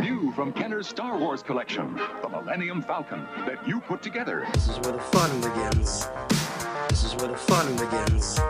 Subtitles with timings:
[0.00, 4.46] New from Kenner's Star Wars collection, the Millennium Falcon that you put together.
[4.54, 6.08] This is where the fun begins.
[6.88, 8.40] This is where the fun begins.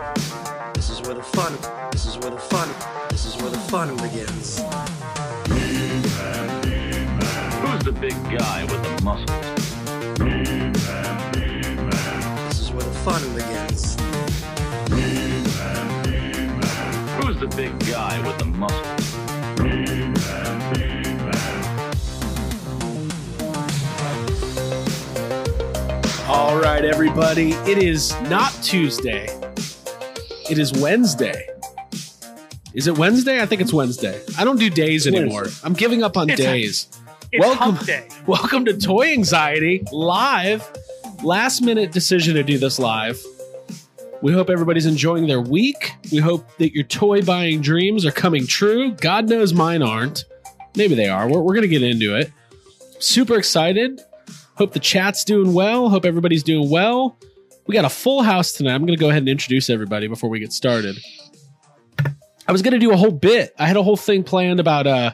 [0.74, 1.52] This is where the fun.
[1.90, 2.68] This is where the fun.
[3.10, 4.60] This is where the fun begins.
[7.60, 9.30] Who's the big guy with the muscles?
[12.48, 13.96] This is where the fun begins.
[17.16, 19.03] Who's the big guy with the muscles?
[26.55, 27.51] All right, everybody.
[27.69, 29.27] It is not Tuesday.
[30.49, 31.49] It is Wednesday.
[32.73, 33.43] Is it Wednesday?
[33.43, 34.23] I think it's Wednesday.
[34.38, 35.49] I don't do days anymore.
[35.65, 36.88] I'm giving up on It's a- days.
[37.32, 38.07] It's welcome, hump day.
[38.29, 40.65] welcome to Toy Anxiety live.
[41.25, 43.21] Last minute decision to do this live.
[44.23, 45.91] We hope everybody's enjoying their week.
[46.13, 48.93] We hope that your toy buying dreams are coming true.
[48.93, 50.25] God knows mine aren't.
[50.77, 51.29] Maybe they are.
[51.29, 52.30] We're, we're going to get into it.
[53.01, 54.01] Super excited.
[54.57, 55.88] Hope the chat's doing well.
[55.88, 57.19] Hope everybody's doing well.
[57.66, 58.74] We got a full house tonight.
[58.74, 60.97] I'm going to go ahead and introduce everybody before we get started.
[62.47, 63.55] I was going to do a whole bit.
[63.59, 65.12] I had a whole thing planned about uh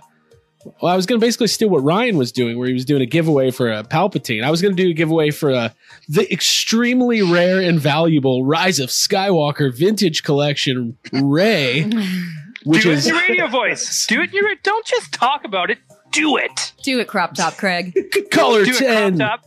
[0.82, 3.00] well, I was going to basically steal what Ryan was doing, where he was doing
[3.00, 4.44] a giveaway for a Palpatine.
[4.44, 5.74] I was going to do a giveaway for a,
[6.08, 11.84] the extremely rare and valuable Rise of Skywalker Vintage Collection Rey,
[12.64, 14.06] which do is it in your radio voice.
[14.06, 14.54] Do it in your.
[14.62, 15.78] Don't just talk about it.
[16.12, 16.72] Do it.
[16.82, 17.94] Do it, crop top, Craig.
[18.30, 19.18] color Do it, crop 10.
[19.18, 19.46] top.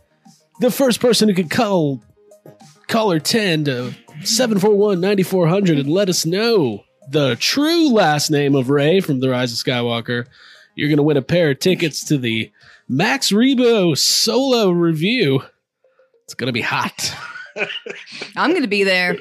[0.59, 2.03] The first person who could call
[2.87, 8.99] caller 10 to 741 9400 and let us know the true last name of Rey
[9.01, 10.25] from The Rise of Skywalker.
[10.75, 12.51] You're going to win a pair of tickets to the
[12.87, 15.43] Max Rebo solo review.
[16.23, 17.13] It's going to be hot.
[18.35, 19.13] I'm going to be there.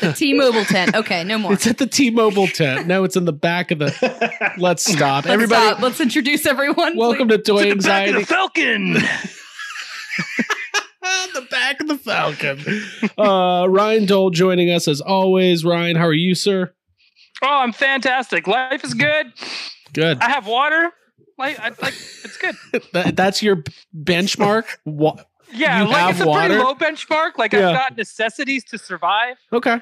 [0.00, 0.94] The T-Mobile tent.
[0.94, 1.52] Okay, no more.
[1.54, 2.86] It's at the T-Mobile tent.
[2.86, 4.52] No, it's in the back of the.
[4.58, 5.24] Let's stop.
[5.24, 5.80] Let's Everybody, stop.
[5.80, 6.96] Let's introduce everyone.
[6.96, 8.20] welcome to Toy To the back of Anxiety.
[8.20, 8.92] the Falcon.
[11.34, 12.58] the back of the Falcon.
[13.18, 15.64] Uh, Ryan Dole joining us as always.
[15.64, 16.72] Ryan, how are you, sir?
[17.42, 18.46] Oh, I'm fantastic.
[18.46, 19.26] Life is good.
[19.92, 20.18] Good.
[20.20, 20.90] I have water.
[21.38, 22.54] Like, I, like it's good.
[22.92, 23.64] That, that's your
[23.96, 24.64] benchmark.
[24.84, 25.16] Wa-
[25.54, 26.48] Yeah, You like have it's a water?
[26.48, 27.38] pretty low benchmark.
[27.38, 27.70] Like Yeah.
[27.70, 29.36] I've got necessities to survive.
[29.52, 29.80] okay,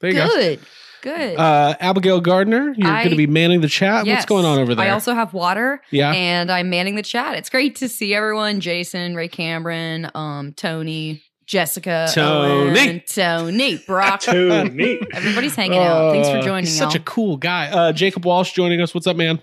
[0.00, 0.26] there you go.
[0.28, 0.60] Good.
[1.02, 1.38] Good.
[1.38, 4.04] Uh, Abigail Gardner, you're I- going to be manning the chat.
[4.04, 4.16] Yes.
[4.16, 4.84] What's going on over there?
[4.86, 5.80] I also have water.
[5.90, 6.12] yeah.
[6.12, 7.36] And I'm manning the chat.
[7.36, 8.60] It's great to see everyone.
[8.60, 12.78] Jason, Ray Cameron, um, Tony, Jessica, Tony.
[12.78, 14.20] Owen, Tony, Brock.
[14.20, 15.00] Tony.
[15.14, 16.12] Everybody's hanging out.
[16.12, 16.90] Thanks for Uh, joining, he's y'all.
[16.90, 17.68] Such a cool guy.
[17.70, 18.92] Uh, Jacob Walsh joining us.
[18.94, 19.42] What's up, man?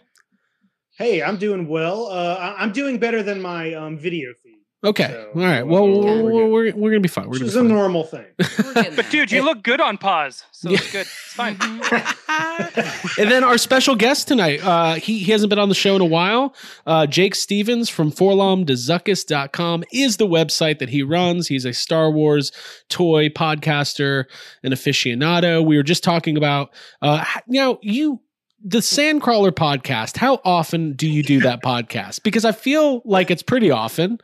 [1.00, 2.06] Hey, I'm doing well.
[2.08, 4.47] Uh, I- I'm doing better than my um, video feed.
[4.88, 5.08] Okay.
[5.10, 5.64] So, All right.
[5.68, 7.26] Well, we're we're, we're, we're, we're going to be fine.
[7.28, 7.78] We're going is to a be fine.
[7.78, 8.26] normal thing.
[8.96, 10.78] But dude, you look good on pause, so Yeah.
[10.78, 11.02] it's good.
[11.02, 11.58] It's fine.
[13.20, 16.02] and then our special guest tonight, uh, he, he hasn't been on the show in
[16.02, 16.56] a while.
[16.86, 21.48] Uh, Jake Stevens from forlomdezuckus.com is the website that he runs.
[21.48, 22.52] He's a Star Wars
[22.90, 24.26] toy podcaster
[24.64, 25.66] and aficionado.
[25.66, 26.72] We were just talking about,
[27.02, 28.22] uh, you know, you,
[28.64, 32.24] the Sandcrawler podcast, how often do you do that podcast?
[32.24, 34.20] Because I feel like it's pretty often.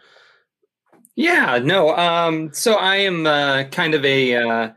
[1.16, 1.96] Yeah, no.
[1.96, 4.72] Um, so I am uh, kind of a uh,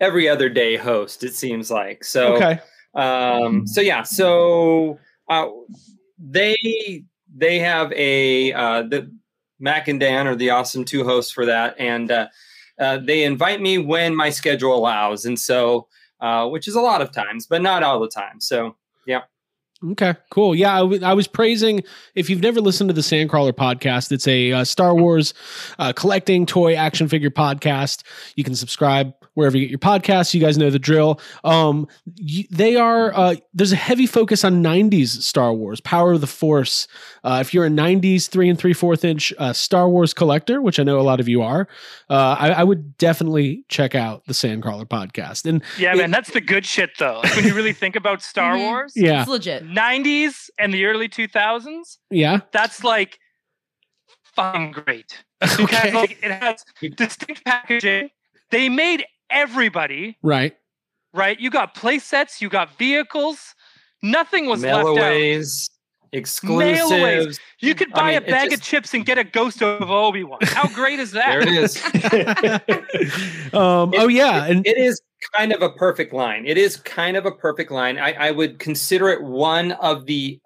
[0.00, 1.22] every other day host.
[1.22, 2.34] It seems like so.
[2.34, 2.60] Okay.
[2.94, 4.98] Um, so yeah, so
[5.28, 5.46] uh,
[6.18, 7.04] they
[7.34, 9.10] they have a uh, the
[9.58, 12.28] Mac and Dan are the awesome two hosts for that, and uh,
[12.80, 15.86] uh, they invite me when my schedule allows, and so
[16.20, 18.40] uh, which is a lot of times, but not all the time.
[18.40, 18.76] So
[19.84, 20.54] Okay, cool.
[20.54, 21.82] Yeah, I, w- I was praising.
[22.14, 25.34] If you've never listened to the Sandcrawler podcast, it's a uh, Star Wars
[25.78, 28.02] uh, collecting toy action figure podcast.
[28.36, 30.34] You can subscribe wherever you get your podcasts.
[30.34, 31.20] You guys know the drill.
[31.44, 31.86] Um,
[32.50, 33.14] they are.
[33.14, 36.88] Uh, there's a heavy focus on '90s Star Wars, Power of the Force.
[37.22, 40.80] Uh, if you're a '90s three and three fourth inch uh, Star Wars collector, which
[40.80, 41.68] I know a lot of you are,
[42.10, 45.46] uh, I, I would definitely check out the Sandcrawler podcast.
[45.48, 47.20] And Yeah, It- man, that's the good shit though.
[47.22, 48.60] Like when you really think about Star Mhm.
[48.66, 49.64] Wars, yeah, It's legit.
[49.64, 53.18] 90s and the early 2000s, yeah, that's like
[54.34, 55.22] fucking great.
[55.40, 56.64] Because okay, like it has
[56.96, 58.08] distinct packaging.
[58.50, 60.56] They made everybody, right.
[61.12, 61.38] right?
[61.38, 63.54] You got play sets, you got vehicles.
[64.02, 64.84] Nothing was left out.
[64.94, 65.70] mail-aways.
[66.12, 67.40] exclusives.
[67.60, 69.90] You could I buy mean, a bag just- of chips and get a ghost of
[69.90, 70.38] Obi Wan.
[70.42, 71.28] How great is that?
[71.28, 71.82] There it is.
[73.54, 75.00] um, oh yeah, and it is
[75.34, 76.46] kind of a perfect line.
[76.46, 77.98] It is kind of a perfect line.
[77.98, 80.40] I, I would consider it one of the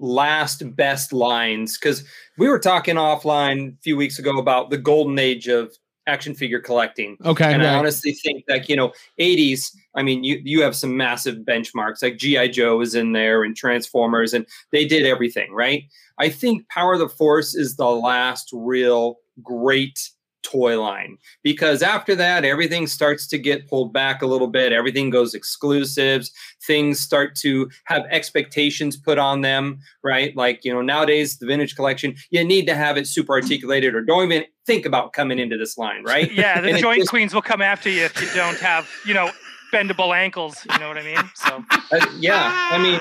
[0.00, 2.04] last best lines because
[2.36, 5.76] we were talking offline a few weeks ago about the golden age of
[6.06, 7.16] action figure collecting.
[7.24, 9.74] Okay, and I honestly think like you know, 80s.
[9.94, 13.56] I mean, you you have some massive benchmarks like GI Joe is in there and
[13.56, 15.84] Transformers, and they did everything right.
[16.18, 20.10] I think Power of the Force is the last real great
[20.44, 25.08] toy line because after that everything starts to get pulled back a little bit everything
[25.08, 26.30] goes exclusives
[26.66, 31.74] things start to have expectations put on them right like you know nowadays the vintage
[31.74, 35.56] collection you need to have it super articulated or don't even think about coming into
[35.56, 38.58] this line right Yeah, the joint just- queens will come after you if you don't
[38.58, 39.30] have, you know,
[39.72, 40.64] bendable ankles.
[40.70, 41.30] You know what I mean?
[41.34, 43.00] So uh, yeah i mean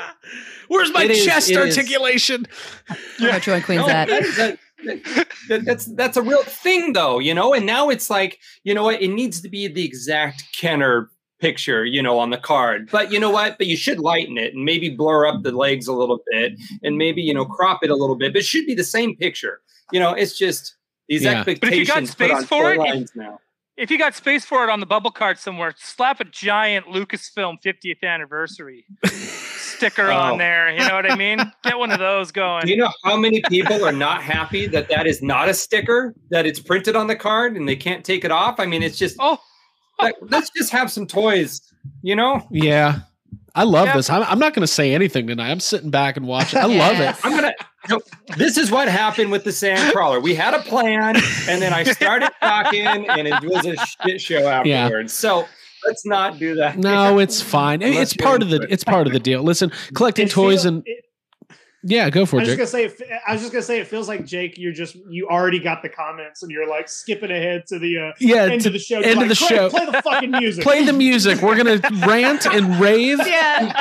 [0.69, 2.45] where's my chest it is- articulation?
[3.19, 4.07] Where my joint queen's No, at.
[4.07, 4.59] that- that- that-
[5.49, 7.53] that's that's a real thing though you know?
[7.53, 9.01] And now it's like you know what?
[9.01, 11.09] It needs to be the exact kenner
[11.39, 12.89] picture you know on the card.
[12.91, 13.57] But you know what?
[13.57, 16.53] But you should lighten it and maybe blur up the legs a little bit
[16.83, 19.15] and maybe you know crop it a little bit but it should be the same
[19.15, 19.61] picture.
[19.91, 20.75] You know it's just
[21.09, 21.43] these Yeah.
[21.43, 23.39] But if you got space for toy it, if- now.
[23.75, 27.57] if you got space for it on the bubble card somewhere, slap a giant Lucasfilm
[27.61, 28.85] 50th anniversary
[29.91, 30.15] sticker Oh.
[30.17, 30.71] on there.
[30.71, 31.37] You know what I mean?
[31.63, 32.65] Get one of those going.
[32.65, 36.13] do you know how many people are not happy that that is not a sticker
[36.29, 38.97] that it's printed on the card and they can't take it off i mean it's
[38.97, 39.37] just oh
[39.99, 41.61] like, let's just have some toys
[42.01, 42.99] you know Yeah.
[43.55, 43.97] I love Yeah.
[43.97, 44.09] this.
[44.09, 45.51] I'm, I'm not going to say anything tonight.
[45.51, 46.59] I'm sitting back and watching.
[46.59, 47.15] I love it.
[47.23, 47.53] I'm gonna.
[47.87, 48.01] No,
[48.35, 50.19] this is what happened with the sand crawler.
[50.19, 53.75] We had a plan, and then I started talking, and it was a
[54.07, 54.85] shit show Yeah.
[54.85, 55.13] afterwards.
[55.13, 55.45] So
[55.87, 56.77] let's not do that.
[56.77, 57.81] No, it's fine.
[57.81, 58.71] Unless it's part of the it.
[58.71, 59.43] it's part of the deal.
[59.43, 61.05] Listen, collecting It toys feel- and it-
[61.85, 62.39] yeah, go for it.
[62.39, 62.85] I it, was just gonna say.
[62.85, 63.79] it f- I was just gonna say.
[63.81, 64.57] It feels like Jake.
[64.57, 64.95] You're just.
[65.09, 68.61] You already got the comments, and you're like skipping ahead to the uh, Yeah, end
[68.61, 68.95] to of the show.
[69.01, 69.69] end You're of like, the show.
[69.69, 70.63] Play the fucking music.
[70.63, 71.41] Play the music.
[71.41, 73.17] We're gonna rant and rave.
[73.27, 73.77] Yeah.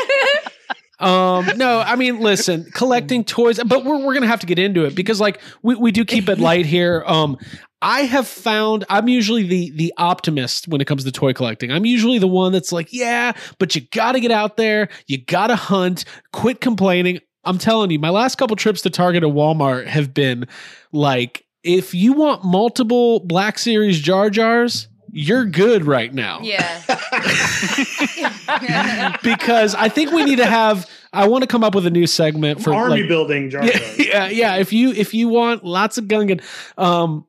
[0.99, 4.85] Um, no, I mean, listen, collecting toys, but we're we're gonna have to get into
[4.85, 7.05] it because like we, we do keep it light here.
[7.07, 7.37] Um,
[7.83, 11.73] I have found I'm usually the the optimist when it comes to toy collecting.
[11.73, 15.57] I'm usually the one that's like, yeah, but you gotta get out there, you gotta
[15.57, 17.19] hunt, quit complaining.
[17.45, 20.47] I'm telling you, my last couple trips to Target and Walmart have been
[20.93, 26.81] like, if you want multiple Black Series Jar Jars, you're good right now yeah.
[29.23, 30.89] because I think we need to have.
[31.13, 33.51] I want to come up with a new segment for army like, building.
[33.51, 33.97] Jar yeah, Jar.
[33.99, 34.57] yeah, yeah.
[34.57, 36.43] If you if you want lots of Gungan,
[36.79, 37.27] um,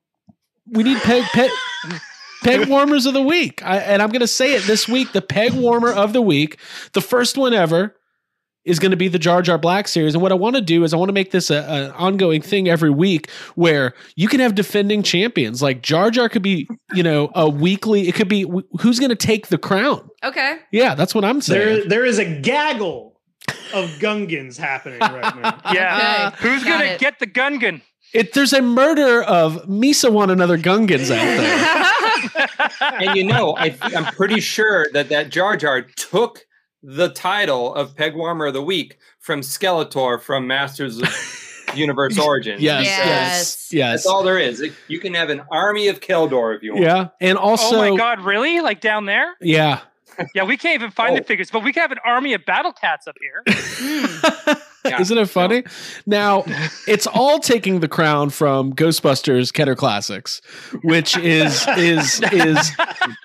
[0.72, 1.50] we need peg peg
[2.44, 3.64] peg warmers of the week.
[3.66, 5.12] I, and I'm going to say it this week.
[5.14, 6.58] The peg warmer of the week,
[6.94, 7.96] the first one ever,
[8.66, 10.14] is going to be the Jar Jar Black series.
[10.14, 12.70] And what I want to do is I want to make this an ongoing thing
[12.70, 15.62] every week where you can have defending champions.
[15.62, 18.08] Like Jar Jar could be, you know, a weekly.
[18.08, 18.46] It could be
[18.80, 20.10] who's going to take the crown.
[20.24, 20.60] okay.
[20.72, 21.60] Yeah, that's what I'm saying.
[21.80, 23.20] There, there is a gaggle
[23.74, 25.60] of Gungans happening right now.
[25.74, 26.32] Yeah.
[26.34, 27.00] Okay, Who's got gonna it.
[27.00, 27.82] get the Gungan?
[28.14, 32.38] It, there's a murder of Misa one another Gungans out
[32.80, 33.00] there.
[33.08, 36.46] and you know, I, I'm pretty sure that that Jar Jar took
[36.82, 41.10] the title of Peg Warmer of the Week from Skeletor from Masters of
[41.76, 42.62] Universe Origins.
[42.62, 42.98] Yes, Yes.
[43.06, 43.92] yes, yes.
[44.04, 44.64] That's all there is.
[44.88, 46.84] You can have an army of Keldor if you want.
[46.86, 48.60] Yeah, and also, oh my god, really?
[48.60, 49.34] Like down there?
[49.42, 49.80] yeah,
[50.36, 51.18] Yeah, we can't even find Oh.
[51.18, 53.44] the figures, but we can have an army of battle cats up here.
[53.48, 54.54] Hmm.
[54.86, 55.00] Yeah.
[55.00, 55.64] isn't it funny?
[56.06, 56.44] Now,
[56.88, 60.42] it's all taking the crown from Ghostbusters Kenner Classics,
[60.84, 62.72] which is is is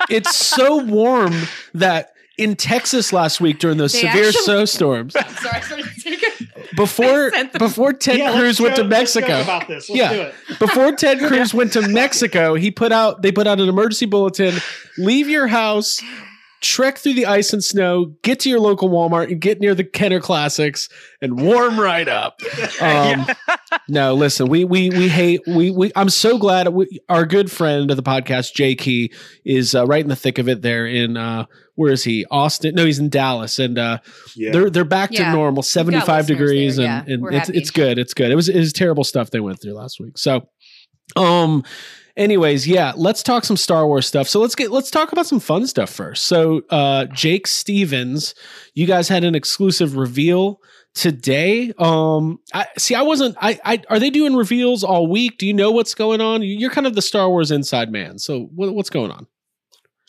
[0.08, 1.34] it's so warm
[1.74, 6.48] that in Texas last week during those They severe actually- snowstorms, Sorry, I started thinking.
[6.76, 9.90] before them- before Ted Yeah, Cruz went to joke- let's Mexico, about this.
[9.90, 10.12] Let's Yeah.
[10.12, 10.34] do it.
[10.60, 14.54] before Ted Cruz went to Mexico, he put out they put out an emergency bulletin:
[14.96, 16.00] leave your house,
[16.60, 19.84] trek through the ice and snow, get to your local Walmart, and get near the
[19.84, 20.88] Kenner Classics
[21.22, 22.40] and warm right up.
[22.80, 23.26] Um,
[23.88, 25.90] No, listen, we we we hate we we.
[25.96, 29.12] I'm so glad we, our good friend of the podcast, Jay Key,
[29.44, 30.62] is uh, right in the thick of it.
[30.62, 32.24] There in uh, where is he?
[32.30, 32.74] Austin?
[32.74, 33.98] No, he's in Dallas, and uh,
[34.36, 34.52] Yeah.
[34.52, 35.32] they're they're back to Yeah.
[35.32, 37.14] normal, 75 degrees, there, and, yeah.
[37.14, 37.58] and it's happy.
[37.58, 37.98] it's good.
[37.98, 38.30] It's good.
[38.30, 40.16] It was it was terrible stuff they went through last week.
[40.18, 40.48] So,
[41.16, 41.64] um,
[42.18, 44.28] anyways, yeah, let's talk some Star Wars stuff.
[44.28, 46.24] So let's get let's talk about some fun stuff first.
[46.24, 48.34] So, uh, Jake Stevens,
[48.74, 50.60] you guys had an exclusive reveal
[50.94, 51.72] today.
[51.78, 52.94] Um, I see.
[52.94, 53.36] I wasn't.
[53.40, 53.58] I.
[53.64, 55.38] I are they doing reveals all week?
[55.38, 56.42] Do you know what's going on?
[56.42, 58.18] You're kind of the Star Wars inside man.
[58.18, 59.26] So what, what's going on?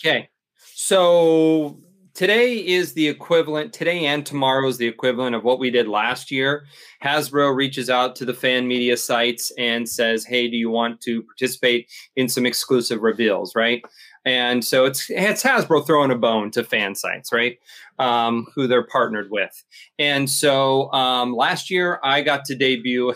[0.01, 0.29] Okay.
[0.73, 1.79] So
[2.19, 3.71] today is the equivalent.
[3.71, 6.65] Today and tomorrow is the equivalent of what we did last year.
[7.01, 11.23] Hasbro reaches out to the fan media sites and says, "Hey, do you want to
[11.23, 13.81] participate in some exclusive reveals?" Right.
[14.25, 17.57] And so it's it's Hasbro throwing a bone to fan sites, right?
[17.99, 19.63] Um, who they're partnered with.
[19.97, 23.13] And so um, last year I got to debut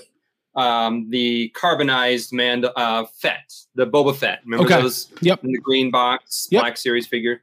[0.56, 4.40] um, the carbonized man uh, Fett, the Boba Fett.
[4.46, 4.82] Remember Okay.
[4.82, 5.44] those Yep.
[5.44, 6.62] in the green box Yep.
[6.62, 7.42] Black Series figure?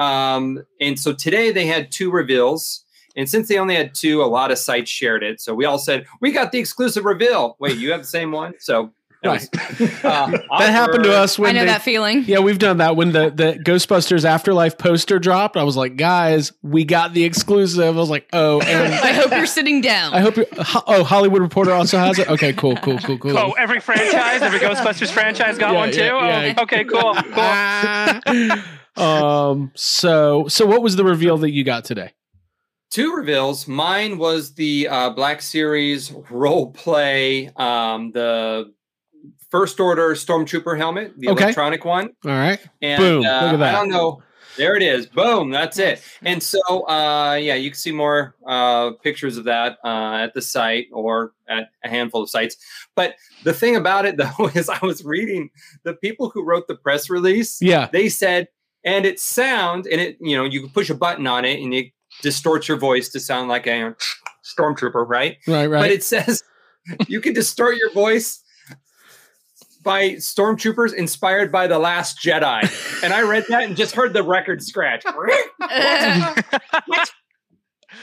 [0.00, 2.84] Um, and so today they had two reveals.
[3.16, 5.40] And since they only had two, a lot of sites shared it.
[5.40, 7.56] So we all said, we got the exclusive reveal.
[7.58, 8.54] Wait, you have the same one?
[8.60, 8.92] So
[9.22, 9.46] that,
[10.04, 12.24] uh, That happened to us when I know they- that feeling.
[12.26, 15.56] Yeah, we've done that when the, the Ghostbusters Afterlife poster dropped.
[15.58, 17.82] I was like, guys, we got the exclusive.
[17.84, 20.14] I was like, oh, and I hope you're sitting down.
[20.14, 20.46] I hope you.
[20.58, 22.28] ho- Oh, Hollywood Reporter also has it.
[22.30, 23.36] Okay, cool, cool, cool, cool.
[23.36, 25.98] Oh, every franchise, every Ghostbusters franchise got Yeah, one too.
[26.00, 26.54] yeah, yeah.
[26.56, 28.62] Oh, okay, cool, cool.
[28.96, 29.72] Um.
[29.74, 32.12] So, so what was the reveal that you got today?
[32.90, 33.68] two reveals.
[33.68, 38.72] Mine was the uh, Black Series role play, um, the
[39.48, 41.44] First Order Stormtrooper helmet, the Okay.
[41.44, 42.10] electronic one.
[42.24, 42.58] All right.
[42.82, 43.24] And Boom.
[43.24, 43.74] uh, Look at that.
[43.74, 44.22] I don't know.
[44.56, 45.06] There it is.
[45.06, 45.50] Boom.
[45.52, 46.02] That's it.
[46.22, 50.42] And so, uh, yeah, you can see more uh, pictures of that uh, at the
[50.42, 52.56] site or at a handful of sites.
[52.96, 55.50] But the thing about it, though, is I was reading
[55.84, 57.62] the people who wrote the press release.
[57.62, 57.88] Yeah.
[57.92, 58.48] They said,
[58.84, 61.72] and it sound, and it, you know, you can push a button on it and
[61.74, 63.94] it distorts your voice to sound like a
[64.44, 65.38] stormtrooper, right?
[65.46, 65.66] Right.
[65.66, 65.80] Right.
[65.80, 66.42] But it says
[67.08, 68.42] you can distort your voice
[69.82, 73.02] by stormtroopers inspired by the Last Jedi.
[73.02, 75.04] And I read that and just heard the record scratch.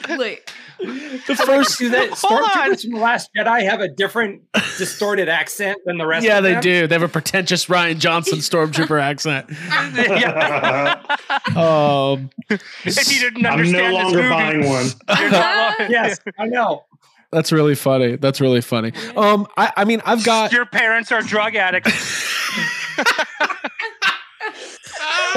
[0.09, 1.77] Wait, the first.
[1.79, 2.49] Do that Hold on.
[2.49, 4.41] stormtroopers from the Last Jedi have a different
[4.77, 6.25] distorted accent than the rest?
[6.25, 6.61] Yeah, of they them?
[6.61, 6.87] do.
[6.87, 9.49] They have a pretentious Rian Johnson stormtrooper accent.
[9.95, 11.03] Yeah.
[11.55, 14.85] Um, if you didn't I'm understand no this longer movie, buying one.
[15.19, 16.85] you're not lo- Yes, I know.
[17.31, 18.15] that's really funny.
[18.17, 18.91] That's really funny.
[19.15, 20.51] Um, I, I mean, I've got.
[20.51, 21.91] Your parents are drug addicts.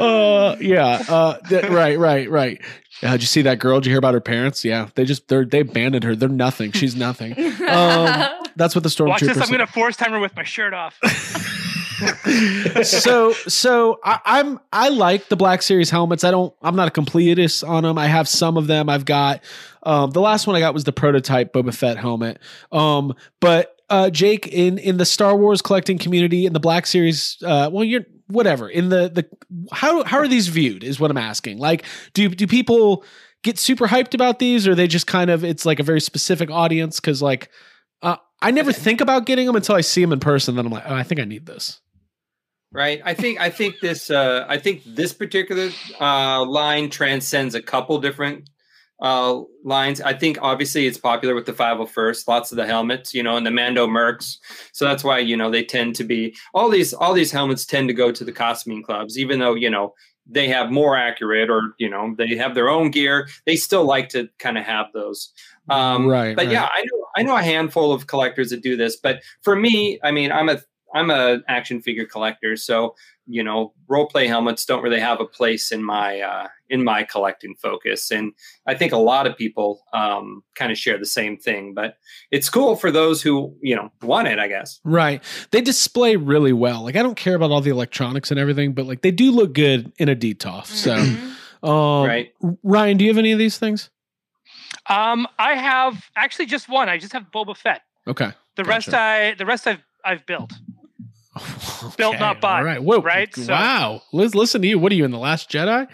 [0.00, 1.02] uh, yeah.
[1.08, 2.60] Uh, th- right, right, right.
[3.02, 3.80] Uh, did you see that girl?
[3.80, 4.64] Did you hear about her parents?
[4.64, 6.14] Yeah, they just they're they abandoned her.
[6.16, 6.72] They're nothing.
[6.72, 7.34] She's nothing.
[7.64, 9.30] Um, that's what the Watch this.
[9.30, 9.50] I'm stormtroopers.
[9.50, 10.96] gonna force timer with my shirt off.
[12.84, 16.22] so so I, I'm I like the Black Series helmets.
[16.24, 16.54] I don't.
[16.62, 17.98] I'm not a completist on them.
[17.98, 18.88] I have some of them.
[18.88, 19.42] I've got
[19.82, 22.38] um, the last one I got was the prototype Boba Fett helmet.
[22.70, 27.36] Um, but uh, Jake in in the Star Wars collecting community in the Black Series.
[27.44, 29.26] Uh, well, you're whatever in the the
[29.72, 31.58] how how are these viewed is what I'm asking.
[31.58, 33.04] Like, do do people
[33.42, 36.50] get super hyped about these, or they just kind of it's like a very specific
[36.50, 37.00] audience?
[37.00, 37.50] Because like.
[38.02, 40.56] Uh, I never think about getting them until I see them in person.
[40.56, 41.80] Then I'm like, oh, I think I need this.
[42.74, 43.00] Right.
[43.04, 47.98] I think I think this uh I think this particular uh line transcends a couple
[48.00, 48.50] different
[49.00, 50.00] uh lines.
[50.00, 53.44] I think obviously it's popular with the 501st, lots of the helmets, you know, and
[53.46, 54.38] the Mando Mercs.
[54.72, 57.88] So that's why, you know, they tend to be all these all these helmets tend
[57.88, 59.94] to go to the costuming clubs, even though, you know,
[60.26, 63.28] they have more accurate or, you know, they have their own gear.
[63.46, 65.32] They still like to kind of have those.
[65.68, 66.52] Um Right, but right.
[66.52, 69.98] yeah, I know I know a handful of collectors that do this, but for me,
[70.02, 70.60] I mean, I'm a
[70.94, 72.94] I'm a action figure collector, so
[73.26, 77.02] you know, role play helmets don't really have a place in my uh, in my
[77.02, 78.32] collecting focus, and
[78.66, 81.74] I think a lot of people um, kind of share the same thing.
[81.74, 81.96] But
[82.30, 84.80] it's cool for those who you know want it, I guess.
[84.84, 85.22] Right.
[85.50, 86.82] They display really well.
[86.84, 89.52] Like I don't care about all the electronics and everything, but like they do look
[89.54, 90.66] good in a Detolf.
[90.66, 90.94] So,
[91.68, 92.32] um, Right.
[92.62, 93.90] Ryan, do you have any of these things?
[94.86, 96.88] Um, I have actually just one.
[96.88, 97.80] I just have Boba Fett.
[98.06, 98.32] Okay.
[98.56, 98.68] The Gotcha.
[98.68, 100.52] rest I the rest I've I've built.
[101.96, 102.82] Built, Okay, not bought, All right.
[102.82, 103.00] Whoa.
[103.00, 103.34] right?
[103.34, 104.02] So- wow.
[104.12, 104.78] Liz, listen to you.
[104.78, 105.88] What are you in the Last Jedi?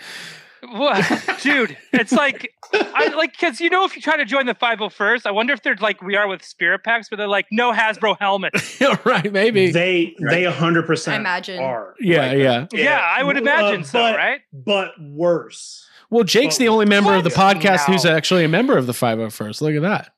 [0.62, 1.74] What, dude?
[1.94, 5.30] It's like I like because you know if you try to join the 501st, I
[5.30, 8.78] wonder if they're like we are with Spirit Packs, where they're like no Hasbro helmets.
[9.06, 9.32] right.
[9.32, 9.70] Maybe.
[9.70, 11.60] They they hundred percent I imagine.
[11.60, 11.94] are.
[11.98, 12.26] yeah.
[12.26, 12.66] Like, yeah.
[12.72, 14.40] Yeah, I would Uh, imagine so, but- right?
[14.52, 15.86] But worse.
[16.10, 17.56] Well, Jake's the only member of the what?
[17.56, 19.60] podcast who's actually a member of the 501st.
[19.62, 20.12] Look at that.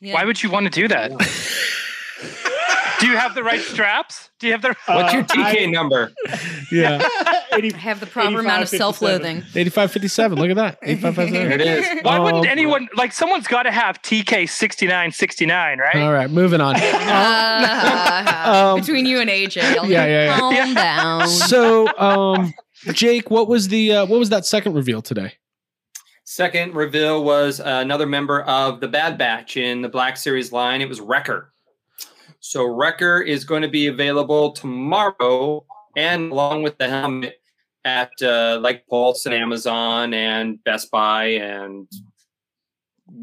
[0.00, 0.14] Yeah.
[0.14, 1.10] Why would you want to do that?
[3.04, 4.30] Do you have the right straps?
[4.40, 4.74] Do you have the?
[4.86, 6.12] What's your Uh, TK I- number?
[6.72, 7.06] Yeah.
[7.52, 9.38] 80 I have the proper amount of self-loathing.
[9.54, 10.38] 8557.
[10.38, 10.78] Look at that.
[10.82, 11.52] Eighty-five fifty-seven.
[11.52, 11.86] it is.
[12.02, 15.96] Why wouldn't Um, anyone like someone's got to have TK sixty nine sixty nine, right?
[15.96, 16.30] All right.
[16.30, 16.74] Moving on.
[16.76, 20.38] Uh, Um, between you and AJ, I'll yeah, yeah, yeah.
[20.38, 20.74] calm Yeah.
[20.74, 21.28] down.
[21.28, 22.52] so, um,
[22.92, 25.34] Jake, what was the uh, what was that second reveal today?
[26.24, 30.80] Second reveal was another member of the Bad Batch in the Black Series line.
[30.80, 31.52] It was Wrecker.
[32.46, 35.64] So Wrecker is going to be available tomorrow,
[35.96, 37.40] and along with the helmet,
[37.86, 41.88] at uh, like Pulse and Amazon and Best Buy and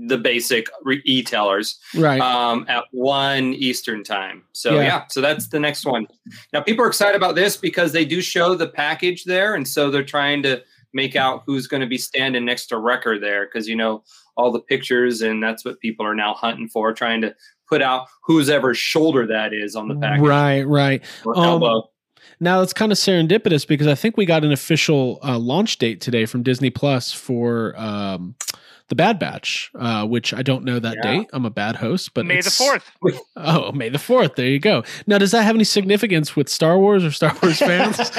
[0.07, 2.19] the basic re- e-tailers Right.
[2.19, 4.41] um, at one Eastern time.
[4.53, 4.81] So Yeah.
[4.81, 5.03] yeah.
[5.09, 6.07] so that's the next one.
[6.51, 9.91] Now people are excited about this because they do show the package there, and so
[9.91, 10.63] they're trying to
[10.93, 14.03] make out who's going to be standing next to Wrecker there because you know
[14.35, 17.35] all the pictures, and that's what people are now hunting for, trying to
[17.71, 20.21] put out whose ever shoulder that is on the package.
[20.21, 21.03] Right, right.
[21.35, 21.83] Um.
[22.43, 26.01] Now it's kind of serendipitous because I think we got an official uh, launch date
[26.01, 28.35] today from Disney Plus for um,
[28.91, 31.11] the Bad Batch, uh, which I don't know that Yeah.
[31.13, 31.29] date.
[31.31, 32.91] I'm a bad host, but May the fourth.
[33.37, 34.35] Oh, May the fourth.
[34.35, 34.83] There you go.
[35.07, 37.97] Now, does that have any significance with Star Wars or Star Wars fans?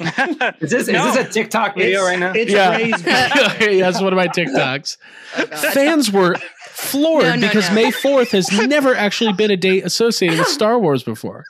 [0.60, 1.08] Is this No.
[1.08, 2.32] is this a TikTok video It's- right now?
[2.32, 2.76] It's Yeah.
[2.76, 4.96] raised yeah, that's one of my TikToks.
[5.72, 6.36] Fans were
[6.70, 7.74] floored No, no, because no.
[7.74, 11.44] May 4th has never actually been a date associated with Star Wars before.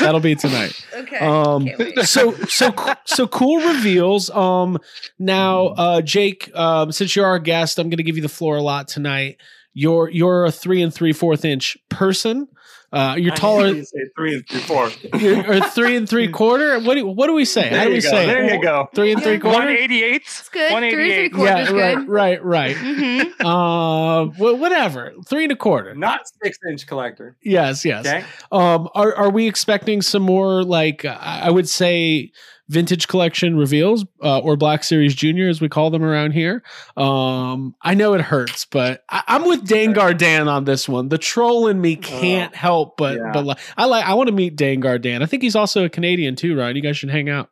[0.00, 0.80] That'll be tonight.
[0.94, 1.18] Okay.
[1.18, 1.68] Um,
[2.04, 2.72] so so
[3.04, 4.30] so cool reveals.
[4.30, 4.78] Um,
[5.18, 8.56] now, uh, Jake, um, since you're our guest, I'm going to give you the floor
[8.56, 9.36] a lot tonight.
[9.74, 12.48] You're you're a three and three fourth inch person.
[12.94, 13.68] Uh, you're taller.
[13.68, 14.96] You say three and three fourths.
[15.20, 16.78] You're or three and three quarter.
[16.80, 17.68] What do, what do we say?
[17.68, 18.08] How There do we you go.
[18.10, 18.26] say?
[18.26, 18.88] There you go.
[18.94, 19.68] Three and three One quarter.
[19.68, 20.22] eighty eight.
[20.22, 20.72] It's good.
[20.72, 21.32] One Three eighty three eight.
[21.32, 22.76] quarters Yeah, right, right, right.
[22.76, 23.46] Mm-hmm.
[23.46, 24.24] Uh,
[24.54, 25.12] whatever.
[25.26, 25.94] Three and a quarter.
[25.94, 27.36] Not six inch collector.
[27.42, 28.06] Yes, yes.
[28.06, 28.24] Okay.
[28.52, 32.30] Um, are are we expecting some more like uh, I would say
[32.68, 36.62] vintage collection reveals uh, or Black Series Junior as we call them around here?
[36.96, 41.08] Um, I know it hurts, but I, I'm with Dangar Dan on this one.
[41.08, 43.30] The troll in me can't help but yeah.
[43.32, 45.22] but like, I like I want to meet Dangar Dan.
[45.22, 46.76] I think he's also a Canadian too, Ryan.
[46.76, 47.50] You guys should hang out.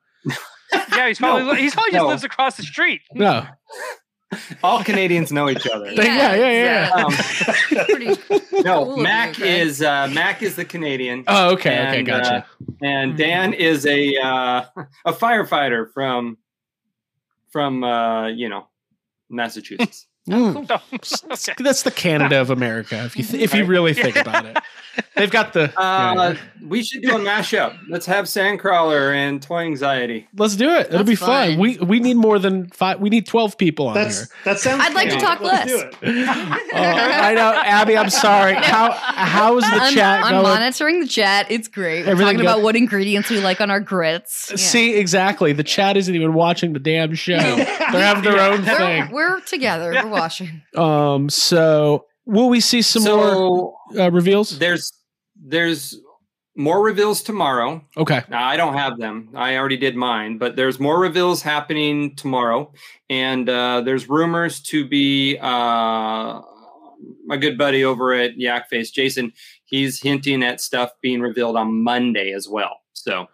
[0.97, 1.54] Yeah, he's probably No.
[1.54, 2.09] he's probably just No.
[2.09, 3.00] lives across the street.
[3.14, 3.45] No,
[4.62, 5.90] All Canadians know each other.
[5.92, 7.04] Yeah, yeah, yeah, yeah.
[7.04, 7.12] Um,
[7.86, 11.24] Pretty no, Mac you, is uh, Mac is the Canadian.
[11.26, 12.34] Oh, okay, okay, And, gotcha.
[12.36, 14.64] uh, and Dan is a uh,
[15.04, 16.38] a firefighter from
[17.50, 18.68] from uh, you know
[19.28, 20.06] Massachusetts.
[20.29, 20.71] Mm.
[21.33, 21.62] Okay.
[21.62, 23.02] That's the Canada of America.
[23.05, 24.57] If you th- if you really think about it,
[25.17, 25.64] they've got the.
[25.81, 26.37] Uh, yeah.
[26.64, 27.76] We should do a mashup.
[27.88, 30.28] Let's have Sandcrawler and Toy Anxiety.
[30.37, 30.89] Let's do it.
[30.93, 31.52] It'll be fun.
[31.52, 31.58] fun.
[31.58, 33.00] We we need more than five.
[33.00, 34.28] We need twelve people on That's here.
[34.45, 34.82] that sounds.
[34.85, 35.80] I'd like to talk Let's less.
[35.80, 36.28] do it.
[36.73, 37.97] Uh, I know, Abby.
[37.97, 38.54] I'm sorry.
[38.54, 40.43] How how is the I'm, chat I'm going?
[40.45, 41.50] monitoring the chat.
[41.50, 42.04] It's great.
[42.06, 44.49] We're Everything talking go- about what ingredients we like on our grits.
[44.50, 44.56] Yeah.
[44.56, 45.52] See exactly.
[45.52, 47.37] The chat isn't even watching the damn show.
[47.56, 49.11] They're having their own we're, thing.
[49.11, 49.93] we're together.
[50.12, 50.62] We're.
[50.76, 51.28] Um.
[51.28, 54.58] So will we see some more uh, reveals?
[54.58, 54.92] there's
[55.36, 55.98] there's
[56.56, 57.82] more reveals tomorrow.
[57.96, 58.22] Okay.
[58.28, 59.30] Now, I don't have them.
[59.34, 62.72] I already did mine, but there's more reveals happening tomorrow,
[63.08, 66.40] and uh, there's rumors to be uh,
[67.25, 69.32] my good buddy over at Yak Face, Jason.
[69.64, 72.80] He's hinting at stuff being revealed on Monday as well.
[72.92, 73.26] So,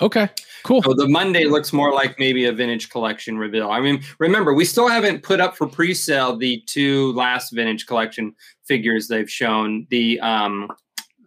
[0.00, 0.28] Okay.
[0.64, 0.82] Cool.
[0.82, 3.70] so the Monday looks more like maybe a vintage collection reveal.
[3.70, 8.34] I mean, remember we still haven't put up for pre-sale the two last vintage collection
[8.64, 9.86] figures they've shown.
[9.90, 10.72] The um,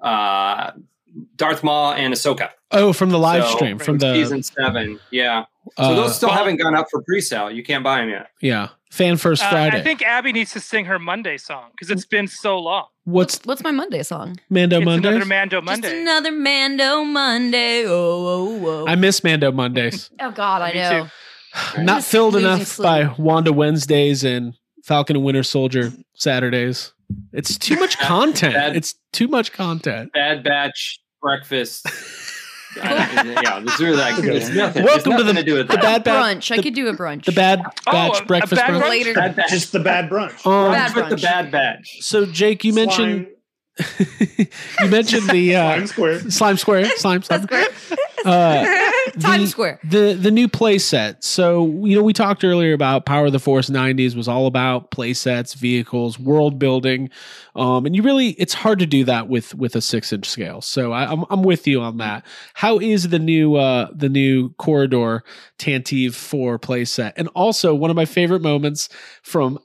[0.02, 0.72] uh,
[1.36, 2.50] Darth Maul and Ahsoka.
[2.72, 5.00] Oh, from the live So, stream from the season seven.
[5.12, 5.46] Yeah.
[5.78, 7.50] So uh, those still well- haven't gone up for pre-sale.
[7.52, 8.30] You can't buy them yet.
[8.42, 9.78] yeah fan first Uh, Friday.
[9.80, 12.88] I think Abby needs to sing her Monday song because it's been so long.
[13.08, 14.38] What's What's my Monday song?
[14.50, 15.12] Mando it's Mondays?
[15.12, 15.90] another Mando Monday.
[15.90, 17.86] Just another Mando Monday.
[17.86, 18.86] Oh, oh, oh.
[18.86, 20.10] I miss Mando Mondays.
[20.20, 21.08] oh God, I Me know.
[21.84, 22.84] Not filled enough sleep.
[22.84, 26.94] by Wanda Wednesdays and Falcon and Winter Soldier Saturdays.
[27.32, 28.54] It's too much content.
[28.56, 30.12] Bad- It's too much content.
[30.12, 31.88] Bad Batch breakfast.
[32.84, 34.84] I- yeah, this is like it's nothing.
[34.84, 36.52] Welcome it's to the- to do with the bad ba- brunch.
[36.58, 37.26] I could do a brunch.
[37.26, 38.82] The bad Oh, batch a- a breakfast bad brunch.
[38.84, 38.90] brunch?
[38.90, 39.14] later.
[39.14, 39.50] Bad Batch.
[39.50, 40.46] Just the bad brunch.
[40.46, 41.18] Um, Bad with the.
[41.18, 41.98] Bad Batch.
[42.02, 43.28] so Jake, you mentioned
[44.00, 46.20] you mentioned the uh, Slime Square.
[46.32, 47.46] slime square, slime, slime.
[47.46, 48.00] That's great.
[48.26, 48.66] Uh,
[49.20, 49.80] Times the- Square.
[49.84, 51.24] the the new play set.
[51.24, 54.92] So you know we talked earlier about Power of the Force '90s was all about
[54.92, 57.10] play sets, vehicles, world building,
[57.56, 60.62] um, and you really it's hard to do that with with a six inch scale.
[60.62, 62.26] So I, I'm I'm with you on that.
[62.56, 65.24] How is the new uh, the new Corridor
[65.58, 67.14] Tantive Four play set?
[67.18, 68.90] And also one of my favorite moments
[69.22, 69.60] from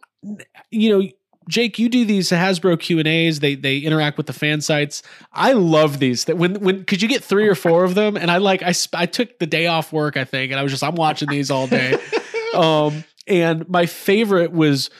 [0.70, 1.08] you know.
[1.48, 3.40] Jake, you do these Hasbro Q and A's.
[3.40, 5.02] They they interact with the fan sites.
[5.32, 6.24] I love these.
[6.26, 8.16] That when when could you get three or four of them?
[8.16, 10.72] And I like I I took the day off work I think, and I was
[10.72, 11.98] just I'm watching these all day.
[12.54, 14.90] um, and my favorite was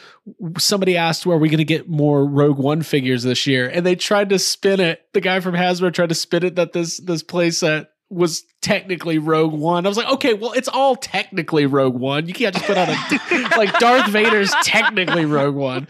[0.59, 3.85] somebody asked, where "Are we going to get more Rogue One figures this year?" And
[3.85, 5.07] they tried to spin it.
[5.13, 9.53] The guy from Hasbro tried to spin it that this this playset was technically Rogue
[9.53, 9.87] One.
[9.87, 12.27] I was like, okay, well, it's all technically Rogue One.
[12.29, 12.93] You can't just put out a
[13.57, 15.89] like Darth Vader's technically Rogue One.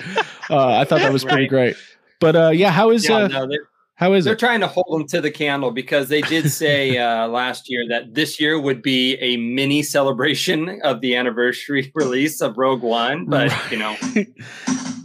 [0.49, 1.49] Uh, I thought that was pretty Right.
[1.49, 1.77] great.
[2.21, 3.49] But uh, yeah, how is Yeah, uh, no,
[3.97, 4.39] How is They're it?
[4.39, 8.15] trying to hold them to the candle because they did say uh, last year that
[8.15, 13.27] this year would be a mini celebration of the anniversary release of Rogue One.
[13.27, 13.97] But you know,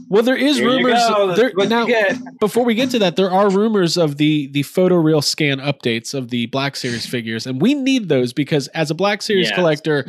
[0.09, 1.01] Well, there is Here rumors.
[1.37, 2.17] There, now, get.
[2.39, 6.13] before we get to that, there are rumors of the the photo real scan updates
[6.13, 9.55] of the Black Series figures, and we need those because as a Black Series Yes.
[9.55, 10.05] collector,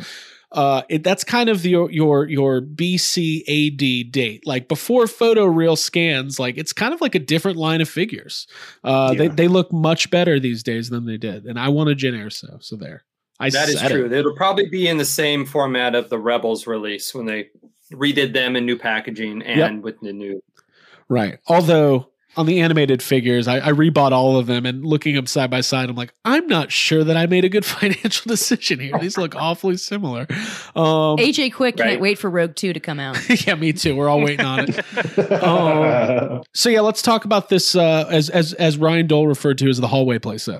[0.51, 4.47] uh, it, that's kind of the, your your BCAD date.
[4.47, 8.47] Like before photo real scans, like it's kind of like a different line of figures.
[8.83, 9.33] Uh, They Yeah.
[9.35, 12.63] they look much better these days than they did, and I want a Jyn Erso,
[12.63, 13.03] so there.
[13.41, 14.05] I that is true.
[14.05, 14.11] It.
[14.11, 17.49] It'll probably be in the same format of the Rebels release when they
[17.91, 20.41] redid them in new packaging and with the new.
[21.07, 21.39] Right.
[21.47, 25.49] Although on the animated figures, I, I rebought all of them and looking them side
[25.49, 28.97] by side, I'm like, I'm not sure that I made a good financial decision here.
[28.99, 30.27] These look awfully similar.
[30.75, 31.89] Um, AJ Quick Right.
[31.89, 33.17] can't wait for Rogue 2 to come out.
[33.47, 33.95] yeah, me too.
[33.95, 35.31] We're all waiting on it.
[35.43, 39.69] Um, so yeah, let's talk about this uh, as as as Ryan Dole referred to
[39.69, 40.59] as the hallway playset.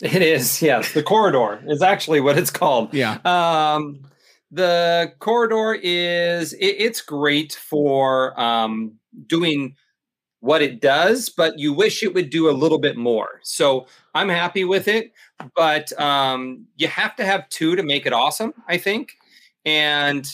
[0.00, 2.94] It is yes, the corridor is actually what it's called.
[2.94, 3.18] Yeah.
[3.24, 4.00] Um,
[4.50, 8.92] the corridor is it, it's great for um,
[9.26, 9.76] doing
[10.40, 13.40] what it does, but you wish it would do a little bit more.
[13.42, 15.12] So I'm happy with it,
[15.54, 18.54] but um, you have to have two to make it awesome.
[18.66, 19.12] I think,
[19.64, 20.26] and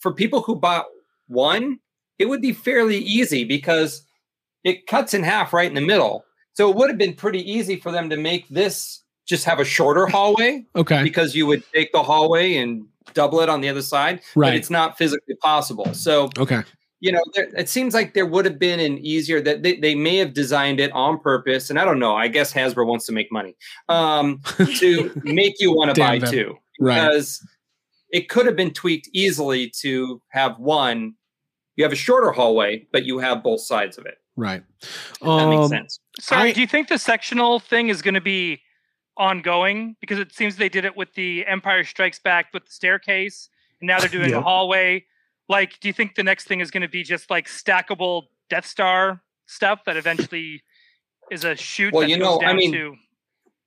[0.00, 0.86] for people who bought
[1.28, 1.78] one,
[2.18, 4.04] it would be fairly easy because
[4.64, 6.24] it cuts in half right in the middle.
[6.54, 9.64] So it would have been pretty easy for them to make this just have a
[9.64, 11.02] shorter hallway Okay.
[11.02, 14.54] because you would take the hallway and double it on the other side, but Right.
[14.54, 15.92] it's not physically possible.
[15.94, 16.62] So, Okay.
[17.00, 19.94] you know, there, it seems like there would have been an easier that they, they
[19.94, 21.68] may have designed it on purpose.
[21.70, 23.54] And I don't know, I guess Hasbro wants to make money
[23.88, 24.40] um,
[24.78, 26.30] to make you want to buy them.
[26.30, 26.94] two Right.
[27.04, 27.46] because
[28.10, 31.14] it could have been tweaked easily to have one.
[31.76, 34.14] You have a shorter hallway, but you have both sides of it.
[34.36, 34.62] Right.
[34.82, 36.00] If that makes Um, sense.
[36.20, 38.60] Sorry, I- do you think the sectional thing is going to be
[39.16, 39.96] ongoing?
[40.00, 43.48] Because it seems they did it with the Empire Strikes Back with the staircase,
[43.80, 44.38] and now they're doing Yeah.
[44.38, 45.04] a hallway.
[45.48, 48.66] Like, do you think the next thing is going to be just like stackable Death
[48.66, 50.62] Star stuff that eventually
[51.30, 51.92] is a shoot?
[51.92, 52.96] Well, that you know, I mean, to?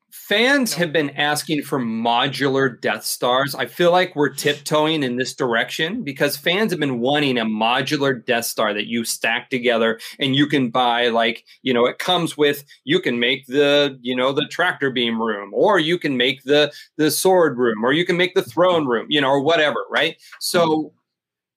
[0.10, 3.54] Fans have been asking for modular Death Stars.
[3.54, 8.26] I feel like we're tiptoeing in this direction because fans have been wanting a modular
[8.26, 12.38] Death Star that you stack together and you can buy like, you know, it comes
[12.38, 16.42] with you can make the, you know, the tractor beam room or you can make
[16.44, 19.84] the the sword room or you can make the throne room, you know, or whatever,
[19.92, 20.16] right?
[20.40, 20.94] So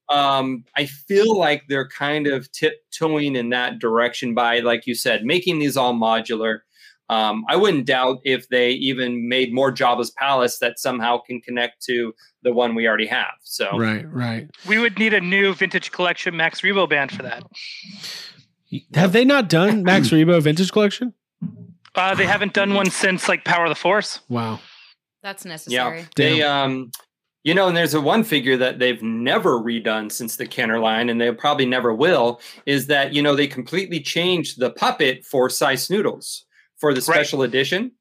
[0.09, 5.25] um I feel like they're kind of tiptoeing in that direction by like you said,
[5.25, 6.61] making these all modular.
[7.11, 11.83] Um, I wouldn't doubt if they even made more Jabba's Palace that somehow can connect
[11.87, 13.35] to the one we already have.
[13.43, 14.07] So Right.
[14.11, 14.49] Right.
[14.69, 17.43] We would need a new vintage collection Max Rebo band for that.
[18.95, 21.13] Have they not done Max Rebo Vintage Collection?
[21.97, 24.21] Uh, they haven't done one since like Power of the Force.
[24.29, 24.61] Wow.
[25.25, 25.75] That's necessary.
[25.75, 26.09] yeah, necessary.
[26.15, 26.93] they um,
[27.43, 31.09] you know, and there's a one figure that they've never redone since the Kenner line,
[31.09, 32.41] and they probably never will.
[32.67, 36.45] Is that you know they completely changed the puppet for Sy Snootles
[36.81, 37.15] for the Right.
[37.17, 37.93] special edition,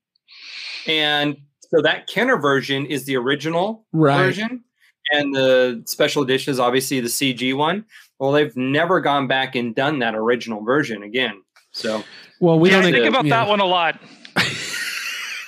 [0.88, 1.38] and
[1.72, 4.18] so that Kenner version is the original Right.
[4.18, 4.64] version,
[5.12, 7.86] and the special edition is obviously the CG one.
[8.20, 11.42] Well, they've never gone back and done that original version again.
[11.72, 12.04] So
[12.40, 13.44] Well, we yeah, I don't think about yeah.
[13.44, 14.00] that one a lot.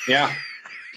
[0.07, 0.33] yeah,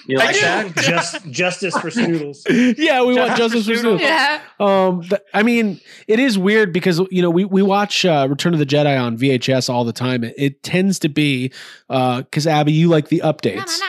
[0.07, 0.75] you like that?
[0.77, 2.43] Just justice for Snootles.
[2.79, 4.01] yeah, we want Justice justice for for Snootles.
[4.01, 4.41] Yeah.
[4.61, 8.53] Um, th- I mean, it is weird because you know we we watch uh, Return
[8.53, 10.25] of the Jedi on VHS all the time.
[10.25, 11.53] It, it tends to be
[11.89, 13.81] because Abby, you like the updates.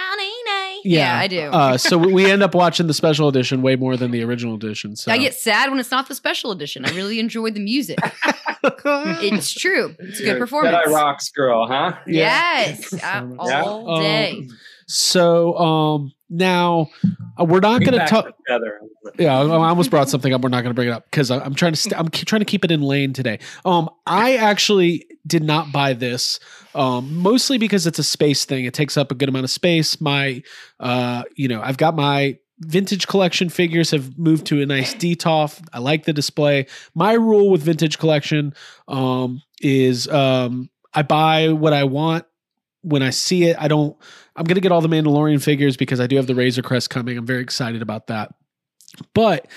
[0.87, 1.39] Yeah, I do.
[1.41, 4.53] Uh, so we- we end up watching the special edition way more than the original
[4.53, 4.95] edition.
[4.95, 6.85] So I get sad when it's not the special edition.
[6.85, 7.97] I really enjoy the music.
[8.63, 9.95] it's true.
[9.97, 10.77] It's a You're good performance.
[10.87, 11.95] Jedi rocks girl, huh?
[12.05, 13.41] Yes, uh, performance.
[13.49, 13.63] Yeah.
[13.63, 14.31] all day.
[14.47, 16.89] Um, so um, now
[17.39, 18.35] uh, we're not going to talk.
[19.17, 20.41] Yeah, I I almost brought something up.
[20.41, 21.79] We're not going to bring it up because I'm trying to.
[21.79, 23.39] St- I'm trying to keep it in lane today.
[23.63, 26.39] Um, I actually did not buy this,
[26.73, 28.65] um, mostly because it's a space thing.
[28.65, 29.99] It takes up a good amount of space.
[29.99, 30.43] My,
[30.79, 35.61] uh, you know, I've got my vintage collection figures have moved to a nice Detolf.
[35.73, 36.67] I like the display.
[36.93, 38.53] My rule with vintage collection
[38.87, 42.25] um, is um, I buy what I want
[42.85, 43.57] when I see it.
[43.59, 43.95] I don't.
[44.35, 47.17] I'm to get all the Mandalorian figures because I do have the Razor Crest coming.
[47.17, 48.33] I'm very excited about that.
[49.13, 49.47] But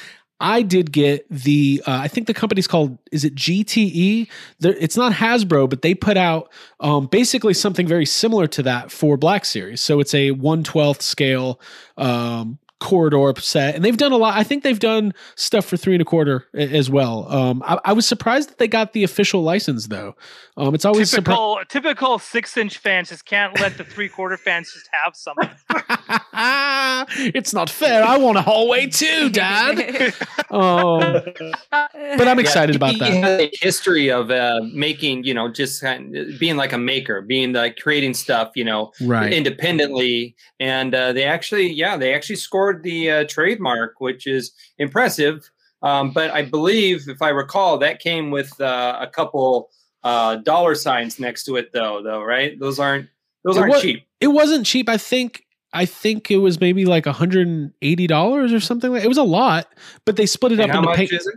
[0.40, 1.82] I did get the.
[1.86, 2.98] Uh, I think the company's called.
[3.10, 4.28] Is it GTE?
[4.60, 8.92] They're, it's not Hasbro, but they put out um, basically something very similar to that
[8.92, 9.80] for Black Series.
[9.80, 11.60] So it's a one twelfth scale
[11.96, 14.36] um, corridor set, and they've done a lot.
[14.36, 17.30] I think they've done stuff for three and a quarter as well.
[17.32, 20.14] Um, I, I was surprised that they got the official license though.
[20.56, 24.36] Um, it's always surpri- typical typical six inch fans just can't let the three quarter
[24.36, 25.50] fans just have something.
[27.34, 28.02] it's not fair.
[28.04, 29.78] I want a hallway too, Dad.
[30.50, 31.22] um,
[31.70, 33.40] but I'm excited about that.
[33.40, 37.52] a history of uh, making, you know, just kind of being like a maker, being
[37.52, 39.32] like creating stuff, you know, Right.
[39.32, 40.36] independently.
[40.60, 45.50] And uh, they actually, yeah, they actually scored the uh, trademark, which is impressive.
[45.82, 49.70] Um, but I believe, if I recall, that came with uh, a couple
[50.02, 52.02] uh, dollar signs next to it, though.
[52.02, 52.58] Though, right?
[52.58, 53.08] Those aren't
[53.44, 54.06] those It aren't wa- cheap.
[54.20, 54.88] It wasn't cheap.
[54.88, 55.44] I think.
[55.70, 58.90] I think it was maybe like 180 dollars or something.
[58.90, 59.68] Like, it was a lot,
[60.06, 61.34] but they split it And up how into much pay- is it?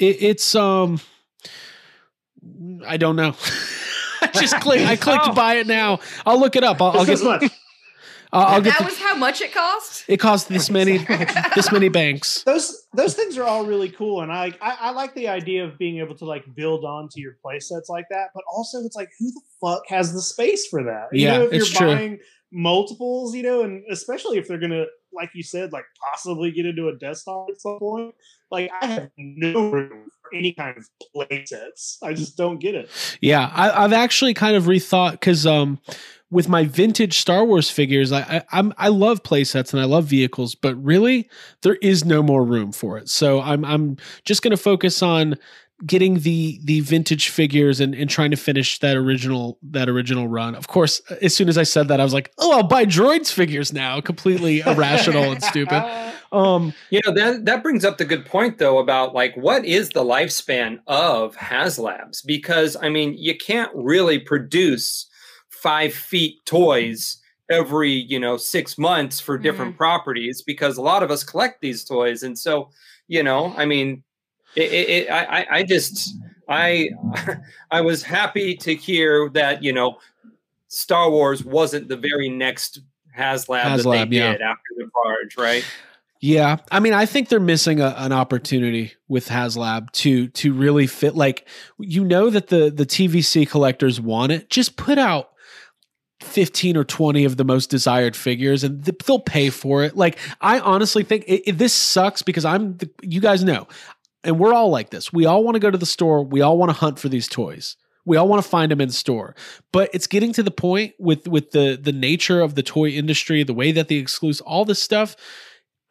[0.00, 1.00] It, it's um,
[2.86, 3.34] I don't know.
[4.22, 4.80] I just click.
[4.80, 5.32] I clicked Oh.
[5.34, 6.00] buy it now.
[6.26, 6.80] I'll look it up.
[6.80, 7.20] I'll, I'll get.
[8.32, 8.46] This much.
[8.48, 8.70] I'll, I'll get.
[8.74, 10.04] that The, was how much it cost.
[10.08, 10.98] it cost this many.
[11.54, 12.42] this many banks.
[12.44, 15.78] those those things are all really cool and I, I i like the idea of
[15.78, 19.10] being able to like build onto your play sets like that but also it's like
[19.18, 21.94] who the fuck has the space for that you Yeah, know if it's you're true.
[21.94, 22.18] buying
[22.50, 26.88] multiples you know and especially if they're gonna like you said like possibly get into
[26.88, 28.14] a desktop at some point
[28.50, 32.74] like i have no room for any kind of play sets i just don't get
[32.74, 32.88] it
[33.20, 35.78] Yeah, I, I've actually kind of rethought because um,
[36.30, 40.04] with my vintage Star Wars figures, I, I I'm I love playsets and I love
[40.04, 41.28] vehicles, but really
[41.62, 43.08] there is no more room for it.
[43.08, 45.36] So I'm I'm just going to focus on
[45.86, 50.54] getting the the vintage figures and, and trying to finish that original that original run.
[50.54, 53.32] Of course, as soon as I said that, I was like, oh, I'll buy droids
[53.32, 54.00] figures now.
[54.00, 55.82] Completely irrational and stupid.
[56.32, 59.90] Um, You know that that brings up the good point though about like what is
[59.90, 65.07] the lifespan of HasLabs because I mean you can't really produce
[65.62, 67.18] five feet toys
[67.50, 69.78] every you know six months for different mm-hmm.
[69.78, 72.68] properties because a lot of us collect these toys and so
[73.06, 74.02] you know I mean
[74.54, 76.16] it, it, it, I I- I just
[76.48, 76.90] I
[77.70, 79.98] I was happy to hear that you know
[80.68, 82.80] Star Wars wasn't the very next
[83.16, 84.32] HasLab, that HasLab, they yeah.
[84.32, 85.64] did after the barge right.
[86.20, 90.86] Yeah, I mean, I think they're missing a, an opportunity with HasLab to to really
[90.88, 91.14] fit.
[91.14, 91.46] Like,
[91.78, 94.50] you know that the the TVC collectors want it.
[94.50, 95.30] Just put out
[96.20, 99.96] fifteen or twenty of the most desired figures, and th- they'll pay for it.
[99.96, 102.76] Like, I honestly think it, it- this sucks because I'm.
[102.76, 103.68] The, you guys know,
[104.24, 105.12] and we're all like this.
[105.12, 106.22] We all want to go to the store.
[106.24, 107.76] We all want to hunt for these toys.
[108.04, 109.36] We all want to find them in store,
[109.70, 113.42] but it's getting to the point with with the the nature of the toy industry,
[113.42, 115.14] the way that the exclusive, all this stuff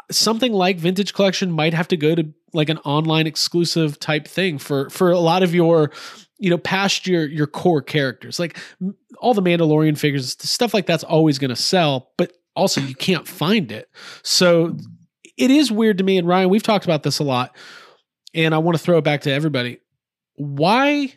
[0.10, 4.58] something like vintage collection might have to go to like an online exclusive type thing
[4.58, 5.92] for for a lot of your
[6.39, 8.58] you know past your your core characters like
[9.19, 13.28] all the mandalorian figures stuff like that's always going to sell but also you can't
[13.28, 13.89] find it
[14.23, 14.76] so
[15.38, 17.56] it is weird to me and ryan we've talked about this a lot
[18.34, 19.80] and i want to throw it back to everybody
[20.36, 21.13] why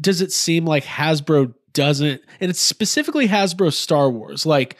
[0.00, 4.76] does it seem like hasbro doesn't and it's specifically hasbro star wars like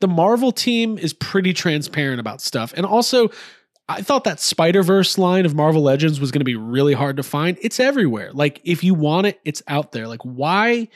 [0.00, 2.72] the Marvel team is pretty transparent about stuff.
[2.76, 3.30] And also,
[3.90, 7.16] I thought that Spider Verse line of Marvel Legends was going to be really hard
[7.16, 7.58] to find.
[7.60, 8.32] It's everywhere.
[8.32, 10.06] Like if you want it, it's out there.
[10.06, 10.88] Like why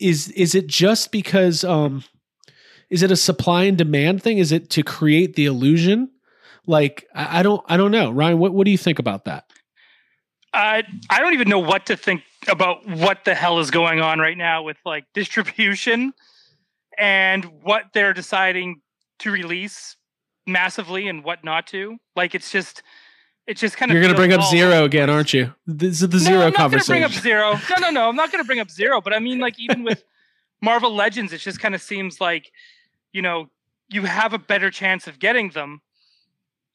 [0.00, 2.02] is is it just because um
[2.90, 4.38] is it a supply and demand thing?
[4.38, 6.10] Is it to create the illusion?
[6.66, 8.10] Like I, I don't I don't know.
[8.10, 9.48] Ryan, what what do you think about that?
[10.52, 14.18] I I don't even know what to think about what the hell is going on
[14.18, 16.12] right now with like distribution
[16.98, 18.80] and what they're deciding
[19.20, 19.96] to release
[20.46, 21.96] massively and what not to.
[22.14, 22.82] Like it's just
[23.46, 25.54] it's just kind of You're going to bring up zero again, aren't you?
[25.66, 27.58] This is the No, zero I'm not gonna bring up zero.
[27.70, 28.08] No, no, no.
[28.08, 29.00] I'm not going to bring up zero.
[29.00, 30.02] But I mean, like even with
[30.62, 32.50] Marvel Legends, it just kind of seems like
[33.12, 33.48] you know
[33.88, 35.80] you have a better chance of getting them.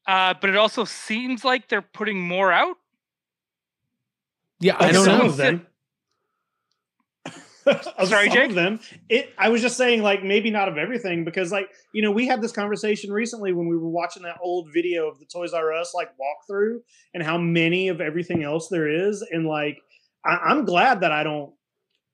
[0.07, 2.77] Uh, but it also seems like they're putting more out.
[4.60, 5.31] Yeah, I Like don't know.
[5.31, 5.67] them.
[7.97, 8.49] Of Sorry, some Jake?
[8.49, 8.79] Of them.
[9.10, 9.34] It.
[9.38, 12.41] I was just saying, like maybe not of everything, because like you know we had
[12.41, 15.93] this conversation recently when we were watching that old video of the Toys R Us
[15.93, 16.79] like walkthrough
[17.13, 19.79] and how many of everything else there is, and like
[20.25, 21.53] I, I'm glad that I don't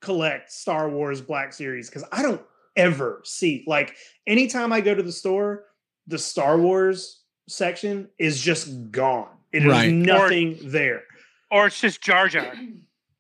[0.01, 2.41] collect Star Wars Black Series because I don't
[2.75, 3.95] ever see like
[4.27, 5.65] anytime I go to the store,
[6.05, 9.29] the Star Wars section is just gone.
[9.51, 9.91] It is Right.
[9.91, 11.03] nothing there.
[11.49, 12.53] Or it's just Jar Jar.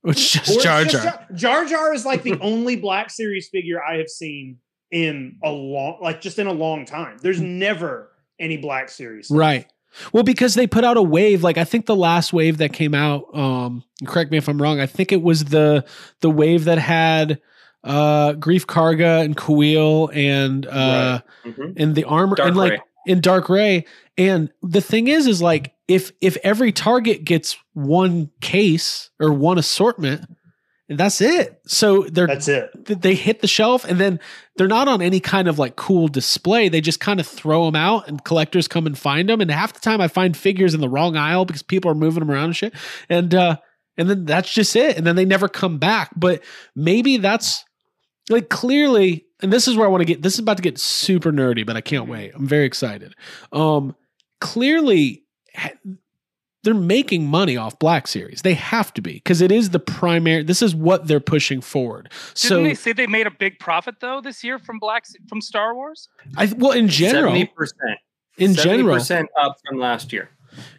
[0.07, 1.25] It's Or just it's Jar just Jar.
[1.33, 4.57] Jar Jar is like the only Black Series figure I have seen
[4.91, 7.17] in a long, like just in a long time.
[7.21, 9.29] There's never any Black Series.
[9.29, 9.67] Right.
[10.13, 12.93] Well, because they put out a wave, like I think the last wave that came
[12.93, 15.85] out, um, correct me if I'm wrong, I think it was the
[16.21, 17.41] the wave that had
[17.83, 21.73] uh Greef Karga and Kuil and uh Mhm.
[21.77, 22.79] and the armor Dark and like Rey.
[23.07, 23.85] in Dark Rey.
[24.17, 29.57] And the thing is, is like if if every target gets one case or one
[29.57, 30.25] assortment,
[30.89, 31.59] and that's it.
[31.67, 33.01] So they're That's it.
[33.01, 34.19] they hit the shelf and then
[34.55, 36.69] they're not on any kind of like cool display.
[36.69, 39.41] They just kind of throw them out and collectors come and find them.
[39.41, 42.21] And half the time I find figures in the wrong aisle because people are moving
[42.21, 42.73] them around and shit.
[43.09, 43.57] And uh
[43.97, 44.95] and then that's just it.
[44.97, 46.11] And then they never come back.
[46.15, 46.41] But
[46.73, 47.65] maybe that's
[48.29, 50.79] like clearly, and this is where I want to get this is about to get
[50.79, 52.31] super nerdy, but I can't wait.
[52.33, 53.13] I'm very excited.
[53.51, 53.93] Um
[54.39, 55.23] clearly
[56.67, 58.41] they're making money off Black Series.
[58.41, 60.43] They have to be because it is the primary.
[60.43, 62.09] This is what they're pushing forward.
[62.09, 65.39] Didn't so they say they made a big profit though this year from Black from
[65.39, 66.09] Star Wars?
[66.35, 67.99] I well in general, seventy percent.
[68.37, 70.29] in general, percent up from last year.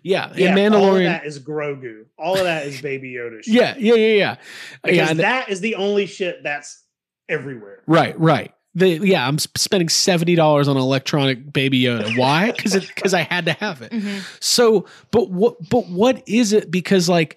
[0.03, 2.05] yeah, Yeah, in all of Mandalorian, that is Grogu.
[2.19, 3.43] All of that is Baby Yoda.
[3.43, 3.55] Shit.
[3.55, 4.37] yeah, yeah, yeah, yeah,
[4.85, 5.15] because yeah.
[5.15, 6.85] that is the only shit that's
[7.31, 7.83] everywhere.
[7.87, 8.53] right, right.
[8.79, 12.17] The, yeah, I'm spending seventy dollars on an electronic Baby Yoda.
[12.17, 12.53] Why?
[12.53, 13.93] Because because I had to have it.
[13.93, 14.21] Mhm.
[14.43, 15.57] So, but what?
[15.69, 16.71] But what is it?
[16.71, 17.37] Because like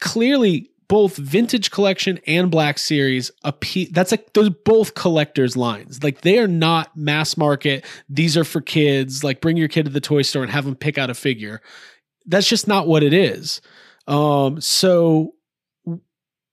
[0.00, 6.02] clearly, both vintage collection and Black Series appe- That's like those both collectors lines.
[6.02, 7.84] Like they are not mass market.
[8.08, 9.24] These are for kids.
[9.24, 11.60] Like bring your kid to the toy store and have them pick out a figure.
[12.26, 13.60] That's just not what it is.
[14.06, 14.60] Um.
[14.60, 15.34] So,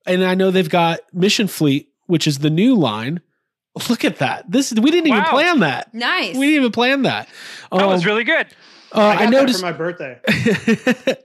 [0.05, 3.21] and I know they've got Mission Fleet, which is the new line.
[3.89, 4.49] Look at that.
[4.51, 5.29] This we didn't even Wow.
[5.29, 5.93] plan that.
[5.93, 6.35] Nice.
[6.35, 7.27] We didn't even plan that.
[7.71, 8.47] That was Um, really good.
[8.93, 9.59] uh, I, I, got that noticed.
[9.59, 10.19] for my birthday.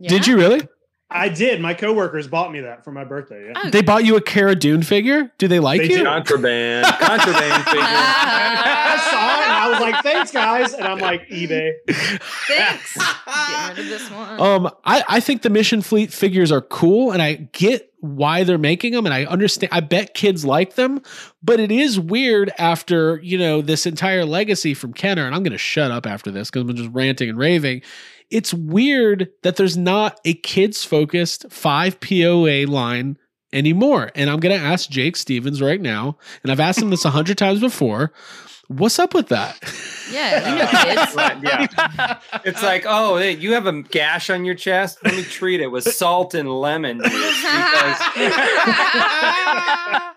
[0.00, 0.08] Yeah?
[0.10, 0.60] Did you really?
[1.08, 1.60] I did.
[1.60, 3.46] My coworkers bought me that for my birthday.
[3.46, 3.52] Yeah.
[3.64, 5.30] Oh, They bought you a Cara Dune figure.
[5.38, 5.98] Do they like They you?
[5.98, 6.04] did.
[6.06, 6.84] Contraband.
[6.86, 7.80] Contraband figure.
[7.80, 12.98] I saw it and I was like, "Thanks, guys," and I'm like, "eBay." Thanks.
[13.24, 14.40] Getting rid of this one.
[14.40, 18.58] Um, I, I think the Mission Fleet figures are cool, and I get why they're
[18.58, 19.72] making them, and I understand.
[19.72, 21.00] I bet kids like them,
[21.42, 25.26] but it is weird after you know this entire legacy from Kenner.
[25.26, 27.82] And I'm going to shut up after this because I'm just ranting and raving.
[28.30, 33.18] It's weird that there's not a kids focused five POA line
[33.54, 34.10] anymore.
[34.14, 37.10] And I'm going to ask Jake Stevens right now, and I've asked him this a
[37.10, 38.12] hundred times before.
[38.68, 39.58] What's up with that?
[40.10, 41.14] yeah, you know kids.
[41.14, 42.18] Right, yeah.
[42.44, 44.98] It's like, oh, hey, you have a gash on your chest.
[45.04, 47.98] Let me treat it with salt and lemon because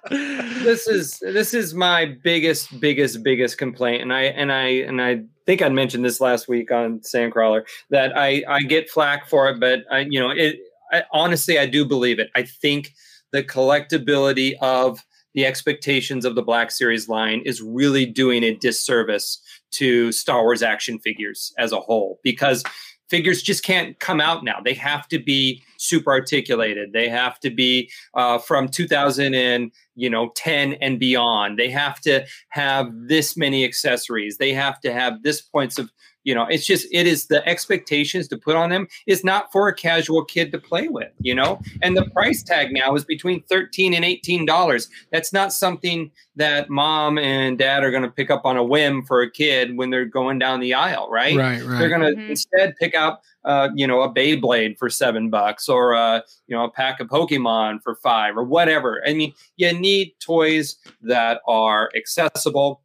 [0.63, 5.23] this is this is my biggest, biggest, biggest complaint, and I and I and I
[5.45, 9.59] think I mentioned this last week on Sandcrawler that I I get flack for it,
[9.59, 10.59] but I you know it.
[10.89, 12.29] I, honestly, I do believe it.
[12.33, 12.93] I think
[13.37, 19.39] the collectability of the expectations of the Black Series line is really doing a disservice
[19.73, 22.63] to Star Wars action figures as a whole because
[23.11, 24.59] figures just can't come out now.
[24.59, 26.93] They have to be super articulated.
[26.93, 31.59] They have to be uh, from 2000 and you know 10 and beyond.
[31.59, 34.37] They have to have this many accessories.
[34.37, 35.91] They have to have this points of
[36.27, 36.45] you know.
[36.49, 40.25] It's just it is the expectations to put on them is not for a casual
[40.25, 41.11] kid to play with.
[41.21, 44.89] You know, and the price tag now is between 13 and 18 dollars.
[45.11, 49.03] That's not something that mom and dad are going to pick up on a whim
[49.03, 51.35] for a kid when they're going down the aisle, right?
[51.35, 52.29] Right, They're going to Mhm.
[52.29, 56.65] instead pick up, uh, you know, a Beyblade for seven bucks or uh, you know
[56.65, 59.01] a pack of Pokemon for five or whatever.
[59.07, 62.81] I mean, you need toys that are accessible.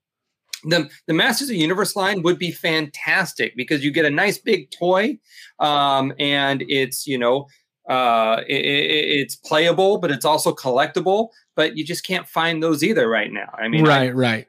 [0.64, 4.38] The the Masters of the Universe line would be fantastic because you get a nice
[4.38, 5.18] big toy,
[5.58, 7.46] um, and it's you know
[7.90, 8.44] uh, i i-
[9.20, 11.28] it's playable, but it's also collectible.
[11.56, 13.50] But you just can't find those either right now.
[13.58, 14.46] I mean, I- right, right.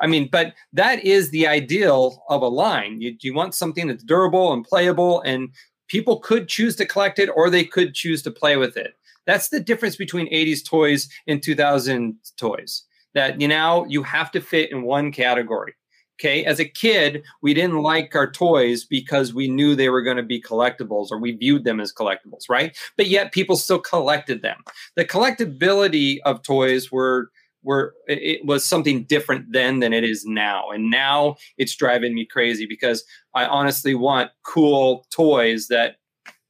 [0.00, 3.00] I mean, but that is the ideal of a line.
[3.02, 5.50] You, you want something that's durable and playable, and
[5.88, 8.94] people could choose to collect it or they could choose to play with it.
[9.26, 12.84] That's the difference between 80s toys and 2000 toys.
[13.14, 15.74] That you now you have to fit in one category.
[16.20, 20.18] Okay, as a kid, we didn't like our toys because we knew they were going
[20.18, 22.76] to be collectibles or we viewed them as collectibles, right?
[22.98, 24.58] But yet people still collected them.
[24.96, 27.30] The collectability of toys were
[27.62, 32.24] were it was something different then than it is now and now it's driving me
[32.24, 35.96] crazy because i honestly want cool toys that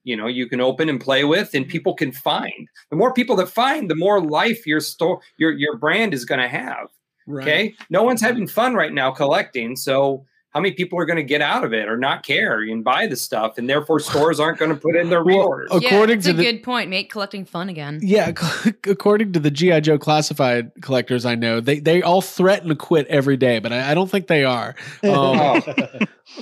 [0.05, 3.37] you know you can open and play with and people can find the more people
[3.37, 6.89] that find the more life your store your your brand is going to have
[7.27, 7.43] right.
[7.47, 11.23] okay no one's having fun right now collecting so how many people are going to
[11.23, 14.59] get out of it or not care and buy the stuff and therefore stores aren't
[14.59, 16.91] going to put in their Well, reorders yeah, according it's to a the- good point.
[16.91, 18.01] Make collecting fun again.
[18.03, 18.33] Yeah,
[18.89, 23.07] according to the GI Joe classified collectors I know, they they all threaten to quit
[23.07, 24.75] every day, but I, I don't think they are.
[25.05, 25.61] Um, Oh.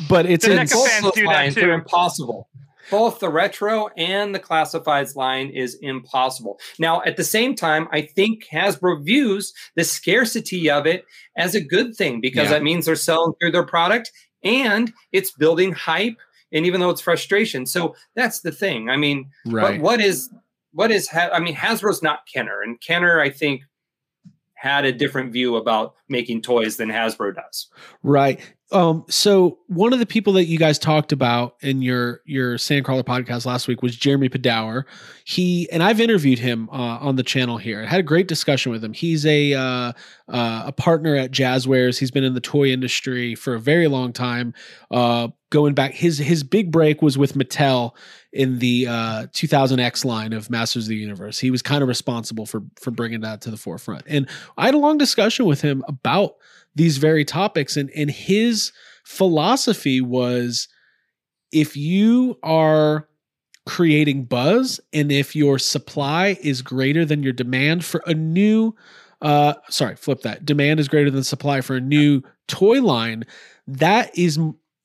[0.08, 1.68] but it's The in, NECA fans Both do that lines too.
[1.68, 2.48] are impossible
[2.90, 6.58] both the retro and the classifieds line is impossible.
[6.78, 11.04] Now, at the same time, I think Hasbro views the scarcity of it
[11.36, 12.50] as a good thing because Yeah.
[12.54, 14.10] that means they're selling through their product
[14.42, 16.16] and it's building hype.
[16.52, 18.88] And even though it's frustration, so that's the thing.
[18.88, 19.78] I mean, Right.
[19.78, 20.30] but what is
[20.72, 23.62] what is Ha- I mean, Hasbro's not Kenner, and Kenner, I think,
[24.58, 27.68] had a different view about making toys than Hasbro does.
[28.02, 28.40] Right.
[28.70, 33.02] Um, so one of the people that you guys talked about in your your Sandcrawler
[33.02, 34.84] podcast last week was Jeremy Padawer.
[35.24, 37.82] He and I've interviewed him uh, on the channel here.
[37.82, 38.92] I had a great discussion with him.
[38.92, 39.92] He's a uh,
[40.28, 41.98] uh, a partner at Jazwares.
[41.98, 44.52] He's been in the toy industry for a very long time.
[44.90, 47.92] Uh, going back, his his big break was with Mattel
[48.32, 51.38] in the uh, 2000X line of Masters of the Universe.
[51.38, 54.04] He was kind of responsible for for bringing that to the forefront.
[54.06, 56.34] And I had a long discussion with him about
[56.74, 58.72] these very topics and and his
[59.04, 60.68] philosophy was
[61.50, 63.08] if you are
[63.66, 68.74] creating buzz and if your supply is greater than your demand for a new
[69.22, 73.24] uh sorry flip that demand is greater than supply for a new toy line
[73.66, 74.38] that is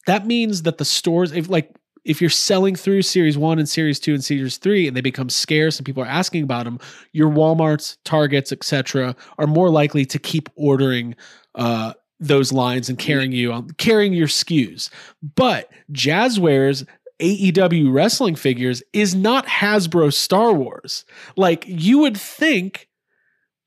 [0.07, 3.99] that means that the stores if like if you're selling through series 1 and series
[3.99, 6.79] 2 and series 3 and they become scarce and people are asking about them
[7.11, 11.15] your walmarts targets etc are more likely to keep ordering
[11.55, 11.93] uh
[12.23, 14.89] those lines and carrying you on carrying your SKUs.
[15.35, 16.87] But Jazwares
[17.19, 21.05] AEW wrestling figures is not Hasbro Star Wars.
[21.35, 22.89] Like you would think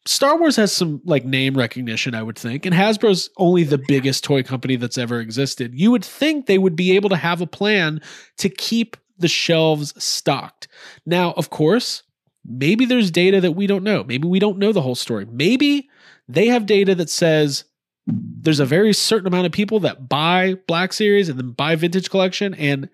[0.07, 4.24] Star Wars has some like name recognition, I would think, and Hasbro's only the biggest
[4.24, 5.74] toy company that's ever existed.
[5.74, 8.00] You would think they would be able to have a plan
[8.38, 10.68] to keep the shelves stocked.
[11.07, 12.02] Now, of course,
[12.44, 14.04] maybe there's data that we don't know.
[14.04, 15.26] Maybe we don't know the whole story.
[15.26, 15.88] Maybe
[16.28, 17.64] they have data that says
[18.07, 22.11] there's a very certain amount of people that buy Black Series and then buy Vintage
[22.11, 22.88] Collection, and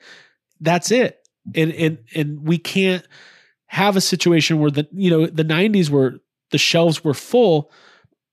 [0.61, 1.19] that's it.
[1.55, 3.07] And and and we can't
[3.67, 6.21] have a situation where the you know the 90s where
[6.53, 7.71] the shelves were full,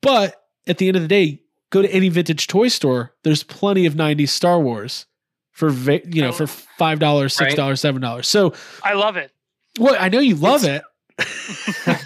[0.01, 0.35] but
[0.67, 1.41] at the end of the day,
[1.71, 3.13] go to any vintage toy store.
[3.23, 5.05] There's plenty of 90s Star Wars
[5.51, 8.27] for va- you know for five dollars, six dollars, seven dollars.
[8.27, 8.53] So
[8.83, 9.31] I love it.
[9.79, 10.83] well, I know you love it.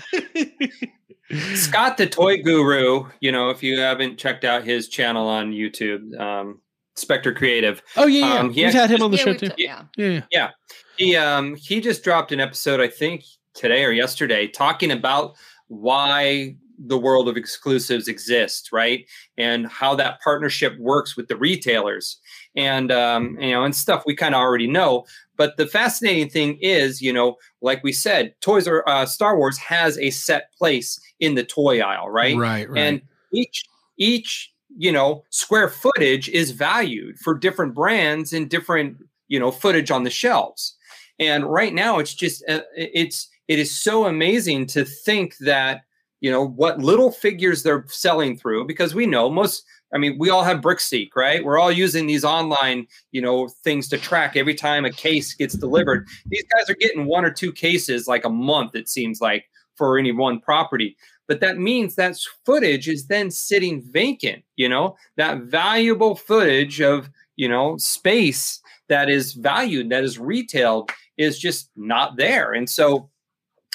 [1.56, 6.20] Scott the Toy Guru, you know, if you haven't checked out his channel on YouTube,
[6.20, 6.62] um,
[6.96, 7.82] Spectre Creative.
[7.96, 8.40] Oh yeah, yeah.
[8.40, 9.50] Um, he we've had him on the Yeah, show too.
[9.50, 9.84] t- yeah.
[9.98, 10.22] Yeah, yeah.
[10.32, 10.50] Yeah.
[10.98, 13.24] He um he just dropped an episode, I think
[13.56, 15.36] today or yesterday, talking about
[15.82, 16.56] why
[16.86, 19.06] the world of exclusives exists, right?
[19.38, 22.18] And how that partnership works with the retailers.
[22.56, 25.06] And um, you know, and stuff we kind of already know.
[25.38, 29.58] But the fascinating thing is, you know, like we said, Toys R uh, Star Wars
[29.58, 32.38] has a set place in the toy aisle, right?
[32.38, 32.80] Right, right.
[32.80, 33.02] And
[33.32, 33.64] each
[33.98, 38.98] each you know square footage is valued for different brands and different
[39.28, 40.76] you know footage on the shelves.
[41.20, 45.82] And right now, it's just uh, it's it is so amazing to think that
[46.22, 49.66] you know what little figures they're selling through because we know most.
[49.94, 51.46] I mean, we all have Brickseek, right?
[51.46, 55.54] We're all using these online, you know, things to track every time a case gets
[55.54, 56.08] delivered.
[56.26, 60.00] These guys are getting one or two cases like a month, it seems like, for
[60.00, 60.98] any one property.
[61.28, 67.10] But that means that footage is then sitting vacant, you know, that valuable footage of,
[67.36, 72.54] you know, space that is valued, that is retailed, is just not there.
[72.54, 73.10] And so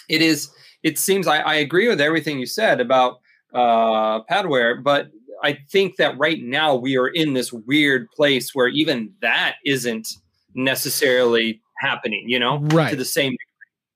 [0.09, 0.51] it is,
[0.83, 3.21] it seems I, I agree with everything you said about
[3.55, 5.09] uh Padawer, but
[5.43, 10.09] I think that right now we are in this weird place where even that isn't
[10.55, 12.91] necessarily happening, you know, Right.
[12.91, 13.37] to the same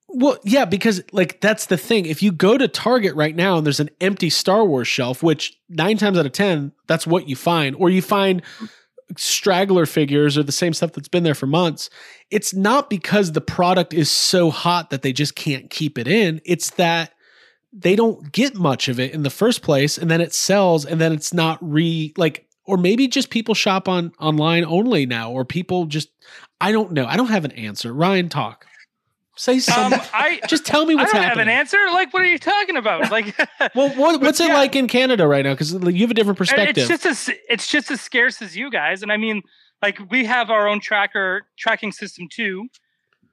[0.07, 2.05] Well, yeah, because like that's the thing.
[2.05, 5.53] If you go to Target right now and there's an empty Star Wars shelf, which
[5.69, 8.41] nine times out of ten, that's what you find, or you find
[9.17, 11.89] straggler figures or the same stuff that's been there for months,
[12.31, 16.41] it's not because the product is so hot that they just can't keep it in.
[16.45, 17.13] It's that
[17.71, 21.01] they don't get much of it in the first place, and then it sells, and
[21.01, 25.43] then it's not re like, or maybe just people shop on online only now, or
[25.43, 26.09] people just
[26.61, 27.05] I don't know.
[27.05, 27.93] I don't have an answer.
[27.93, 28.65] Ryan, talk.
[29.35, 29.99] Say Um, something.
[30.13, 31.47] I just tell me what's I don't happening.
[31.47, 31.77] have an answer.
[31.91, 33.09] Like, what are you talking about?
[33.11, 33.35] Like,
[33.75, 34.53] Well, what, what's it yeah.
[34.53, 35.53] like in Canada right now?
[35.53, 36.89] Because you have a different perspective.
[36.89, 39.01] It's just as it's just as scarce as you guys.
[39.01, 39.41] And I mean,
[39.81, 42.67] like we have our own tracker tracking system too,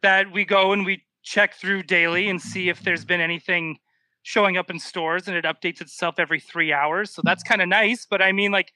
[0.03, 3.76] that we go and we check through daily and see if there's been anything
[4.22, 7.11] showing up in stores, and it updates itself every three hours.
[7.12, 8.07] So that's kind of nice.
[8.09, 8.72] But I mean, like,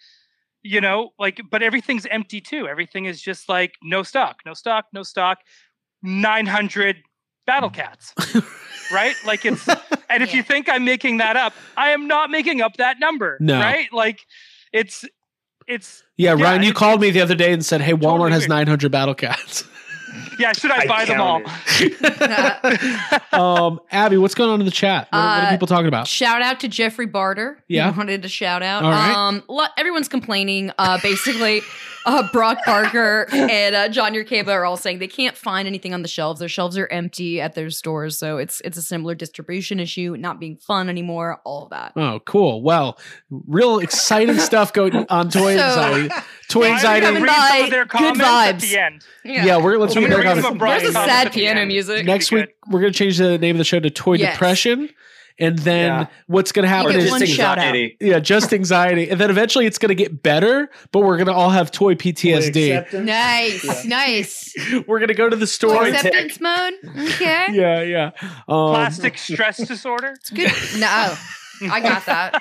[0.63, 2.67] you know, like, but everything's empty too.
[2.69, 5.39] Everything is just like no stock, no stock, no stock.
[6.03, 6.97] Nine hundred
[7.47, 7.75] battle mm.
[7.75, 8.15] cats,
[8.93, 9.15] right?
[9.25, 9.67] Like it's.
[10.11, 13.37] And if you think I'm making that up, I am not making up that number.
[13.41, 13.59] No.
[13.59, 13.93] Right?
[13.93, 14.21] Like
[14.73, 15.05] it's
[15.67, 18.43] it's yeah, Ryan, you called me the other day and said, "Hey, Walmart totally has
[18.43, 18.51] weird.
[18.51, 19.65] 900 battle cats."
[20.39, 21.43] Yeah, should I, I buy them all?
[23.33, 25.09] um, Abby, what's going on in the chat?
[25.11, 26.07] What, what are Uh, people talking about?
[26.07, 27.55] Shout out to Jeffrey Barter.
[27.69, 27.97] who Yeah.
[27.97, 28.83] wanted to shout out.
[28.85, 29.15] All right.
[29.15, 30.71] Um, lo- everyone's complaining.
[30.79, 31.63] Uh, basically,
[32.07, 36.03] uh, Brock Parker and uh, John Yerkeba are all saying they can't find anything on
[36.03, 36.41] the shelves.
[36.41, 40.39] Their shelves are empty at their stores, so it's it's a similar distribution issue, not
[40.39, 41.41] being fun anymore.
[41.45, 41.93] All of that.
[41.97, 42.63] Oh, cool.
[42.63, 42.99] Well,
[43.31, 46.09] real exciting stuff going on Toy So- Anxiety.
[46.51, 47.07] Toy Why Anxiety.
[47.07, 48.61] read Coming some of their good comments at vibes.
[48.61, 49.05] the end.
[49.25, 50.77] Yeah, we're let's I'm read gonna their read some comments.
[50.77, 51.69] of There's a comments sad piano end.
[51.69, 52.05] music.
[52.07, 54.35] Next Pretty week, we're going to change the name of the show to Toy Yes.
[54.35, 54.89] Depression.
[55.37, 56.07] And then Yeah.
[56.29, 57.65] what's going to happen get is one shout out.
[57.65, 57.97] anxiety.
[58.01, 59.11] yeah, just anxiety.
[59.11, 61.97] And then eventually it's going to get better, but we're going to all have toy
[61.97, 62.71] PTSD.
[62.79, 63.05] Acceptance.
[63.05, 64.55] Nice, nice.
[64.87, 65.85] We're going to go to the store.
[65.87, 66.75] and- Acceptance mode.
[66.99, 67.47] Okay.
[67.53, 68.11] yeah, yeah.
[68.47, 70.13] Um, Plastic stress disorder.
[70.17, 70.53] It's Good.
[70.79, 71.17] No,
[71.73, 72.41] I got that.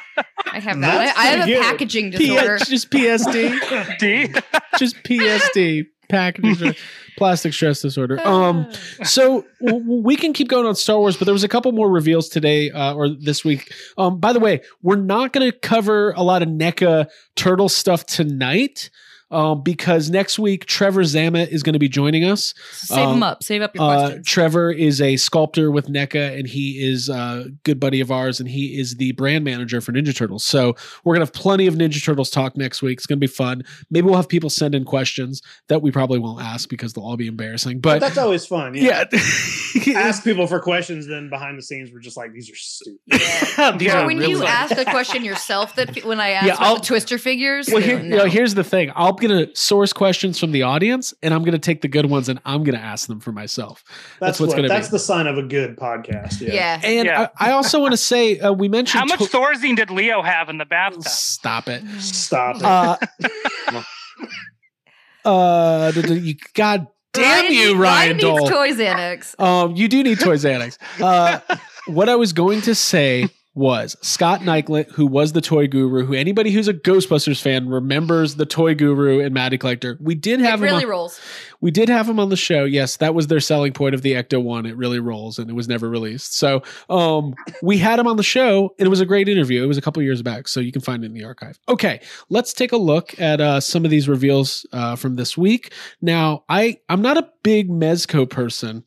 [0.51, 1.15] I have that.
[1.15, 1.63] That's I, I have a pretty good.
[1.63, 2.57] packaging disorder.
[2.59, 3.97] P- just PSD.
[3.97, 4.34] D.
[4.77, 5.86] just PSD.
[6.14, 6.76] Packaging.
[7.18, 8.20] Plastic stress disorder.
[8.28, 8.72] Um,
[9.03, 11.72] so w- w- we can keep going on Star Wars, but there was a couple
[11.72, 13.72] more reveals today uh, or this week.
[13.97, 18.05] Um, by the way, we're not going to cover a lot of NECA turtle stuff
[18.05, 18.89] tonight.
[19.34, 22.53] Um, because next week Trevor Zammit is going to be joining us.
[22.71, 23.43] Save Um, them up.
[23.43, 24.27] Save up your Uh, questions.
[24.27, 28.47] Trevor is a sculptor with NECA, and he is a good buddy of ours, and
[28.49, 30.43] he is the brand manager for Ninja Turtles.
[30.43, 32.99] So we're gonna have plenty of Ninja Turtles talk next week.
[32.99, 33.63] It's gonna be fun.
[33.89, 37.17] Maybe we'll have people send in questions that we probably won't ask because they'll all
[37.17, 37.79] be embarrassing.
[37.79, 38.75] But But that's always fun.
[38.75, 39.03] Yeah.
[39.86, 42.99] yeah, Ask people for questions, then behind the scenes, we're just like, these are stupid.
[43.79, 46.63] These or when really- you ask a question yourself, that when I asked Yeah, about
[46.65, 48.25] I'll- the Twister figures, Well, here, you know, know.
[48.25, 48.91] here's the thing.
[49.24, 52.39] I'm gonna source questions from the audience, and I'm gonna take the good ones, and
[52.45, 53.84] I'm gonna ask them for myself.
[54.19, 54.91] That's, what's what, gonna That's be.
[54.93, 56.41] the sign of a good podcast.
[56.41, 56.53] Yeah.
[56.53, 56.82] yeah.
[56.84, 57.28] And Yeah.
[57.39, 60.21] I, I also want to say uh, we mentioned How much to- Thorazine did Leo
[60.21, 61.03] have in the bathtub?
[61.03, 61.84] Stop it.
[61.99, 62.63] Stop it.
[63.74, 63.82] Uh,
[65.26, 68.47] uh, d- d- you, God damn Ryan you, need- Ryan needs Dole.
[68.49, 69.36] Toys Annex.
[69.39, 70.78] Um, you do need Toys Annex.
[71.01, 71.39] Uh,
[71.88, 76.13] what I was going to say was Scott Neitlich, who was the toy guru, who
[76.13, 79.97] anybody who's a Ghostbusters fan remembers the toy guru and Matty Collector.
[80.01, 80.65] We did It have him.
[80.65, 81.21] really on, rolls.
[81.61, 82.63] we did have him on the show.
[82.65, 84.65] Yes, that was their selling point of the Ecto One.
[84.65, 86.35] It really rolls, and it was never released.
[86.35, 89.63] So, um, we had him on the show, and it was a great interview.
[89.63, 91.59] It was a couple years back, so you can find it in the archive.
[91.69, 95.71] Okay, let's take a look at uh, some of these reveals uh, from this week.
[96.01, 98.83] Now, I I'm not a big Mezco person,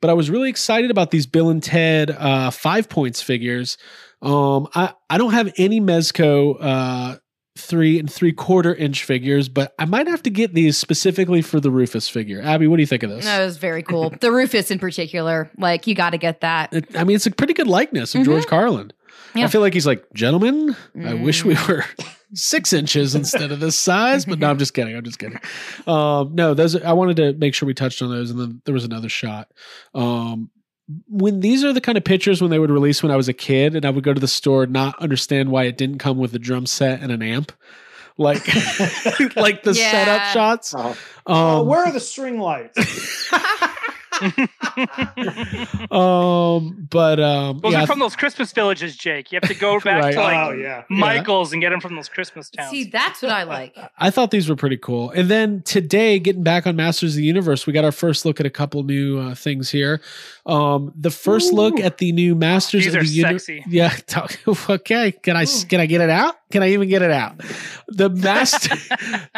[0.00, 3.78] but I was really excited about these Bill and Ted uh, Five Points figures.
[4.22, 6.56] Um, I I don't have any Mezco.
[6.60, 7.16] Uh,
[7.56, 11.58] three and three quarter inch figures, but I might have to get these specifically for
[11.58, 12.40] the Rufus figure.
[12.40, 13.24] Abby, what do you think of this?
[13.24, 14.10] That was very cool.
[14.20, 16.72] the Rufus in particular, like you got to get that.
[16.72, 18.92] It- I mean, it's a pretty good likeness of George Carlin.
[19.34, 19.46] Yeah.
[19.46, 21.68] I feel like he's like, gentlemen, I wish we Mm.
[21.68, 21.84] were
[22.34, 24.24] six inches instead of this size.
[24.24, 24.94] But no, I'm just kidding.
[24.94, 25.40] I'm just kidding.
[25.88, 28.74] Um, no, those I wanted to make sure we touched on those, and then there
[28.74, 29.48] was another shot.
[29.96, 30.50] Um,
[31.08, 33.32] when these are the kind of pictures when they would release when I was a
[33.34, 36.18] kid, and I would go to the store and not understand why it didn't come
[36.18, 37.52] with a drum set and an amp,
[38.16, 38.46] like
[39.36, 39.90] like the Yeah.
[39.90, 40.74] setup shots.
[40.76, 40.96] Oh.
[41.26, 42.78] Oh, Um, where are the string lights?
[45.90, 49.32] um, but um, Those yeah, are from those Christmas villages, Jake.
[49.32, 50.14] You have to go back Right.
[50.14, 50.84] to like oh yeah.
[50.88, 52.70] Michael's and get them from those Christmas towns.
[52.70, 53.76] See, that's what I like.
[53.98, 55.10] I thought these were pretty cool.
[55.10, 58.40] And then today, getting back on Masters of the Universe, we got our first look
[58.40, 60.00] at a couple new uh, things here.
[60.46, 63.46] Um, the first look at the new Masters These of are the Universe.
[63.46, 63.64] sexy.
[63.68, 63.90] Yeah.
[64.06, 64.38] talk-
[64.70, 65.12] okay.
[65.12, 66.36] Can I can I get it out?
[66.50, 67.38] Can I even get it out?
[67.88, 68.74] The master,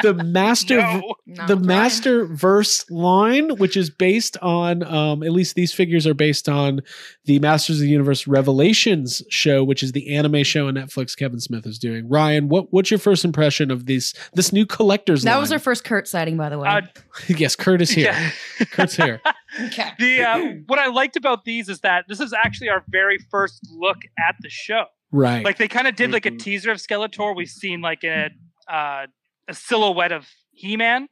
[0.02, 1.14] the master, No.
[1.26, 1.66] The trying.
[1.66, 6.80] master verse line, which is based on, um, at least these figures are based on
[7.24, 11.16] the Masters of the Universe Revelations show, which is the anime show on Netflix.
[11.16, 12.08] Kevin Smith is doing.
[12.08, 15.40] Ryan, what what's your first impression of this this new collector's That line?
[15.40, 16.68] was our first Kurt sighting, by the way.
[16.68, 16.80] Uh,
[17.28, 18.12] yes, Kurt is here.
[18.12, 18.30] Yeah.
[18.70, 19.20] Kurt's here.
[19.66, 19.90] okay.
[19.98, 23.60] The uh, what I liked about these is that this is actually our very first
[23.70, 24.84] look at the show.
[25.12, 25.44] Right.
[25.44, 26.38] Like they kind of did like a Mhm.
[26.38, 27.34] teaser of Skeletor.
[27.34, 28.30] We've seen like a
[28.68, 29.06] uh,
[29.48, 31.08] a silhouette of He Man,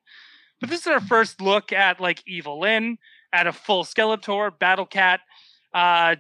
[0.61, 2.99] but this is our first look at like Evil Lyn,
[3.33, 5.21] at a full Skeletor, Battle Cat.
[5.75, 6.17] Uh,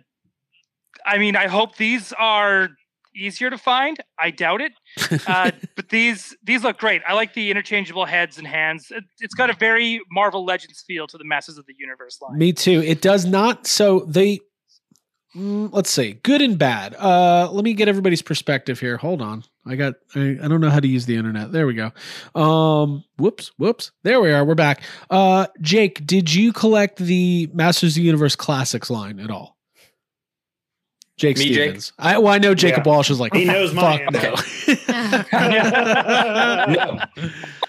[1.05, 2.69] I mean, I hope these are
[3.17, 3.99] easier to find.
[4.19, 4.73] I doubt it,
[5.27, 7.03] uh, but these these look great.
[7.07, 8.89] I like the interchangeable heads and hands.
[8.91, 12.39] It, it's got a very Marvel Legends feel to the Masters of the Universe line.
[12.39, 12.83] Me too.
[12.85, 13.67] It does not.
[13.67, 14.41] So they,
[15.39, 16.95] let's see, good and bad.
[16.95, 18.97] Uh, let me get everybody's perspective here.
[18.97, 19.45] Hold on.
[19.66, 19.95] I got.
[20.14, 21.53] I, I don't know how to use the internet.
[21.53, 21.93] There we go.
[22.34, 23.05] Um.
[23.18, 23.53] Whoops.
[23.59, 23.93] Whoops.
[24.03, 24.45] There we are.
[24.45, 24.82] We're back.
[25.11, 29.57] Uh, Jake, did you collect the Masters of the Universe Classics line at all?
[31.16, 31.55] Jake Me, Jake?
[31.55, 31.93] Stevens.
[31.99, 32.93] I well, I know Jacob Yeah.
[32.93, 34.34] Walsh is like He knows my fuck no.
[36.68, 37.01] no.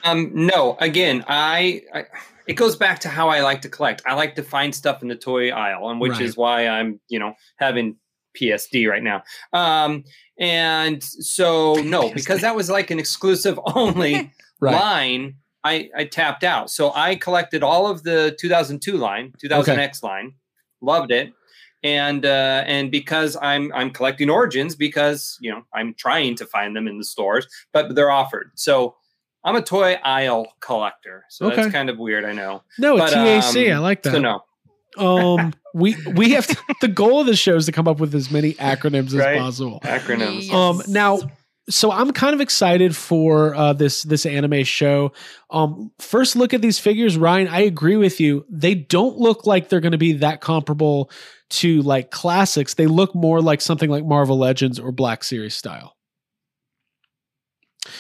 [0.04, 0.78] Um, no.
[0.80, 2.06] Again, I, I
[2.50, 4.02] it goes back to how I like to collect.
[4.08, 6.22] I like to find stuff in the toy aisle, and which Right.
[6.22, 7.96] is why I'm, you know, having
[8.36, 9.24] PSD right now.
[9.54, 10.04] Um,
[10.40, 14.74] and so no, because that was like an exclusive only Right.
[14.74, 15.36] line.
[15.64, 16.72] I, I tapped out.
[16.72, 20.34] So I collected all of the 2002 line, 2000X line,
[20.82, 21.32] loved it.
[21.84, 26.76] And uh, and because I'm I'm collecting origins because you know I'm trying to find
[26.76, 28.52] them in the stores, but they're offered.
[28.56, 28.96] So
[29.44, 31.24] I'm a toy aisle collector.
[31.30, 31.56] So Okay.
[31.58, 32.64] that's kind of weird, I know.
[32.78, 33.44] No, But, TAC.
[33.56, 34.12] um, I like that.
[34.14, 34.44] So no.
[34.98, 38.14] Um, we we have to, the goal of the show is to come up with
[38.16, 39.36] as many acronyms Right.
[39.36, 39.80] as possible.
[39.84, 40.52] Acronyms.
[40.52, 41.20] Um, now,
[41.70, 45.14] so I'm kind of excited for uh, this this anime show.
[45.52, 47.48] Um, first look at these figures, Ryan.
[47.48, 48.46] I agree with you.
[48.50, 51.12] They don't look like they're going to be that comparable
[51.52, 52.74] to like classics.
[52.74, 55.96] They look more like something like Marvel Legends or Black Series style.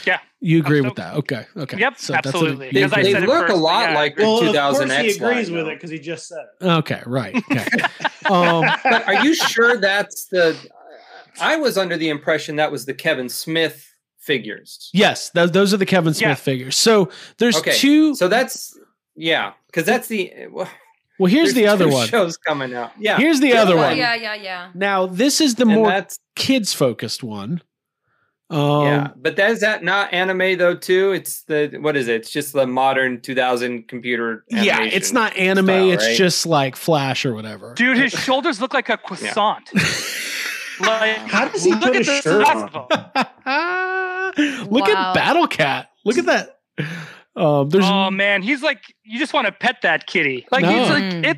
[0.05, 0.19] Yeah.
[0.41, 1.15] You agree I'm with that?
[1.15, 1.45] Okay.
[1.57, 1.77] Okay.
[1.79, 2.67] Yep, So that's what absolutely.
[2.69, 3.95] it- They, Because I they said look first, a lot yeah.
[3.95, 5.71] like the Well, of 2000X course he agrees line, with though.
[5.71, 6.65] it because he just said it.
[6.65, 7.01] Okay.
[7.05, 7.35] Right.
[7.35, 7.65] Okay.
[8.29, 10.55] um, But are you sure that's the?
[11.41, 13.85] I was under the impression that was the Kevin Smith
[14.17, 14.89] figures.
[14.93, 16.35] yes, th- those are the Kevin Smith Yeah.
[16.35, 16.77] figures.
[16.77, 18.15] So there's Okay, two.
[18.15, 18.77] So that's
[19.15, 20.31] yeah, because that's the.
[20.51, 20.69] Well,
[21.17, 22.07] well, here's the other one.
[22.07, 22.91] Shows coming out.
[22.97, 23.17] Yeah.
[23.17, 23.97] Here's the Good other Oh, one.
[23.97, 24.69] yeah, yeah, yeah.
[24.73, 27.61] Now this is the And more kids focused one.
[28.51, 31.11] Um, yeah, but that is that not anime though too?
[31.11, 32.15] It's the what is it?
[32.15, 34.43] It's just the modern 2000 computer.
[34.49, 35.65] yeah, it's not anime.
[35.67, 36.17] style, it's right?
[36.17, 37.73] just like Flash or whatever.
[37.75, 39.69] Dude, his shoulders look like a croissant.
[40.79, 42.71] like, How does he look put at his shirt on?
[44.69, 45.11] Look Wow.
[45.11, 45.89] at Battle Cat.
[46.05, 46.59] Look at that.
[47.35, 50.45] Um, there's Oh man, he's like you just want to pet that kitty.
[50.51, 50.71] Like No.
[50.71, 51.25] he's like Mm.
[51.25, 51.37] it.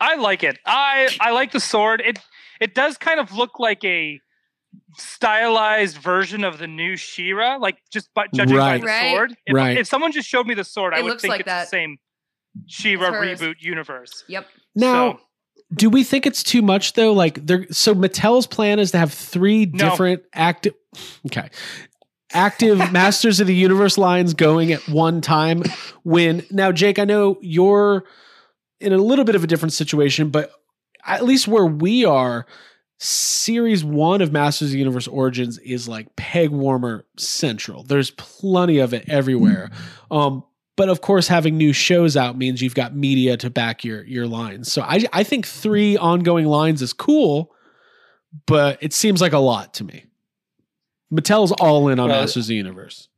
[0.00, 0.58] I like it.
[0.66, 2.02] I I like the sword.
[2.04, 2.18] It
[2.60, 4.20] it does kind of look like a
[4.98, 8.74] stylized version of the new She-Ra, like just by judging Right.
[8.74, 9.10] by the Right.
[9.12, 9.36] sword.
[9.46, 9.78] If, Right.
[9.78, 11.64] if someone just showed me the sword, I would looks think like it's that.
[11.64, 11.98] the same
[12.66, 14.24] She-Ra reboot universe.
[14.28, 14.48] Yep.
[14.74, 15.12] now.
[15.12, 15.20] So-
[15.74, 17.12] Do we think it's too much though?
[17.12, 19.90] Like there, so Mattel's plan is to have three No.
[19.90, 20.74] different active,
[21.26, 21.50] okay,
[22.32, 25.64] active Masters of the Universe lines going at one time.
[26.04, 28.04] When now, Jake, I know you're
[28.80, 30.52] in a little bit of a different situation, but
[31.04, 32.46] at least where we are,
[32.98, 37.82] series one of Masters of the Universe Origins is like peg warmer central.
[37.82, 39.70] There's plenty of it everywhere.
[40.10, 40.44] Um,
[40.76, 44.26] but of course, having new shows out means you've got media to back your your
[44.26, 44.70] lines.
[44.70, 47.54] So I I think three ongoing lines is cool,
[48.46, 50.04] but it seems like a lot to me.
[51.12, 53.08] Mattel's all in on Well, Masters of the Universe.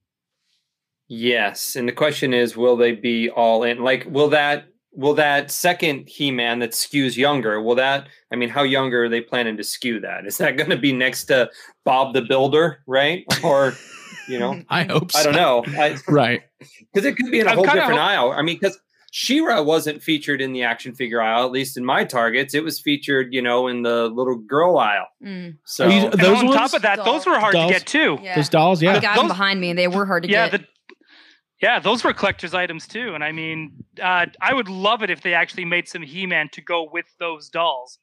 [1.09, 3.83] Yes, and the question is, will they be all in?
[3.83, 4.69] Like, will that
[4.99, 7.63] will that second He Man that skews younger?
[7.63, 8.09] Will that?
[8.33, 10.27] I mean, how younger are they planning to skew that?
[10.27, 11.49] Is that going to be next to
[11.85, 13.25] Bob the Builder, right?
[13.45, 13.75] Or
[14.29, 15.13] you know, I hope.
[15.13, 15.21] So.
[15.21, 15.65] I don't know,
[16.09, 16.43] Right.
[16.93, 18.33] because it could be in a I'm whole different ho- aisle.
[18.33, 18.79] I mean, because.
[19.11, 22.53] She-Ra wasn't featured in the action figure aisle, at least in my targets.
[22.53, 25.07] It was featured, you know, in the little girl aisle.
[25.25, 25.57] Mm.
[25.65, 26.59] So Are you- And Those on ones?
[26.59, 27.73] top of that, those were hard Dolls?
[27.73, 28.19] to get too.
[28.23, 28.37] Yeah.
[28.37, 28.97] Those dolls, yeah.
[28.97, 30.61] I got them behind me, and they were hard to yeah, get.
[30.61, 30.67] the,
[31.61, 33.15] yeah, those were collector's items too.
[33.15, 36.61] And I mean, uh, I would love it if they actually made some He-Man to
[36.61, 37.99] go with those dolls.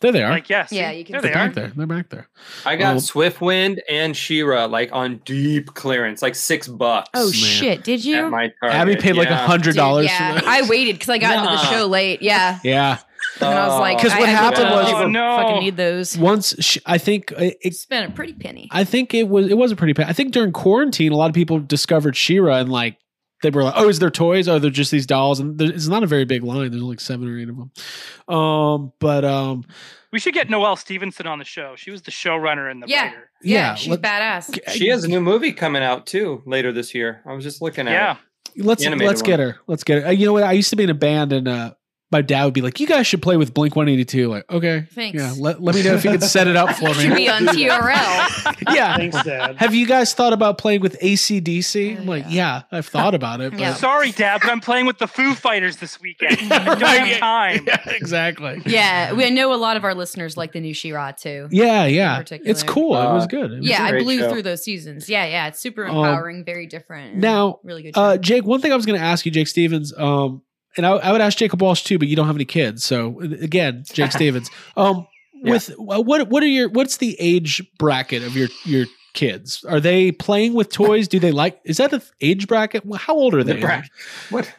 [0.00, 0.30] There they are.
[0.30, 1.46] Like, yes, Yeah, you can there They're they are.
[1.46, 1.72] back there.
[1.74, 2.28] They're back there.
[2.64, 7.10] I got Um, Swiftwind and She-Ra like on deep clearance, like six bucks.
[7.14, 7.32] oh Man.
[7.32, 7.82] shit!
[7.82, 8.30] Did at you?
[8.30, 8.52] my.
[8.62, 9.46] Abby paid like a Yeah.
[9.46, 10.06] hundred Dude, dollars.
[10.06, 12.22] yeah, I waited because I got into the show late.
[12.22, 12.98] Yeah, yeah.
[13.40, 14.02] And then I was like, Oh.
[14.02, 15.36] 'Cause what I, I happened looked was- up, Oh, no.
[15.36, 16.16] fucking need those.
[16.18, 18.68] Once sh I think uh, it, Spent a pretty penny.
[18.70, 19.94] I think it was it was a pretty.
[19.94, 20.08] penny.
[20.08, 22.98] I think during quarantine, a lot of people discovered She-Ra and like
[23.42, 24.48] they were like, "Oh, is there toys?
[24.48, 26.70] Oh, they're just these dolls." And there, it's not a very big line.
[26.72, 28.34] There's like seven or eight of them.
[28.36, 29.64] Um, but um,
[30.12, 31.74] We should get Noelle Stevenson on the show.
[31.76, 33.04] She was the showrunner and the Yeah.
[33.04, 33.30] writer.
[33.42, 34.58] Yeah, yeah, she's let- badass.
[34.72, 37.22] She has a new movie coming out too later this year.
[37.26, 38.16] I was just looking at Yeah.
[38.56, 38.64] it.
[38.64, 39.58] let's let's get her.
[39.68, 40.08] Let's get her.
[40.08, 40.42] Uh, you know what?
[40.42, 41.74] I used to be in a band, and uh,
[42.10, 45.18] my dad would be like, "You guys should play with Blink 182." Like, okay, Thanks.
[45.20, 45.34] yeah.
[45.38, 46.94] Let, let me know if you can set it up for me.
[47.02, 47.16] Should me.
[47.16, 48.74] be on TRL.
[48.74, 48.96] yeah.
[48.96, 49.56] Thanks, Dad.
[49.56, 51.98] Have you guys thought about playing with ACDC?
[52.00, 53.50] I'm like, yeah, I've thought about it.
[53.52, 53.74] But Yeah.
[53.74, 56.52] Sorry, Dad, but I'm playing with the Foo Fighters this weekend.
[56.52, 57.64] I don't have time.
[57.66, 58.62] Yeah, exactly.
[58.66, 61.48] yeah, we I know a lot of our listeners like the new She-Ra too.
[61.50, 62.18] Yeah, yeah.
[62.18, 62.50] particular.
[62.50, 62.96] It's cool.
[62.96, 63.52] it Uh, was good.
[63.52, 64.30] It was Yeah, I blew show.
[64.30, 65.08] through those seasons.
[65.08, 67.16] Yeah, yeah, it's super Um, empowering, very different.
[67.16, 67.92] Now, really good.
[67.96, 68.16] Uh.
[68.16, 70.42] Jake, one thing I was going to ask you, Jake Stevens, um,
[70.78, 73.20] and I, I would ask Jacob Walsh too, but you don't have any kids, so
[73.20, 74.50] again, Jake Stevens.
[74.76, 75.06] Um,
[75.44, 75.52] Yeah.
[75.52, 79.64] with uh, what what are your what's the age bracket of your your kids?
[79.64, 81.06] Are they playing with toys?
[81.08, 81.60] Do they like?
[81.64, 82.82] Is that the age bracket?
[82.96, 83.60] How old are The they?
[83.60, 83.82] bra-
[84.30, 84.52] what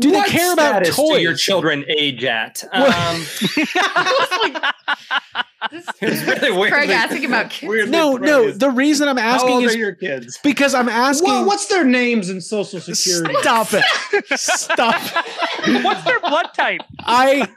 [0.00, 2.64] Do they care about status do your children age at?
[2.72, 2.96] What?
[2.96, 3.26] Um,
[5.72, 6.72] it's really weird.
[6.72, 7.68] Craig asking about kids.
[7.68, 8.50] Weirdly No, no.
[8.50, 10.38] The reason I'm How asking old is are your kids?
[10.42, 11.28] because I'm asking.
[11.30, 13.34] Well, what's their names and social security?
[13.40, 13.84] Stop it!
[14.38, 15.00] Stop!
[15.82, 16.80] What's their blood type?
[17.00, 17.48] I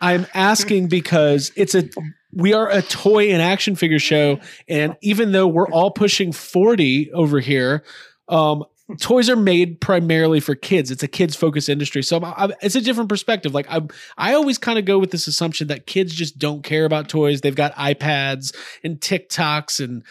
[0.00, 1.88] I'm asking because it's a
[2.32, 7.10] we are a toy and action figure show, and even though we're all pushing forty
[7.12, 7.84] over here,
[8.28, 8.64] um,
[9.00, 10.90] toys are made primarily for kids.
[10.90, 13.52] It's a kids focused industry, so I'm, I'm- it's a different perspective.
[13.54, 13.82] Like I,
[14.16, 17.40] I always kind of go with this assumption that kids just don't care about toys.
[17.42, 20.02] They've got iPads and TikToks and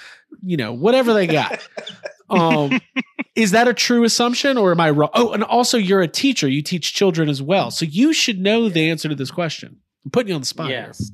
[0.44, 1.68] you know whatever they got.
[2.30, 2.82] Um,
[3.36, 5.12] is that a true assumption or am I wrong?
[5.14, 6.50] Oh, and also you're a teacher.
[6.50, 7.72] You teach children as well.
[7.72, 9.78] So you should know the answer to this question.
[10.04, 10.68] I'm putting you on the spot.
[10.68, 10.88] here.
[10.88, 11.10] Yes,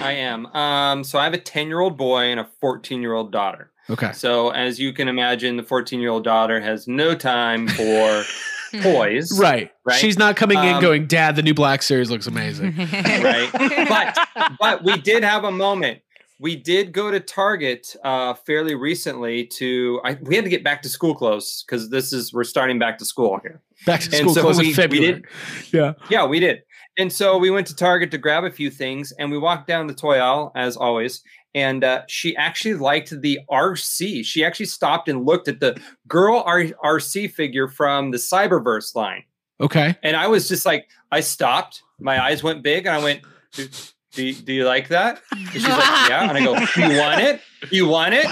[0.00, 0.46] I am.
[0.46, 3.70] Um, so I have a 10 year old boy and a 14 year old daughter.
[3.90, 4.12] Okay.
[4.12, 8.22] So as you can imagine, the 14 year old daughter has no time for
[8.82, 9.38] toys.
[9.38, 9.70] Right.
[9.84, 9.98] Right.
[9.98, 12.74] She's not coming in Um, going, Dad, the new Black Series looks amazing.
[12.92, 13.48] right?
[13.88, 14.18] But
[14.60, 16.00] but we did have a moment.
[16.38, 20.00] We did go to Target uh, fairly recently to.
[20.04, 22.98] I, we had to get back to school clothes because this is we're starting back
[22.98, 23.60] to school here.
[23.86, 25.12] Back to And school so clothes we- in we February.
[25.12, 25.24] did-
[25.72, 25.92] Yeah.
[26.10, 26.62] Yeah, we did.
[26.98, 29.86] And so we went to Target to grab a few things, and we walked down
[29.86, 31.22] the toy aisle as always.
[31.54, 34.24] And uh, she actually liked the Arcee.
[34.24, 35.78] She actually stopped and looked at the
[36.08, 39.24] girl R- Arcee figure from the Cyberverse line.
[39.60, 39.94] Okay.
[40.02, 41.82] And I was just like, I stopped.
[42.00, 43.20] My eyes went big, and I went,
[43.52, 43.68] "Do,
[44.12, 45.78] do, do you like that?" And she's like,
[46.08, 47.40] "Yeah." And I go, "Do you want it?
[47.70, 48.26] You want it?"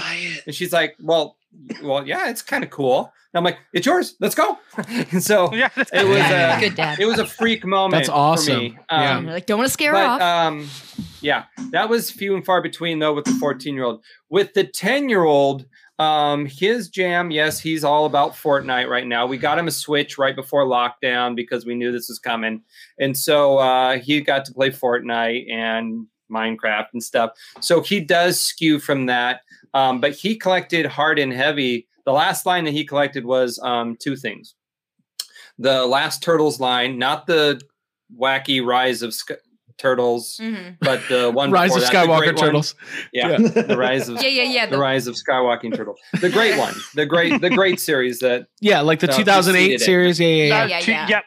[0.45, 1.37] And she's like, "Well,
[1.81, 4.15] well, yeah, it's kind of cool." And I'm like, "It's yours.
[4.19, 4.57] Let's go."
[4.87, 6.99] and so Yeah, it was a Good dad.
[6.99, 7.93] it was a freak moment.
[7.93, 8.55] That's awesome.
[8.55, 8.77] For me.
[8.91, 9.17] Yeah.
[9.17, 10.21] Um, like, don't want to scare but off.
[10.21, 10.67] um,
[11.21, 14.03] yeah, that was few and far between though with the 14 year old.
[14.29, 15.65] With the 10 year old,
[15.99, 19.27] um, his jam, yes, he's all about Fortnite right now.
[19.27, 22.63] We got him a Switch right before lockdown because we knew this was coming,
[22.99, 27.31] and so uh, he got to play Fortnite and Minecraft and stuff.
[27.59, 29.41] So he does skew from that,
[29.75, 31.87] um, but he collected hard and heavy.
[32.05, 34.55] The last line that he collected was um, two things:
[35.57, 37.61] the last Turtles line, not the
[38.17, 39.31] wacky Rise of Sk-
[39.77, 40.77] Turtles, Mhm.
[40.81, 42.37] but the one Rise of that, Skywalker.
[42.37, 42.75] Turtles.
[43.13, 43.37] Yeah, Yeah.
[43.37, 44.65] the rise of Yeah, yeah, yeah.
[44.67, 48.47] the The, rise of Skywalking Turtle, the great one, the great the great series that
[48.59, 49.85] Yeah, like the No, 2008 preceded it.
[49.85, 50.19] series.
[50.19, 50.45] Yeah, yeah, yeah.
[50.45, 51.07] Yeah, yeah, Two- yeah.
[51.07, 51.23] Yep.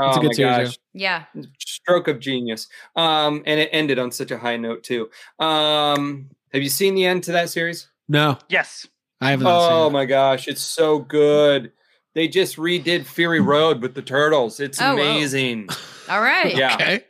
[0.00, 1.24] oh a good my series, gosh, yeah.
[1.58, 2.68] stroke of genius.
[2.96, 5.10] Um, and it ended on such a high note too.
[5.38, 7.88] Um, have you seen the end to that series?
[8.08, 8.86] No, Yes.
[9.20, 9.92] I haven't Oh seen it.
[9.92, 11.72] my gosh, it's so good.
[12.14, 14.60] They just redid Fury Road with the turtles.
[14.60, 15.02] It's Oh, whoa.
[15.02, 15.68] amazing.
[16.08, 16.56] All right.
[16.56, 16.74] Yeah.
[16.74, 17.04] Okay.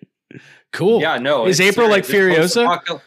[0.73, 1.01] Cool.
[1.01, 1.47] Yeah, no.
[1.47, 2.47] Is it's April like serious.
[2.47, 2.67] It's Furiosa?
[2.79, 3.01] post-apocal-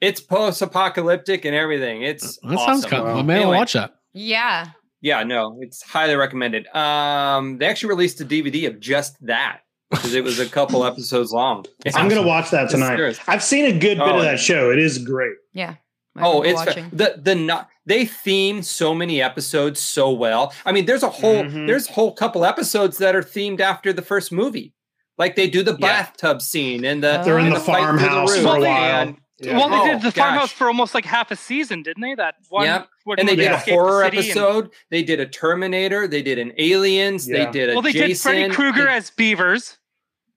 [0.00, 2.02] It's post-apocalyptic and everything.
[2.02, 2.90] It's That sounds awesome.
[2.90, 3.26] kind of.
[3.26, 3.94] Man, I'll Anyway, watch that.
[4.12, 4.68] Yeah.
[5.00, 6.66] Yeah, no, it's highly recommended.
[6.74, 9.60] Um, they actually released a DVD of just that
[9.90, 11.66] because it was a couple episodes long.
[11.94, 13.18] I'm gonna watch that tonight.
[13.28, 14.30] I've seen a good bit Oh, of yeah.
[14.32, 14.70] that show.
[14.70, 15.34] It is great.
[15.52, 15.74] Yeah.
[16.16, 20.52] I Oh, it's fa- the the not they theme so many episodes so well.
[20.64, 21.66] I mean, there's a whole Mhm.
[21.66, 24.72] there's a whole couple episodes that are themed after the first movie.
[25.18, 25.86] Like they do the Yeah.
[26.02, 28.42] bathtub scene and the They're in the fight through the farmhouse roof.
[28.42, 29.00] for a Well, they- while.
[29.02, 29.56] And, Yeah.
[29.58, 30.52] Well, they Oh, did the farmhouse gosh.
[30.52, 32.14] for almost like half a season, didn't they?
[32.14, 32.66] That one.
[32.66, 32.88] Yep.
[33.04, 34.68] when and they did a escaped the horror city and- episode.
[34.90, 36.06] They did a Terminator.
[36.08, 37.28] They did an Aliens.
[37.28, 37.44] Yeah.
[37.44, 38.08] They did a well, they Jason.
[38.08, 39.76] did Freddy Krueger They- as Beavers.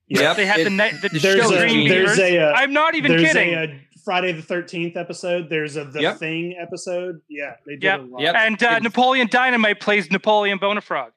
[0.08, 0.36] Yep.
[0.36, 2.18] They had it- the night the There's show a- Green there's Beavers.
[2.18, 3.54] a, uh, I'm not even kidding.
[3.54, 3.66] a, uh
[4.08, 5.50] Friday the Thirteenth episode.
[5.50, 6.16] There's a The Yep.
[6.18, 7.20] Thing episode.
[7.28, 8.00] Yeah, they did Yep.
[8.00, 8.20] a lot.
[8.22, 8.34] Yep.
[8.36, 11.10] and uh, Napoleon Dynamite plays Napoleon Bonafrog.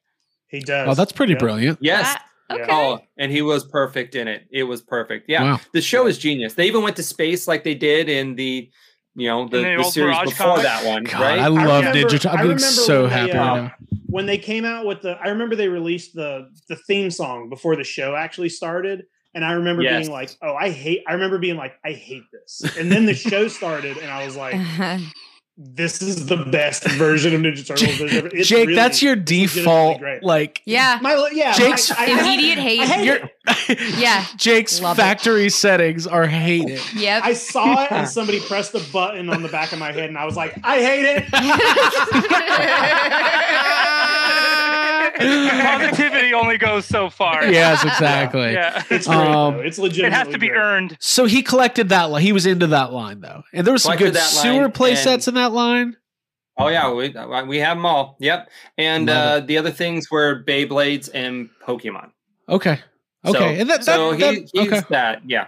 [0.49, 0.89] He does.
[0.89, 1.39] Oh, that's pretty Yeah.
[1.39, 1.77] brilliant.
[1.79, 2.17] Yes.
[2.49, 2.65] Ah, okay.
[2.69, 4.43] Oh, and he was perfect in it.
[4.51, 5.29] It was perfect.
[5.29, 5.43] Yeah.
[5.53, 5.59] Wow.
[5.71, 6.55] The show is genius.
[6.55, 8.69] They even went to space like they did in the,
[9.15, 10.63] you know, the, the the series Mirage before comic?
[10.63, 11.39] that one, God, right?
[11.39, 12.25] I love remember- Ninja Turtles.
[12.25, 13.71] I I'm remember so when they, happy uh, right now.
[14.07, 17.77] when they came out with the I remember they released the the theme song before
[17.77, 20.03] the show actually started and I remember Yes.
[20.03, 23.13] being like oh I hate I remember being like I hate this and then the
[23.13, 24.55] show started and I was like
[25.57, 30.01] this is the best version of Ninja Turtles ever it's Jake, really- that's your default.
[30.23, 30.97] Like, yeah.
[31.01, 32.79] my yeah Jake's I, I, I Immediate hate.
[32.79, 33.29] I hate you're.
[33.99, 34.25] Yeah.
[34.37, 35.01] Jake's Love it.
[35.01, 36.79] factory settings are hated.
[36.95, 37.23] Yep.
[37.23, 40.17] I saw it and somebody pressed the button on the back of my head and
[40.17, 41.25] I was like I hate it
[45.61, 47.45] Positivity only goes so far.
[47.45, 48.53] yes, exactly.
[48.53, 48.83] Yeah.
[48.89, 49.59] it's great Um, though.
[49.61, 50.57] it's It has to be great.
[50.57, 50.97] earned.
[50.99, 52.21] So he collected that line.
[52.21, 54.91] He was into that line though, and there was some Collected good that sewer play
[54.91, 55.95] and- sets in that line.
[56.57, 57.13] Oh yeah, we
[57.47, 58.17] we have them all.
[58.19, 58.49] Yep.
[58.77, 62.11] And uh, the other things were Beyblades and Pokemon.
[62.49, 62.79] Okay,
[63.25, 65.21] So- okay, and that, so that, he, that- he's okay, that.
[65.29, 65.47] Yeah.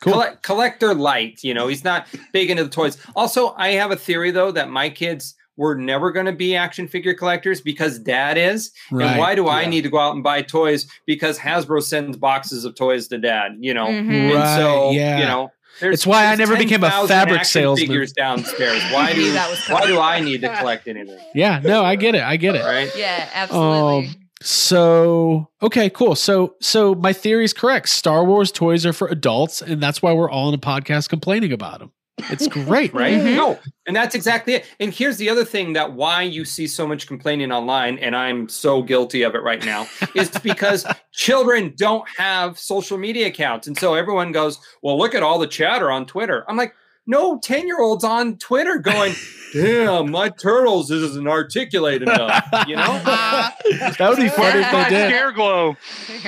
[0.00, 0.12] cool.
[0.14, 1.40] Collect, collector light.
[1.42, 2.98] You know, he's not big into the toys.
[3.16, 6.88] Also, I have a theory though that my kids we're never going to be action
[6.88, 8.72] figure collectors because dad is.
[8.90, 9.06] Right.
[9.10, 12.64] And why do I need to go out and buy toys because Hasbro sends boxes
[12.64, 13.86] of toys to dad, you know?
[13.86, 14.10] Mhm.
[14.10, 15.18] And Right, so, yeah.
[15.18, 15.50] you know,
[15.80, 17.88] there's, It's why I there's never became a fabric action salesman.
[17.88, 18.80] Figures downstairs.
[18.92, 19.34] Why do
[19.68, 21.18] why do I need to collect anything?
[21.34, 22.22] Yeah, no, I get it.
[22.22, 22.62] I get it.
[22.64, 22.90] Right?
[22.96, 24.06] Yeah, absolutely.
[24.08, 26.14] Um, so okay, cool.
[26.14, 27.88] So so my theory is correct.
[27.88, 31.52] Star Wars toys are for adults, and that's why we're all in a podcast complaining
[31.52, 31.92] about them.
[32.30, 33.14] It's great, right?
[33.14, 33.36] Mhm.
[33.36, 34.66] No, and that's exactly it.
[34.80, 38.48] And here's the other thing that why you see so much complaining online, and I'm
[38.48, 43.76] so guilty of it right now, is because children don't have social media accounts, and
[43.76, 46.74] so everyone goes, "Well, look at all the chatter on Twitter." I'm like,
[47.06, 49.14] no, ten year olds on Twitter going,
[49.52, 52.82] "Damn, my turtles isn't articulate enough," you know?
[53.04, 55.08] that would be funny if they did.
[55.10, 55.76] scare glow.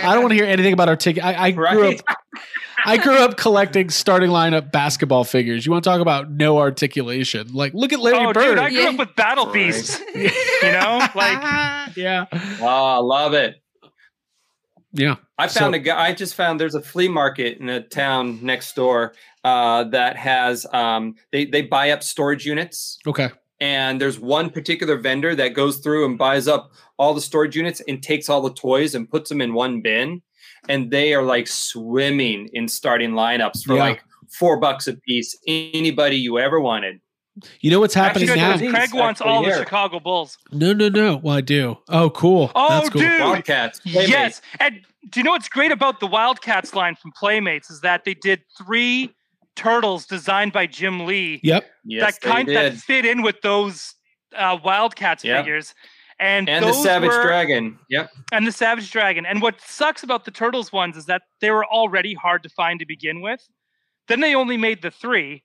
[0.03, 1.23] I don't want to hear anything about artic.
[1.25, 2.16] I, I grew up.
[2.87, 5.67] I grew up collecting starting lineup basketball figures.
[5.67, 7.49] You want to talk about no articulation?
[7.53, 8.43] Like, look at Larry Oh, Bird.
[8.51, 8.89] dude, I grew Yeah.
[8.91, 9.55] up with Battle Right.
[9.55, 10.01] Beasts.
[10.15, 12.25] You know, like yeah,
[12.63, 13.57] Ah, love it.
[14.93, 15.17] yeah.
[15.39, 16.01] I So- found a guy.
[16.03, 19.13] I just found there's a flea market in a town next door
[19.45, 23.29] uh, that has um, they they buy up storage units, Okay.
[23.61, 27.83] and there's one particular vendor that goes through and buys up all the storage units
[27.87, 30.23] and takes all the toys and puts them in one bin,
[30.69, 33.81] and they are like swimming in starting lineups for Yeah.
[33.83, 34.05] like
[34.39, 35.37] four bucks a piece.
[35.47, 37.01] Anybody you ever wanted.
[37.61, 38.57] You know what's happening Actually, now?
[38.57, 38.71] good.
[38.75, 39.53] Craig wants Actually, all the.
[39.59, 40.39] Chicago Bulls.
[40.53, 41.17] No, no, no.
[41.19, 41.77] Well, I do.
[41.91, 42.51] Oh, cool.
[42.55, 43.03] Oh, That's cool.
[43.03, 43.21] dude.
[43.21, 43.81] Wildcats.
[43.81, 44.09] Playmates.
[44.11, 48.05] Yes, and do you know what's great about the Wildcats line from Playmates is that
[48.05, 49.11] they did three
[49.55, 51.67] turtles designed by Jim Lee Yep.
[51.85, 53.95] Yes, that kind they that fit in with those
[54.35, 55.39] uh, Wildcats Yep.
[55.45, 55.75] figures.
[56.19, 57.79] And, And the Savage were- Dragon.
[57.91, 58.11] Yep.
[58.33, 59.27] and the Savage Dragon.
[59.27, 62.81] And what sucks about the Turtles ones is that they were already hard to find
[62.81, 63.47] to begin with.
[64.09, 65.43] Then they only made the three,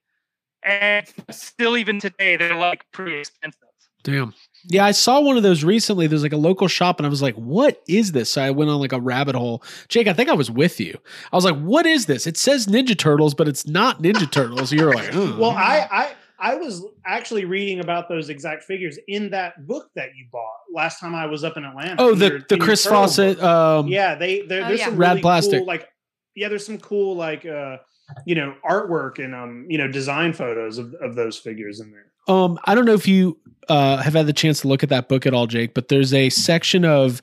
[0.64, 3.58] and still even today they're like pretty expensive.
[4.04, 4.34] Damn.
[4.64, 6.06] Yeah, I saw one of those recently.
[6.08, 8.68] There's like a local shop, and I was like, "What is this?" So I went
[8.70, 9.62] on like a rabbit hole.
[9.88, 10.96] Jake, I think I was with you.
[11.32, 14.72] I was like, "What is this?" It says Ninja Turtles, but it's not Ninja Turtles.
[14.72, 15.58] You're like, "Ugh." Well, hmm.
[15.58, 20.26] I, I I was actually reading about those exact figures in that book that you
[20.32, 21.94] bought last time I was up in Atlanta.
[22.02, 23.40] oh the your- the Chris Fawcett.
[23.42, 24.86] Um, yeah, they there, Oh, there's yeah.
[24.86, 25.58] some Rad really plastic.
[25.60, 25.88] cool like
[26.34, 27.76] yeah, there's some cool like uh
[28.26, 32.06] you know artwork and um you know design photos of, of those figures in there.
[32.28, 33.38] Um, I don't know if you
[33.68, 36.12] uh, have had the chance to look at that book at all, Jake, but there's
[36.14, 37.20] a section of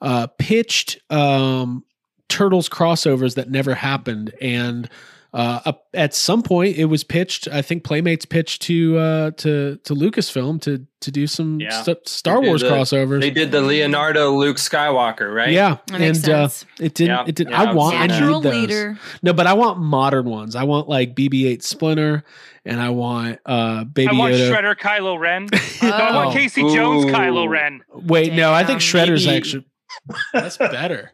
[0.00, 1.84] uh, pitched um,
[2.28, 4.88] Turtles crossovers that never happened, and
[5.32, 7.46] uh, at some point it was pitched.
[7.48, 11.82] I think Playmates pitched to uh, to to Lucasfilm to to do some Yeah.
[11.82, 13.20] st- Star Wars the- crossovers.
[13.20, 15.50] They did the Leonardo Luke Skywalker, right?
[15.50, 16.48] Yeah, That makes and uh,
[16.80, 17.08] it didn't.
[17.16, 17.48] Yeah, It did.
[17.50, 17.96] yeah, I want.
[17.96, 18.54] I need Natural those.
[18.54, 18.98] leader.
[19.22, 20.56] No, but I want modern ones.
[20.56, 22.24] I want like BB-8 Splinter,
[22.64, 24.50] and I want uh Baby I want Yoda.
[24.52, 25.46] Shredder Kylo Ren.
[25.52, 25.58] No,
[25.90, 26.14] I Oh.
[26.16, 27.08] want Casey Jones Ooh.
[27.08, 27.82] Kylo Ren.
[27.94, 29.66] Wait, no, I think Shredder's BB actually
[30.32, 31.12] that's better.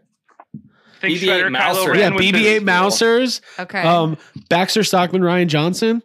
[0.96, 1.96] I think BB-8 Shredder Kylo Mouser.
[1.96, 3.82] Yeah, was BB-8 the- Mousers, Okay.
[3.82, 4.16] um,
[4.48, 6.02] Baxter Stockman, Rian Johnson.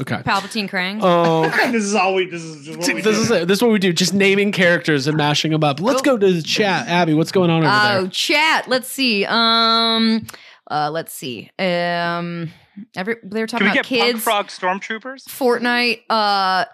[0.00, 0.16] Okay.
[0.18, 1.00] Palpatine Krang.
[1.02, 2.26] Oh, this is all we.
[2.30, 3.22] This is just what we this do.
[3.22, 3.48] is it.
[3.48, 3.92] This is what we do.
[3.92, 5.80] Just naming characters and mashing them up.
[5.80, 6.04] Let's Oh.
[6.04, 6.86] go to the chat.
[6.86, 7.98] Abby, what's going on over Oh, there?
[8.02, 8.68] Oh, chat.
[8.68, 9.24] Let's see.
[9.26, 10.24] Um,
[10.70, 11.50] uh, let's see.
[11.58, 12.52] Um,
[12.94, 14.22] every they were talking Can we about get Punk kids.
[14.22, 15.24] Frog Stormtroopers?
[15.26, 16.02] Fortnite.
[16.08, 16.66] Uh,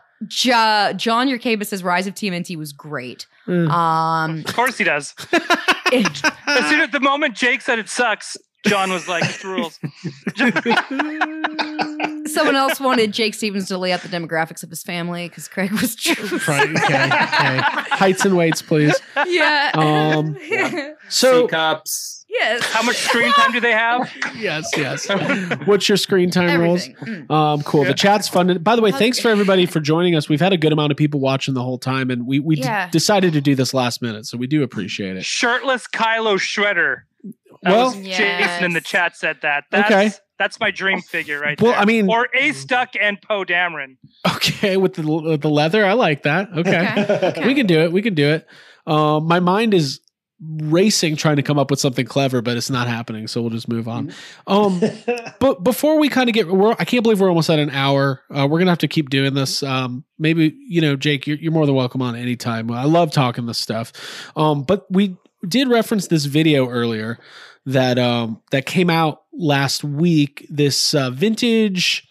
[0.45, 3.27] ja, John Yerkabis says Rise of TMNT was great.
[3.47, 3.71] Mm.
[3.71, 5.15] Um, Of course he does.
[5.93, 8.37] it- As soon as the moment Jake said it sucks,
[8.67, 9.79] John was like, "It's rules."
[12.35, 15.71] someone else wanted Jake Stevens to lay out the demographics of his family because Craig
[15.73, 15.97] was
[16.49, 17.59] Right, okay, okay.
[17.97, 18.95] Heights and weights, please.
[19.27, 19.71] yeah.
[19.75, 22.25] Um, C So cups.
[22.29, 22.63] yes.
[22.73, 24.11] How much screen time do they have?
[24.37, 25.09] yes, yes.
[25.67, 26.89] What's your screen time rules?
[26.89, 27.31] Mm.
[27.31, 27.85] Um, cool.
[27.85, 28.59] The chat's fun.
[28.59, 30.29] By the way, How's thanks for everybody for joining us.
[30.29, 32.69] We've had a good amount of people watching the whole time, and we we d-
[32.91, 35.25] decided to do this last minute, so we do appreciate it.
[35.25, 37.03] Shirtless Kylo Shredder.
[37.63, 39.65] That Well- was Jason in the chat said that.
[39.71, 40.11] That's, Okay.
[40.39, 41.81] That's my dream figure right Well, there.
[41.81, 43.97] I mean- or Ace Duck and Poe Dameron.
[44.37, 46.49] Okay, with the with the leather, I like that.
[46.57, 47.27] Okay, Okay.
[47.29, 47.47] okay.
[47.47, 47.93] we can do it.
[47.93, 48.47] We can do it.
[48.87, 50.01] Um, my mind is
[50.41, 53.27] racing trying to come up with something clever, but it's not happening.
[53.29, 54.13] So we'll just move on.
[54.47, 54.83] Um,
[55.41, 58.23] but before we kind of get, we're, I can't believe we're almost at an hour.
[58.31, 59.63] Uh, we're gonna have to keep doing this.
[59.63, 62.71] Um, maybe you know, Jake, you're, you're more than welcome on anytime.
[62.71, 63.93] I love talking this stuff.
[64.37, 65.17] Um, but we
[65.47, 67.19] did reference this video earlier
[67.67, 70.47] that um that came out last week.
[70.51, 72.07] This uh, vintage.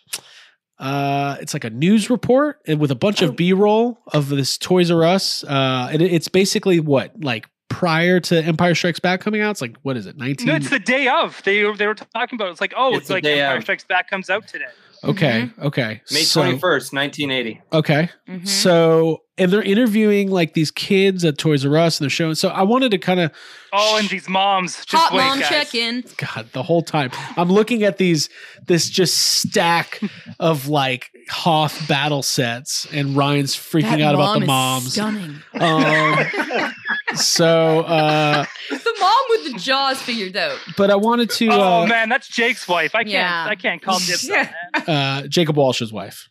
[0.79, 5.03] Uh, it's like a news report with a bunch of B-roll of this Toys R
[5.05, 5.43] Us.
[5.43, 9.51] Uh, and it's basically what like prior to Empire Strikes Back coming out.
[9.51, 10.17] It's like what is it?
[10.17, 10.47] Nineteen.
[10.47, 11.41] No, it's the day of.
[11.43, 12.49] They they were talking about.
[12.49, 12.51] it.
[12.51, 13.63] It's like, oh, It's it's, like Empire of.
[13.63, 14.65] Strikes Back comes out today.
[15.05, 15.49] okay.
[15.61, 16.01] Okay.
[16.11, 17.61] May So- twenty first, nineteen eighty.
[17.71, 18.09] Okay.
[18.27, 18.45] Mhm.
[18.47, 22.35] So and they're interviewing like these kids at Toys R Us and they're showing.
[22.35, 23.31] So I wanted to kind of
[23.75, 24.85] Oh, and these moms.
[24.85, 25.49] Just Hot wait, mom guys.
[25.49, 26.03] check in.
[26.17, 28.29] God the whole time I'm looking at these
[28.67, 29.99] this just stack
[30.39, 35.39] of like Hoth battle sets and Ryan's freaking That out about the mom is moms.
[35.39, 35.41] Stunning.
[35.59, 36.71] Um,
[37.15, 40.59] so, uh, the mom with the jaws figured out.
[40.77, 42.93] but I wanted to Oh uh, man, that's Jake's wife.
[42.95, 43.13] I can't.
[43.13, 43.45] Yeah.
[43.49, 44.89] I can't call dibs on that.
[44.89, 46.29] uh, Jacob Walsh's wife.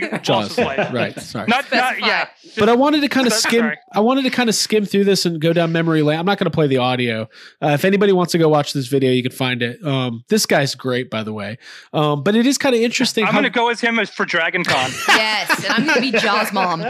[0.00, 0.56] Jacob Jaws.
[0.56, 0.92] Walsh's wife.
[0.92, 1.18] Right.
[1.20, 1.46] Sorry.
[1.48, 2.06] Not, not Specify.
[2.06, 2.28] yeah.
[2.58, 3.60] but I wanted to kind of skim.
[3.60, 3.78] sorry.
[3.92, 6.18] I wanted to kind of skim through this and go down memory lane.
[6.18, 7.28] I'm not going to play the audio.
[7.62, 9.82] Uh, if anybody wants to go watch this video, you can find it.
[9.84, 11.58] Um, this guy's great, by the way.
[11.92, 13.24] Um, but it is kind of interesting.
[13.24, 14.90] I'm how- gonna go as him as for Dragon Con.
[15.08, 16.80] Yes, and I'm gonna be Jaws mom.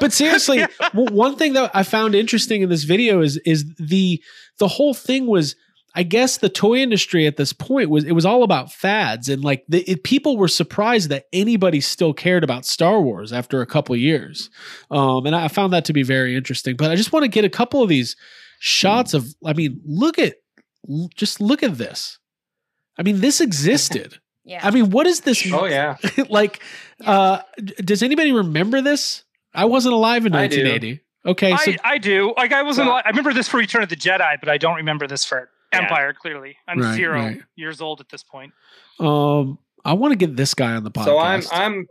[0.00, 4.22] but seriously, w- one thing that I found interesting in this video is is the
[4.58, 5.54] the whole thing was.
[5.96, 9.42] I guess the toy industry at this point was it was all about fads and
[9.42, 13.66] like the, it, people were surprised that anybody still cared about Star Wars after a
[13.66, 14.50] couple of years,
[14.90, 16.76] um, and I found that to be very interesting.
[16.76, 18.14] But I just want to get a couple of these
[18.60, 19.26] shots of.
[19.42, 20.34] I mean, look at
[21.14, 22.18] just look at this.
[22.98, 24.18] I mean, this existed.
[24.48, 24.60] Yeah.
[24.62, 25.44] I mean, what is this?
[25.52, 25.96] Oh yeah.
[26.28, 26.62] like,
[27.04, 27.40] uh,
[27.78, 29.24] does anybody remember this?
[29.52, 30.62] I wasn't alive in I do.
[30.62, 31.00] 1980.
[31.26, 32.32] Okay, so I, I do.
[32.36, 32.86] Like I wasn't.
[32.86, 35.24] Well- ali- I remember this for Return of the Jedi, but I don't remember this
[35.24, 35.82] for Yeah.
[35.84, 36.12] Empire.
[36.12, 37.40] Clearly, I'm Right, zero right.
[37.56, 38.52] years old at this point.
[39.00, 41.04] um, I want to get this guy on the podcast.
[41.04, 41.86] So I'm I'm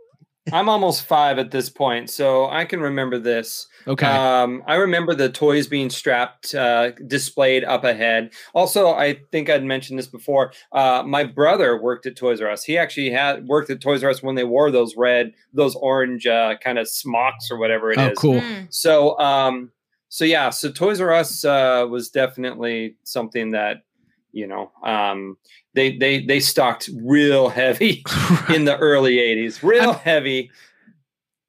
[0.52, 3.66] I'm almost five at this point, so I can remember this.
[3.88, 4.06] okay.
[4.06, 8.32] Um, I remember the toys being strapped, uh, displayed up ahead.
[8.54, 10.52] Also, I think I'd mentioned this before.
[10.70, 12.62] Uh, my brother worked at Toys R Us.
[12.62, 16.26] He actually had worked at Toys R Us when they wore those red, those orange
[16.28, 18.10] uh, kind of smocks or whatever it is.
[18.10, 18.40] oh, cool.
[18.40, 18.66] Mm.
[18.72, 19.72] So, um,
[20.08, 23.82] so yeah, so Toys R Us uh, was definitely something that
[24.32, 25.36] you know um,
[25.74, 28.04] they they they stocked real heavy
[28.54, 30.50] in the early '80s, real I'm- heavy.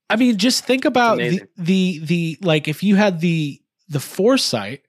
[0.09, 4.83] I mean, just think about the, the the like if you had the the foresight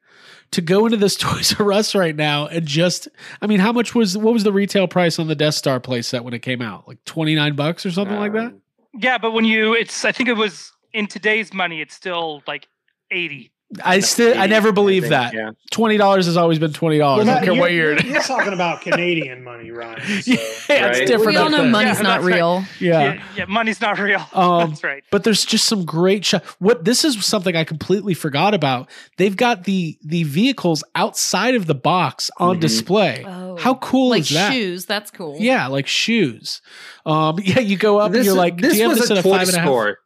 [0.52, 3.08] to go into this Toys R Us right now and just
[3.42, 6.22] I mean, how much was what was the retail price on the Death Star playset
[6.22, 6.86] when it came out?
[6.86, 8.46] Like twenty nine bucks or something like that.
[8.46, 8.62] Um,
[8.94, 10.04] Yeah, but when you, it's.
[10.04, 11.80] I think it was in today's money.
[11.80, 12.68] It's still like
[13.10, 13.50] eighty.
[13.84, 15.50] I still I 80, never I believe think, that Yeah.
[15.70, 17.28] twenty dollars has always been twenty dollars.
[17.28, 20.00] I don't care what you're- year it you're, you're talking about Canadian money, Ryan.
[20.22, 20.32] So.
[20.32, 21.06] yeah, it's Right.
[21.06, 21.26] different.
[21.32, 21.70] We all know then.
[21.70, 22.34] money's Yeah, not that's right.
[22.36, 22.64] real.
[22.80, 23.00] Yeah.
[23.14, 24.24] Yeah, yeah, money's not real.
[24.32, 25.04] Um, That's right.
[25.10, 26.44] but there's just some great shot.
[26.60, 28.88] What this is something I completely forgot about.
[29.18, 32.60] They've got the the vehicles outside of the box on Mhm.
[32.60, 33.24] display.
[33.28, 33.56] Oh.
[33.58, 34.52] How cool Like is that?
[34.52, 34.86] shoes.
[34.86, 35.36] That's cool.
[35.38, 36.62] Yeah, like shoes.
[37.04, 39.10] Um, yeah, you go up This, and you're like, this do you have was this
[39.10, 39.66] a at a toy five and a half?
[39.68, 39.98] store.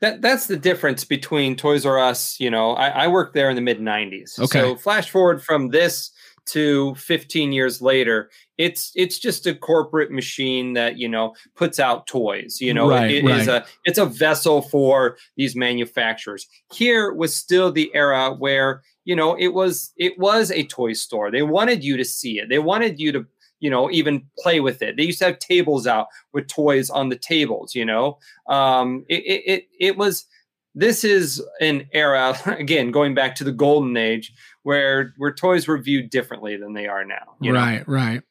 [0.00, 2.38] That that's the difference between Toys R Us.
[2.38, 4.38] You know, I, I worked there in the mid '90s.
[4.38, 4.60] Okay.
[4.60, 6.10] So flash forward from this
[6.46, 12.06] to 15 years later, it's it's just a corporate machine that you know puts out
[12.06, 12.58] toys.
[12.60, 13.62] You know, Right, it is right.
[13.62, 16.46] a it's a vessel for these manufacturers.
[16.72, 21.30] Here was still the era where you know it was it was a toy store.
[21.30, 22.48] They wanted you to see it.
[22.48, 23.26] They wanted you to
[23.60, 27.08] you know even play with it they used to have tables out with toys on
[27.08, 30.26] the tables you know um it it it, it was
[30.74, 34.32] this is an era again going back to the golden age
[34.62, 37.58] where where toys were viewed differently than they are now you know?
[37.58, 38.22] Right, right.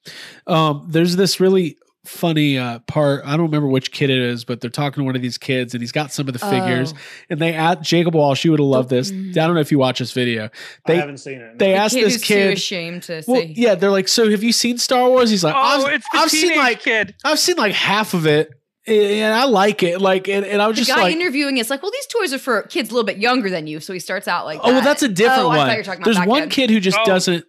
[0.45, 3.23] Um, there's this really funny uh, part.
[3.25, 5.73] I don't remember which kid it is, but they're talking to one of these kids,
[5.73, 6.93] and he's got some of the figures.
[6.95, 6.99] Oh.
[7.29, 8.43] And they asked Jacob Walsh.
[8.45, 9.09] You would have loved this.
[9.11, 9.33] I Mm.
[9.33, 10.45] don't know if you watch this video.
[10.45, 10.49] I
[10.87, 11.59] They haven't seen it.
[11.59, 12.53] they The asked kid this who's too kid.
[12.57, 13.53] ashamed to Well, say.
[13.55, 15.29] yeah, they're like, so have you seen Star Wars?
[15.29, 17.15] He's like, Oh, I've, it's the I've teenage seen like kid.
[17.23, 18.49] I've seen like half of it,
[18.87, 19.99] and I like it.
[19.99, 22.33] Like, and, and I was The just guy like, interviewing is like, well, these toys
[22.33, 23.79] are for kids a little bit younger than you.
[23.81, 25.67] So he starts out like, oh, well, that's a different oh, I one.
[25.67, 27.05] thought you were talking about There's that one kid who just Oh.
[27.05, 27.45] doesn't.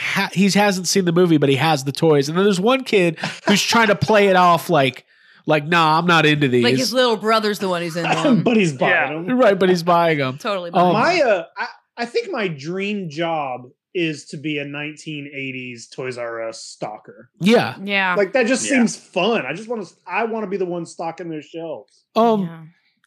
[0.00, 2.84] Ha- he hasn't seen the movie, but he has the toys, and then there's one
[2.84, 5.04] kid who's trying to play it off like,
[5.46, 6.64] like, nah, I'm not into these.
[6.64, 8.42] Like his little brother's the one who's in them.
[8.42, 9.08] but he's buying Yeah.
[9.22, 9.38] them.
[9.38, 10.38] right, but he's buying them.
[10.38, 10.70] totally.
[10.70, 11.66] Um, my uh, I,
[11.98, 17.28] I think my dream job is to be a 1980s Toys R Us stalker.
[17.40, 17.76] Yeah.
[17.82, 18.14] yeah.
[18.16, 18.76] Like that just Yeah.
[18.78, 19.44] seems fun.
[19.44, 19.94] I just want to.
[20.06, 22.04] I want to be the one stocking their shelves.
[22.16, 22.42] Um.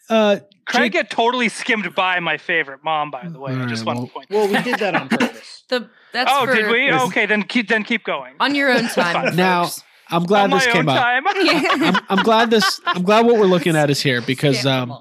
[0.09, 0.15] Yeah.
[0.15, 0.39] Uh.
[0.65, 3.11] Craig Jake- get totally skimmed by my favorite mom.
[3.11, 4.29] By the way, I just right, want well- to point.
[4.29, 5.63] Well, we did that on purpose.
[5.69, 6.85] The that's oh, for, did we?
[6.85, 7.01] Yes.
[7.09, 8.35] Okay, then keep then keep going.
[8.39, 9.35] on your own time.
[9.35, 9.69] Now.
[10.09, 10.97] I'm glad On my this own came up.
[10.97, 11.23] time.
[11.27, 12.81] I'm, I'm glad this.
[12.85, 14.93] I'm glad what we're looking at is here because um,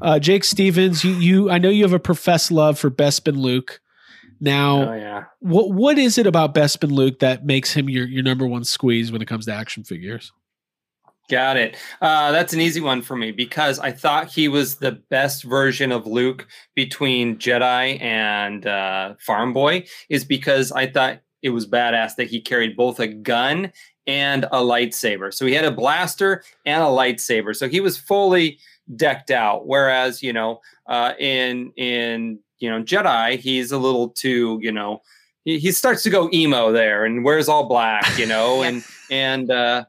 [0.00, 3.80] uh, Jake Stevens, you, you, I know you have a professed love for Bespin Luke.
[4.38, 8.22] Now, oh yeah what what is it about Bespin Luke that makes him your your
[8.22, 10.32] number one squeeze when it comes to action figures?
[11.28, 11.76] Got it.
[12.00, 15.90] Uh, that's an easy one for me because I thought he was the best version
[15.90, 19.86] of Luke between Jedi and uh, Farm Boy.
[20.08, 23.72] Is because I thought it was badass that he carried both a gun
[24.06, 25.34] and a lightsaber.
[25.34, 27.56] So he had a blaster and a lightsaber.
[27.56, 28.58] So he was fully
[28.94, 29.66] decked out.
[29.66, 35.02] Whereas you know, uh, in in you know Jedi, he's a little too you know
[35.46, 39.50] he, he starts to go emo there and wears all black, you know, and and
[39.50, 39.86] uh,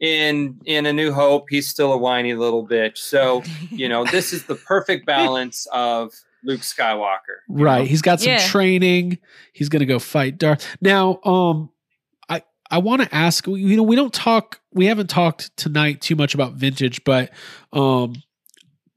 [0.00, 2.98] in in A New Hope, he's still a whiny little bitch.
[2.98, 7.18] So you know, this is the perfect balance of Luke Skywalker.
[7.48, 7.80] Right.
[7.80, 7.84] know?
[7.84, 8.38] He's got some Yeah.
[8.38, 9.18] training.
[9.52, 10.66] He's going to go fight Darth.
[10.80, 11.70] Now, um,
[12.30, 13.46] I I want to ask.
[13.46, 14.60] You know, we don't talk.
[14.72, 17.30] We haven't talked tonight too much about vintage, but
[17.72, 18.14] um,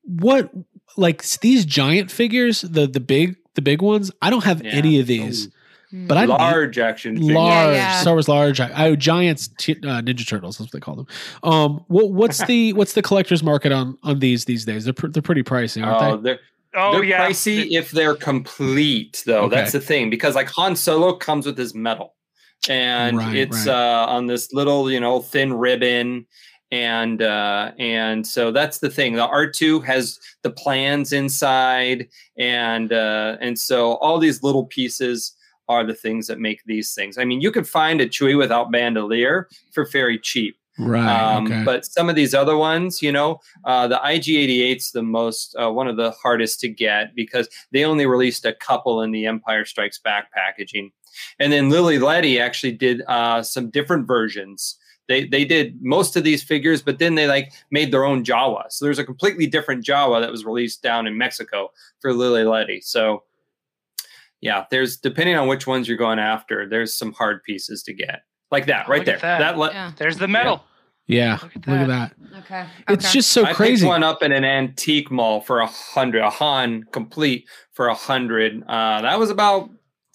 [0.03, 0.51] what
[0.95, 4.09] like these giant figures, the the big the big ones.
[4.21, 4.71] I don't have Yeah.
[4.71, 5.49] any of these,
[5.93, 7.35] but I large action figures.
[7.35, 8.01] large yeah.
[8.01, 8.59] Star Wars large.
[8.59, 10.57] I, I Giants t- uh, Ninja Turtles.
[10.57, 11.07] That's what they call them.
[11.43, 14.85] Um, what what's the what's the collector's market on on these these days?
[14.85, 16.23] They're pr- they're pretty pricey, aren't Oh, they?
[16.31, 16.39] they're
[16.75, 17.27] Oh they're yeah.
[17.27, 19.43] pricey if they're complete, though.
[19.43, 19.55] Okay.
[19.57, 22.15] That's the thing because like Han Solo comes with his medal,
[22.67, 23.73] and Right, it's right.
[24.01, 26.25] uh, on this little you know thin ribbon,
[26.71, 29.13] and uh, and so that's the thing.
[29.13, 32.07] The R two has the plans inside,
[32.39, 35.35] and uh, and so all these little pieces
[35.69, 37.17] are the things that make these things.
[37.17, 40.57] I mean, you could find a Chewie without bandolier for very cheap.
[40.79, 41.07] Right.
[41.07, 41.63] Um, okay.
[41.63, 45.87] But some of these other ones, you know, uh, the IG88's the most uh, one
[45.87, 49.99] of the hardest to get because they only released a couple in the Empire Strikes
[49.99, 50.91] Back packaging,
[51.39, 54.79] and then Lili Ledy actually did uh, some different versions.
[55.07, 58.63] They they did most of these figures, but then they like made their own Jawa.
[58.69, 62.81] So there's a completely different Jawa that was released down in Mexico for Lili Ledy.
[62.81, 63.23] So
[64.43, 68.21] yeah, there's depending on which ones you're going after, there's some hard pieces to get
[68.51, 69.17] like that right there.
[69.19, 69.39] that.
[69.39, 69.91] That, le- Yeah.
[69.97, 70.63] There's the medal.
[71.07, 71.39] yeah.
[71.41, 72.13] Look Look at at that.
[72.31, 72.39] that.
[72.45, 72.65] Okay.
[72.89, 73.13] It's okay.
[73.13, 73.81] just so I crazy.
[73.83, 77.95] picked one up in an antique mall for a hundred, a Han complete for a
[77.95, 78.63] hundred.
[78.67, 79.69] Uh, that was about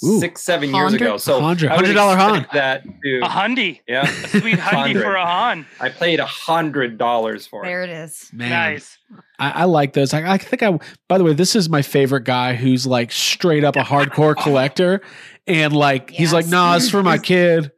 [0.05, 0.21] Ooh.
[0.21, 1.17] six, seven years ago.
[1.17, 2.47] So Hundred- I hundred dollar expect Han.
[2.55, 3.81] That to, A hundy.
[3.89, 5.67] yeah, A sweet hundy for a Han.
[5.81, 7.67] I paid a hundred dollars for it.
[7.69, 8.31] there it is.
[8.33, 8.97] Man, Nice.
[9.41, 10.15] I, I like those.
[10.15, 10.79] I, I think I.
[11.09, 15.01] By the way, this is my favorite guy who's like straight up a hardcore collector,
[15.47, 16.51] and like he's like, Yes.
[16.53, 17.73] "Nah, it's for my kid."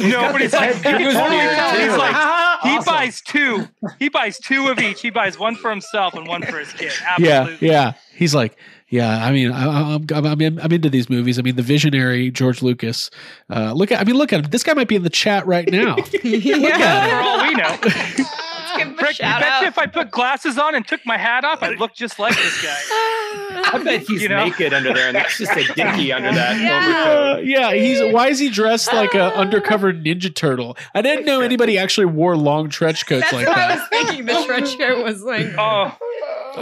[0.00, 1.74] No, but he's like, you can He's totally tell.
[1.74, 1.80] too.
[1.82, 2.14] He's like,
[2.62, 2.84] he Awesome.
[2.84, 3.68] buys two.
[3.98, 5.00] He buys two of each.
[5.00, 6.92] He buys one for himself and one for his kid.
[7.18, 7.94] Yeah, yeah.
[8.14, 8.56] He's like,
[8.92, 9.24] yeah.
[9.26, 11.38] I mean, I, I- I'm, I'm, I'm, in, I'm into these movies.
[11.38, 13.10] I mean, the visionary George Lucas.
[13.50, 14.00] Uh, look at.
[14.00, 14.50] I mean, look at him.
[14.50, 15.96] This guy might be in the chat right now.
[16.22, 17.08] yeah.
[17.08, 17.78] For all we know.
[18.72, 19.64] Let's give him a Frick, shout bet you out.
[19.64, 22.62] if I put glasses on and took my hat off, I'd look just like this
[22.62, 22.74] guy.
[23.74, 24.44] I bet he's You know?
[24.44, 27.32] naked under there, and that's just a dickie under that Yeah.
[27.36, 30.76] Uh, yeah, he's why is he dressed like a undercover Ninja Turtle?
[30.94, 34.24] I didn't know anybody actually wore long trench coats That's like what I was thinking.
[34.26, 35.94] The trench coat was like, Oh,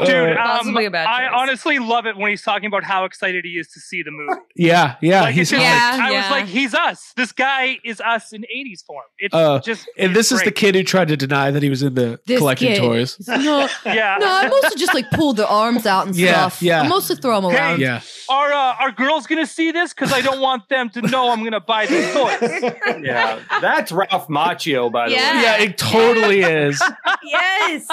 [0.05, 1.31] dude, um, a bad I choice.
[1.35, 4.41] honestly love it when he's talking about how excited he is to see the movie.
[4.57, 7.13] yeah, yeah, like, he's just, Yeah, I was like, he's us.
[7.17, 9.05] This guy is us in '80s form.
[9.19, 11.71] It's Uh, just, and it's this is the kid who tried to deny that he
[11.71, 12.79] was in the This collecting kid.
[12.79, 13.17] toys.
[13.29, 14.17] no, Yeah.
[14.21, 16.63] no, I mostly just like pull the arms out and Yeah, stuff.
[16.63, 16.83] yeah.
[16.83, 17.81] I mostly throw them Hey, around.
[17.81, 19.93] Yeah, Are uh, are girls gonna see this?
[19.93, 22.73] Because I don't want them to know I'm gonna buy these toys.
[23.03, 25.37] Yeah, that's Ralph Macchio, by the Yeah.
[25.37, 25.43] way.
[25.43, 26.83] yeah, it totally is.
[27.25, 27.87] yes,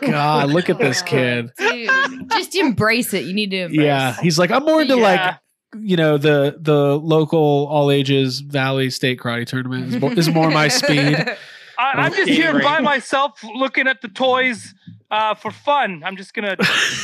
[0.00, 1.15] God, look at this kid.
[1.58, 2.30] dude.
[2.30, 3.24] Just embrace it.
[3.24, 3.58] You need to.
[3.62, 3.80] Embrace.
[3.80, 5.02] Yeah, he's like, I'm more into Yeah.
[5.02, 5.36] like
[5.82, 10.50] you know the the local all ages Valley State Karate Tournament is more, is more
[10.50, 11.16] my speed.
[11.78, 12.62] I, I'm just here Angry.
[12.62, 14.74] by myself, looking at the toys
[15.10, 16.02] uh, for fun.
[16.04, 16.56] I'm just gonna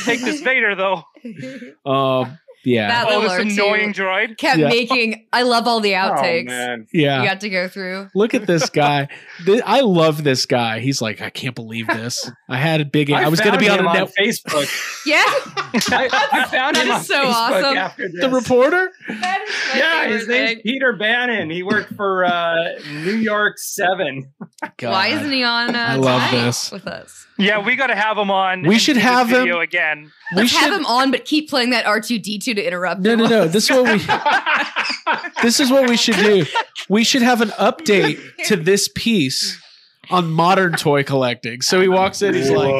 [0.05, 1.03] take this Vader though.
[1.85, 4.37] Um, yeah, That Oh, little this R2 annoying droid.
[4.37, 4.69] kept Yeah.
[4.69, 5.25] making.
[5.33, 6.87] I love all the Oh, outtakes man.
[6.93, 7.21] yeah.
[7.21, 8.09] you got to go through.
[8.15, 9.07] Look at this guy.
[9.45, 10.79] Th- I love this guy.
[10.79, 12.29] He's like, I can't believe this.
[12.49, 13.11] I had a big.
[13.11, 14.13] I, was going to be on him a net.
[14.19, 14.69] Facebook.
[15.05, 15.17] Yeah,
[15.91, 18.11] I, I found That him is on so Facebook awesome.
[18.21, 18.89] The reporter.
[19.09, 20.61] that is my Yeah, favorite his name's thing.
[20.63, 21.49] Peter Bannon.
[21.49, 22.55] He worked for uh,
[22.89, 24.31] New York Seven.
[24.77, 24.91] God.
[24.91, 25.75] Why isn't he on?
[25.75, 26.71] Uh, I love this.
[26.71, 27.27] with us.
[27.37, 28.61] Yeah, we got to have him on.
[28.61, 30.11] We should do this have him- again.
[30.35, 30.79] We Let's have should.
[30.79, 33.01] him on, but keep playing that R two D two to interrupt.
[33.01, 33.47] No, no, no.
[33.47, 34.01] This is what we.
[35.41, 36.45] This is what we should do.
[36.87, 39.61] We should have an update to this piece
[40.09, 41.61] on modern toy collecting.
[41.61, 42.33] So he walks in.
[42.33, 42.73] He's like,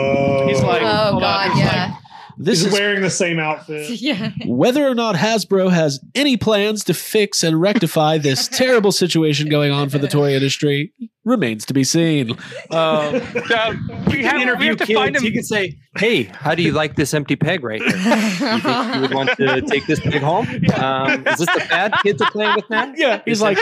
[0.48, 2.04] he's like, Oh hold on, God, he's yeah, like,
[2.38, 3.90] this He's is wearing the same outfit.
[4.02, 4.32] yeah.
[4.46, 9.72] whether or not Hasbro has any plans to fix and rectify this terrible situation going
[9.72, 10.94] on for the toy industry
[11.26, 12.32] remains to be seen.
[12.72, 13.22] Um,
[13.54, 13.74] Uh,
[14.08, 14.98] we have, can we interview have to kids.
[15.00, 15.22] find him.
[15.22, 17.92] He could say, "Hey, how do you like this empty peg right here?
[17.96, 20.48] You think you would want to take this peg home?
[20.76, 22.92] Um, is this the pad kids are playing with now?
[22.96, 23.58] yeah, he's This like,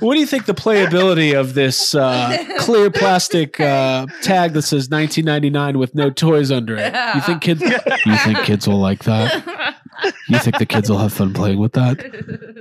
[0.00, 4.88] what do you think the playability of this uh, clear plastic uh, tag that says
[4.90, 6.94] 1999 with no toys under it?
[7.14, 7.62] You think kids?
[7.62, 9.76] You think kids will like that?
[10.28, 11.98] You think the kids will have fun playing with that?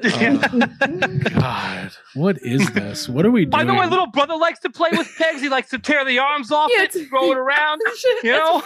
[0.04, 3.08] Uh, God, what is this?
[3.10, 3.56] What are we doing?
[3.56, 5.42] I know my little brother likes to play with pegs.
[5.42, 7.82] He likes to tear the arms off Yeah, it, throw it around.
[8.24, 8.62] You know,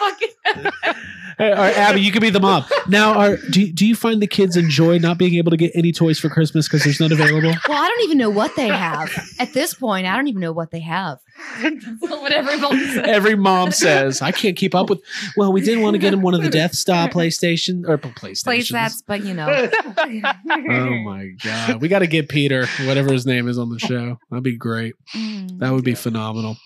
[1.38, 2.66] Hey, all right, Abby, you can be the mom.
[2.88, 5.72] Now, are, do, you- do you find the kids enjoy not being able to get
[5.74, 7.54] any toys for Christmas because there's none available?
[7.68, 10.06] Well, I don't even know what they have at this point.
[10.08, 11.20] I don't even know what they have.
[11.62, 12.98] That's what everyone says.
[13.08, 15.02] Every mom says, I can't keep up with.
[15.38, 18.44] Well, we didn't want to get him one of the Death Star PlayStation or PlayStation.
[18.44, 19.70] Plays that's, but you know.
[19.98, 21.82] Oh my God.
[21.82, 24.18] We got to get Peter, whatever his name is on the show.
[24.30, 24.96] That'd be great.
[25.16, 25.60] Mm.
[25.60, 26.58] That would be phenomenal.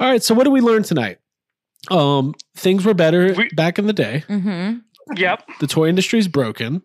[0.00, 0.22] All right.
[0.22, 1.18] So, what did we learn tonight?
[1.90, 4.24] Um, things were better We- back in the day.
[4.28, 4.78] Mm-hmm.
[5.16, 5.46] yep.
[5.60, 6.82] The toy industry's broken.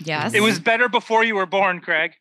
[0.00, 0.34] Yes.
[0.34, 2.12] It was better before you were born, Craig.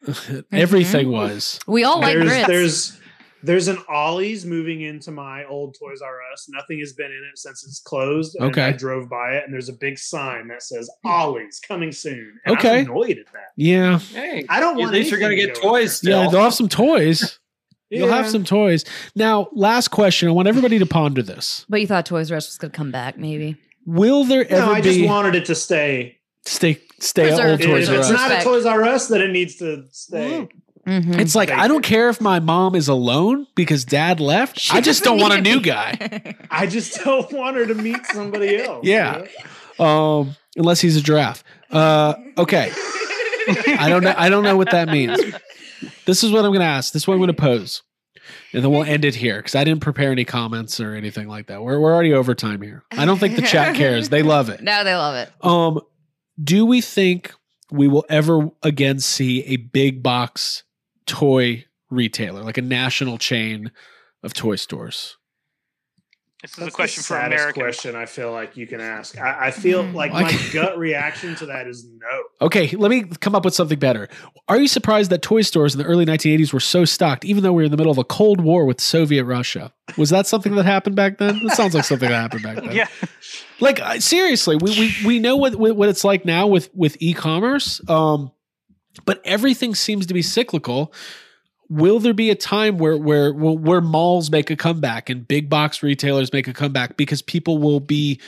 [0.52, 1.60] Everything was.
[1.68, 2.48] We all like there's grits.
[2.48, 3.00] there's
[3.44, 6.48] there's an Ollie's moving into my old Toys R Us.
[6.50, 8.36] Nothing has been in it since it's closed.
[8.36, 8.68] and Okay.
[8.68, 11.10] I drove by it, and there's a big sign that says hmm.
[11.10, 12.40] Ollie's coming soon.
[12.46, 12.80] And Okay.
[12.80, 13.52] I'm annoyed at that.
[13.56, 14.00] Yeah.
[14.00, 16.12] Hey, I don't at want least you're going to anything get go toys there.
[16.12, 16.22] Yeah.
[16.22, 16.32] still.
[16.32, 17.40] They'll have some toys.
[17.90, 18.86] You'll have some toys.
[19.16, 20.28] Now, last question.
[20.28, 21.64] I want everybody to ponder this.
[21.70, 23.56] but you thought Toys R Us was going to come back, maybe.
[23.86, 24.56] Will there ever?
[24.56, 26.18] No, ever I just be wanted it to stay.
[26.44, 29.30] stay stay at old If Toys If it's not a Toys R Us, then it
[29.30, 30.42] needs to stay.
[30.42, 30.50] Mm.
[30.86, 31.20] Mm-hmm.
[31.20, 34.74] It's like I don't care if my mom is alone because dad left.
[34.74, 36.36] I just don't want a new guy.
[36.52, 38.86] I just don't want her to meet somebody else.
[38.86, 39.26] Yeah.
[39.80, 39.86] you?
[39.86, 41.44] Um, unless he's a giraffe.
[41.72, 42.72] Uh, okay.
[43.80, 44.14] I don't know.
[44.16, 45.20] I don't know what that means.
[46.06, 46.94] This is what I'm going to ask.
[46.94, 47.82] This is what I'm going to pose,
[48.54, 51.48] and then we'll end it here because I didn't prepare any comments or anything like
[51.48, 51.62] that.
[51.62, 52.84] We're we're already over time here.
[52.92, 54.10] I don't think the chat cares.
[54.10, 54.62] They love it.
[54.62, 55.30] No, they love it.
[55.46, 55.82] Um,
[56.42, 57.34] do we think
[57.72, 60.64] we will ever again see a big box
[61.06, 63.72] toy retailer, like a national chain
[64.24, 65.18] of toy stores?
[66.42, 67.64] This is That's a question the for saddest Americans.
[67.64, 69.18] question I feel like you can ask.
[69.18, 69.94] I, I feel Mm.
[69.94, 72.46] like Like- my gut reaction to that is no.
[72.46, 74.10] Okay, let me come up with something better.
[74.50, 77.54] Are you surprised that toy stores in the early 1980s were so stocked, even though
[77.54, 79.72] we were in the middle of a Cold War with Soviet Russia?
[79.98, 81.40] Was that something that happened back then?
[81.46, 82.74] That sounds like something that happened back then.
[82.76, 82.88] Yeah.
[83.62, 87.80] Like seriously, we we we know what what what it's like now with with e-commerce.
[87.90, 88.34] Um,
[89.06, 90.94] but everything seems to be cyclical.
[91.70, 95.82] Will there be a time where where where malls make a comeback and big box
[95.82, 98.20] retailers make a comeback because people will be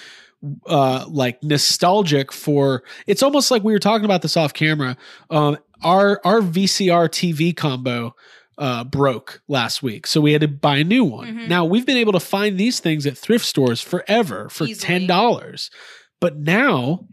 [0.68, 4.96] uh like nostalgic for it's almost like we were talking about this off camera
[5.32, 8.16] um our our VCR TV combo
[8.58, 11.48] uh broke last week so we had to buy a new one Mhm.
[11.48, 15.08] now we've been able to find these things at thrift stores forever for Easily.
[15.08, 15.70] $10
[16.22, 17.06] but now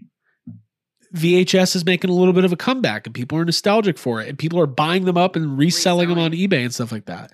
[1.15, 4.29] VHS is making a little bit of a comeback and people are nostalgic for it
[4.29, 7.31] and people are buying them up and reselling them on eBay and stuff like that.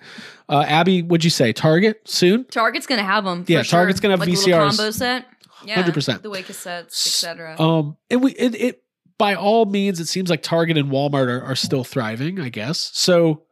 [0.49, 1.53] Uh, Abby, what'd you say?
[1.53, 2.43] Target soon?
[2.45, 3.45] Target's going to have them.
[3.47, 4.69] Yeah, Target's gonna have like VCRs.
[4.77, 5.25] combo set.
[5.65, 6.21] Yeah, 100%.
[6.21, 7.59] The way cassettes, etc.
[7.59, 8.83] Um, and we it, it
[9.17, 12.91] by all means, it seems like Target and Walmart are, are still thriving, I guess.
[12.93, 13.43] So,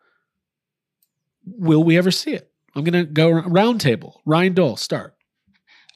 [1.45, 2.49] will we ever see it?
[2.75, 4.21] I'm gonna go r- round table.
[4.25, 5.15] Ryan Dole, start.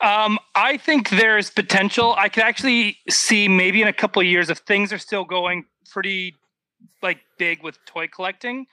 [0.01, 2.15] Um, I think there's potential.
[2.17, 5.65] I could actually see maybe in a couple of years if things are still going
[5.91, 6.35] pretty
[7.03, 8.65] like big with toy collecting.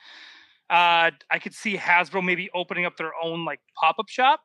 [0.71, 4.41] Uh, I could see Hasbro maybe opening up their own like pop up shop,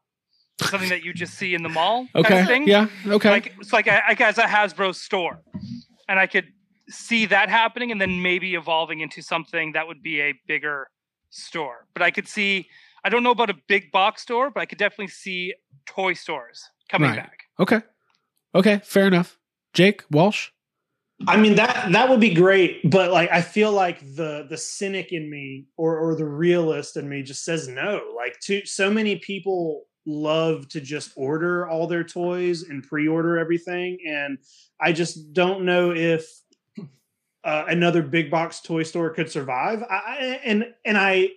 [0.61, 2.07] something that you just see in the mall.
[2.13, 2.67] kind of thing.
[2.67, 3.29] yeah, okay.
[3.29, 5.39] Like it's like like as a Hasbro store,
[6.09, 6.47] and I could
[6.89, 10.87] see that happening, and then maybe evolving into something that would be a bigger
[11.29, 11.87] store.
[11.93, 12.67] But I could see.
[13.05, 15.53] I don't know about a big box store, but I could definitely see
[15.85, 17.17] toy stores coming Right.
[17.17, 17.43] back.
[17.59, 17.81] Okay,
[18.55, 19.37] okay, fair enough.
[19.73, 20.49] Jake Walsh.
[21.27, 25.13] I mean that that would be great, but like I feel like the the cynic
[25.13, 28.01] in me or or the realist in me just says no.
[28.15, 33.97] Like to so many people love to just order all their toys and pre-order everything
[34.05, 34.37] and
[34.81, 36.27] I just don't know if
[37.45, 39.81] uh, another big box toy store could survive.
[39.89, 41.29] I, I, and and I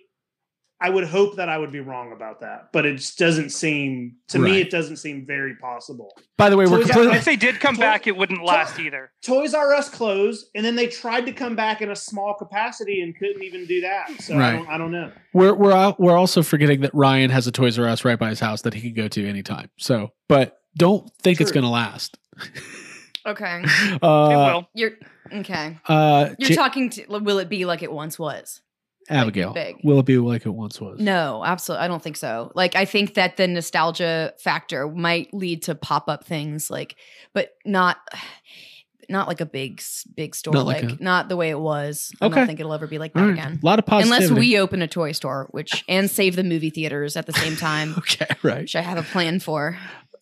[0.79, 4.17] I would hope that I would be wrong about that, but it just doesn't seem
[4.27, 4.51] to Right.
[4.51, 6.15] me it doesn't seem very possible.
[6.37, 7.15] By the way, we're completely.
[7.17, 9.09] If they did come Toy- back, it wouldn't last either.
[9.23, 13.01] Toys R Us closed, and then they tried to come back in a small capacity
[13.01, 14.09] and couldn't even do that.
[14.21, 14.49] So Right.
[14.49, 15.11] I, don't, I don't know.
[15.33, 18.29] We're we're out, we're also forgetting that Ryan has a Toys R Us right by
[18.29, 19.69] his house that he can go to anytime.
[19.77, 22.19] So, but don't think it's going to last.
[23.25, 23.63] okay.
[23.65, 24.69] it Uh, will.
[24.73, 24.91] You're
[25.33, 25.77] okay.
[25.87, 28.61] uh, You're Ja- talking to will it be like it once was?
[29.09, 29.53] Abigail.
[29.53, 29.77] big.
[29.83, 30.99] Will it be like it once was?
[30.99, 31.85] No, absolutely.
[31.85, 32.51] I don't think so.
[32.55, 36.95] Like, I think that the nostalgia factor might lead to pop up things, like,
[37.33, 37.97] but not,
[39.09, 39.81] not like a big,
[40.15, 42.11] big store, Not like like, a- not the way it was.
[42.21, 42.33] Okay.
[42.33, 43.33] I don't think it'll ever be like that All right.
[43.37, 43.59] again.
[43.63, 44.25] A lot of positivity.
[44.25, 47.55] Unless we open a toy store, which and save the movie theaters at the same
[47.57, 48.61] time, Okay, right.
[48.63, 49.77] which I have a plan for.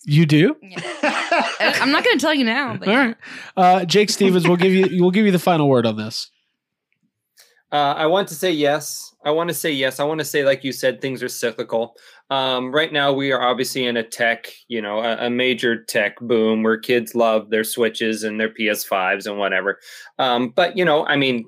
[0.08, 0.56] You do?
[0.62, 0.80] Yeah.
[1.60, 2.78] I'm not going to tell you now.
[2.78, 3.16] But All right,
[3.58, 6.30] uh, Jake Stevens, we'll give you we'll give you the final word on this.
[7.76, 9.14] Uh, I want to say yes.
[9.26, 10.00] I want to say yes.
[10.00, 11.96] I want to say, like you said, things are cyclical.
[12.30, 16.18] Um, right now, we are obviously in a tech, you know, a, a major tech
[16.22, 19.80] boom where kids love their Switches and their PS5s and whatever.
[20.20, 21.48] Um, but you know, I mean,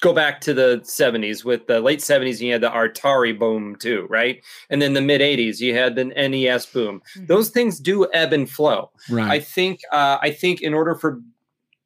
[0.00, 4.06] go back to the 70s with the late 70s you had the atari boom too
[4.08, 4.40] right
[4.70, 8.48] and then the mid 80s you had the nes boom those things do ebb and
[8.48, 9.28] flow Right.
[9.28, 11.20] i think uh, i think in order for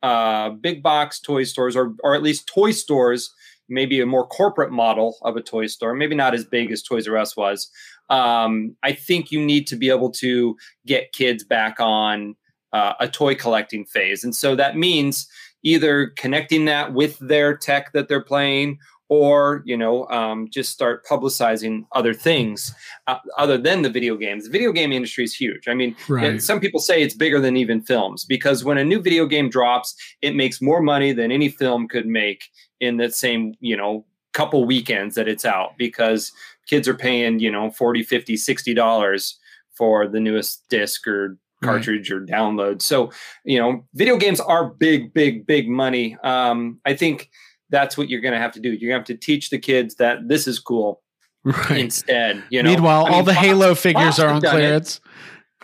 [0.02, 3.32] uh, big box toy stores or or at least toy stores
[3.68, 7.08] maybe a more corporate model of a toy store maybe not as big as toys
[7.08, 7.70] r us was.
[8.10, 10.56] Um, i think you need to be able to
[10.86, 12.36] get kids back on
[12.72, 14.24] uh, a toy collecting phase.
[14.24, 15.28] And so that means
[15.62, 18.78] either connecting that with their tech that they're playing
[19.12, 22.74] or you know um, just start publicizing other things
[23.08, 26.40] uh, other than the video games the video game industry is huge i mean Right.
[26.40, 29.94] some people say it's bigger than even films because when a new video game drops
[30.22, 32.40] it makes more money than any film could make
[32.80, 36.32] in that same you know couple weekends that it's out because
[36.66, 39.38] kids are paying you know 40 50 60 dollars
[39.76, 41.74] for the newest disc or Right.
[41.74, 43.12] cartridge or download so
[43.44, 47.30] you know video games are big big big money um i think
[47.72, 48.68] that's what you're going to have to do.
[48.68, 51.02] You're going to have to teach the kids that this is cool
[51.44, 51.70] Right.
[51.80, 52.70] instead you know?
[52.70, 55.00] Meanwhile, I all the Pops- Halo figures Pops are on done it, clearance.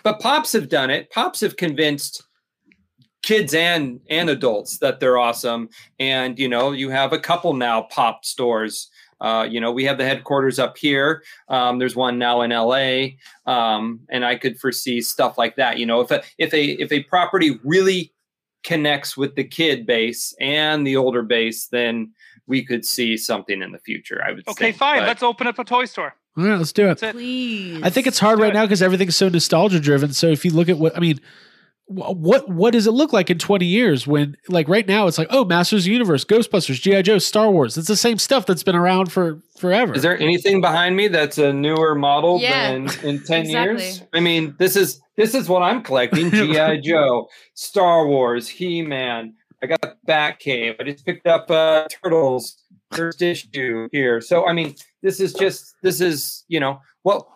[0.03, 1.09] but pops have done it.
[1.11, 2.25] Pops have convinced
[3.23, 5.69] kids and and adults that they're awesome.
[6.01, 8.91] And you know you have a couple now pop stores.
[9.21, 11.23] Uh, you know we have the headquarters up here.
[11.49, 13.07] Um, there's one now in la
[13.47, 16.01] um, and i could foresee stuff like that you know?
[16.01, 18.13] If a if a if a property really
[18.65, 22.11] connects with the kid base and the older base then
[22.47, 24.77] we could see something in the future i would Okay, think.
[24.77, 25.01] fine.
[25.01, 26.15] But- Let's open up a toy store.
[26.37, 27.01] All right, let's do it.
[27.01, 27.13] That's it.
[27.15, 27.83] please.
[27.83, 28.55] I think it's hard do right it.
[28.55, 30.13] now because everything's so nostalgia driven.
[30.13, 31.21] So if you look at what I mean,
[31.87, 35.27] what what does it look like in 20 years when like right now it's like
[35.31, 37.77] oh Masters of the Universe, Ghostbusters, GI Joe, Star Wars.
[37.79, 39.95] It's the same stuff that's been around for forever.
[39.95, 44.03] Is there anything behind me that's a newer model Yeah, than in 10 years?
[44.13, 46.31] I mean, this is this is what I'm collecting.
[46.31, 46.81] G.I.
[46.83, 49.35] Joe, Star Wars, He-Man.
[49.63, 50.77] I got Batcave.
[50.81, 52.63] I just picked up uh Turtles
[52.93, 54.21] first issue here.
[54.23, 57.29] So I mean, this is just this is, you know, well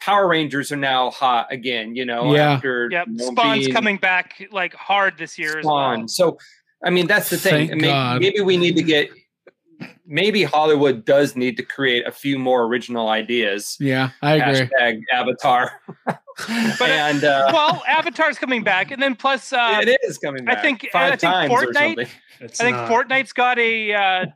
[0.00, 2.54] Power Rangers are now hot again, you know, Yeah.
[2.54, 3.06] after Yep.
[3.18, 5.98] Spawn's being coming back like hard this year as Spawn.
[6.00, 6.08] well.
[6.08, 6.38] So
[6.84, 7.68] I mean, that's the thing.
[7.68, 8.20] Thank May- God.
[8.20, 9.08] Maybe we need to get
[10.04, 14.68] maybe Hollywood does need to create a few more original ideas yeah, I agree.
[14.68, 15.80] hashtag avatar
[16.78, 20.48] But, uh, and uh, well, Avatar's coming back, and then plus, uh, it is coming
[20.48, 22.08] I think- five I think times or Fortnite-
[22.42, 22.90] I think not.
[22.90, 24.26] Fortnite's got a uh,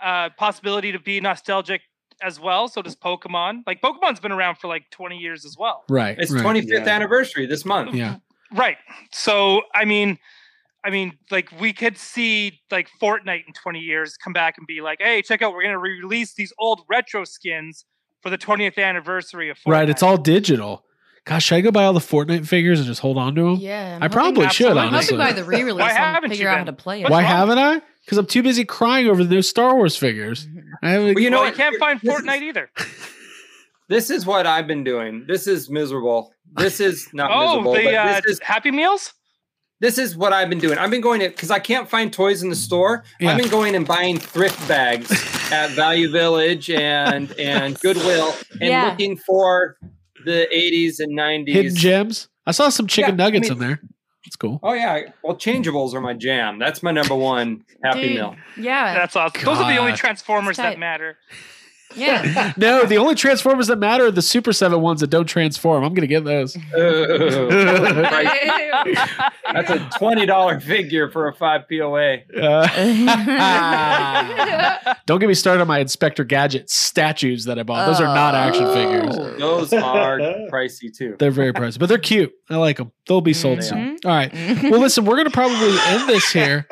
[0.00, 1.82] uh, possibility to be nostalgic
[2.22, 2.68] as well.
[2.68, 3.62] So does Pokemon.
[3.66, 5.84] Like Pokemon's been around for like 20 years as well.
[5.90, 6.16] Right.
[6.18, 6.42] it's right.
[6.42, 6.94] 25th Yeah.
[6.94, 8.16] anniversary this month Yeah.
[8.52, 8.76] Right.
[9.10, 10.18] So I mean,
[10.84, 14.80] I mean, like we could see like Fortnite in 20 years come back and be
[14.80, 17.84] like, hey, check out, we're gonna release these old retro skins
[18.22, 19.72] for the 20th anniversary of Fortnite.
[19.72, 19.90] Right.
[19.90, 20.84] It's all digital.
[21.24, 23.54] Gosh, should I go buy all the Fortnite figures and just hold on to them?
[23.56, 24.80] Yeah, I'm I probably should, Absolutely.
[24.80, 25.16] I'm hoping honestly.
[25.18, 27.10] by the re-release, Why I'll haven't figure you out how to play it.
[27.10, 27.80] Why haven't I?
[28.04, 30.48] Because I'm too busy crying over the new Star Wars figures.
[30.82, 31.14] I haven't.
[31.14, 32.70] well, you know well, what can't find This is- Fortnite either.
[33.88, 37.84] this is what i've been doing this is miserable this is not Oh, miserable the
[37.84, 39.12] but uh, this is Happy Meals.
[39.80, 40.78] this is what I've been doing.
[40.78, 43.04] I've been going to because I can't find toys in the store.
[43.20, 43.30] Yeah.
[43.30, 45.10] I've been going and buying thrift bags
[45.52, 48.90] at Value Village and and Goodwill and Yeah.
[48.90, 49.76] looking for
[50.24, 51.48] the 80s and 90s.
[51.52, 52.28] hidden gems.
[52.46, 53.80] I saw some chicken Yeah, I nuggets mean- in there.
[54.24, 54.60] It's cool.
[54.62, 56.60] Oh yeah, well changeables are my jam.
[56.60, 58.36] That's my number one Happy Dude, Meal.
[58.56, 59.44] Yeah, That's awesome.
[59.44, 61.18] Those are the only Transformers that matter.
[61.96, 62.52] Yeah.
[62.56, 65.84] No, the only Transformers that matter are the Super 7 ones that don't transform.
[65.84, 66.56] I'm going to get those.
[66.76, 68.12] Ugh.
[69.52, 72.18] That's a twenty dollar figure for a five POA.
[72.36, 72.66] Uh,
[75.06, 77.86] don't get me started on my Inspector Gadget statues that I bought.
[77.86, 78.74] Those are not action Oh.
[78.74, 79.16] figures.
[79.38, 80.18] Those are
[80.50, 81.16] pricey too.
[81.18, 82.32] They're very pricey, but they're cute.
[82.50, 82.92] I like them.
[83.06, 83.64] They'll be sold Mhm.
[83.64, 83.96] soon.
[84.04, 84.32] All right.
[84.70, 86.66] Well, listen, we're going to probably end this here.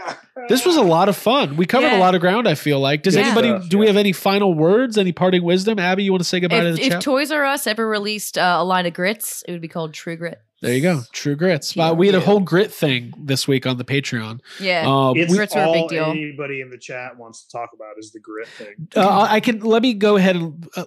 [0.49, 1.57] This was a lot of fun.
[1.57, 3.03] We covered a lot of ground, I feel like.
[3.03, 3.23] Does Yeah.
[3.27, 5.79] anybody, Stuff, do we have any final words, any parting wisdom?
[5.79, 7.03] Abby, you want to say goodbye to if, the if chat?
[7.03, 10.17] Toys R Us ever released uh, a line of grits, it would be called True
[10.17, 10.41] Grit.
[10.63, 11.03] there you go.
[11.13, 11.77] True grits.
[11.77, 11.93] Uh, Yeah.
[11.93, 14.41] we had a whole grit thing this week on the Patreon.
[14.61, 14.85] Yeah.
[14.87, 16.05] Um, It's we- Grits are a big all deal.
[16.11, 18.75] anybody in the chat wants to talk about is the grit thing.
[18.97, 20.85] uh, I can let me go ahead and uh,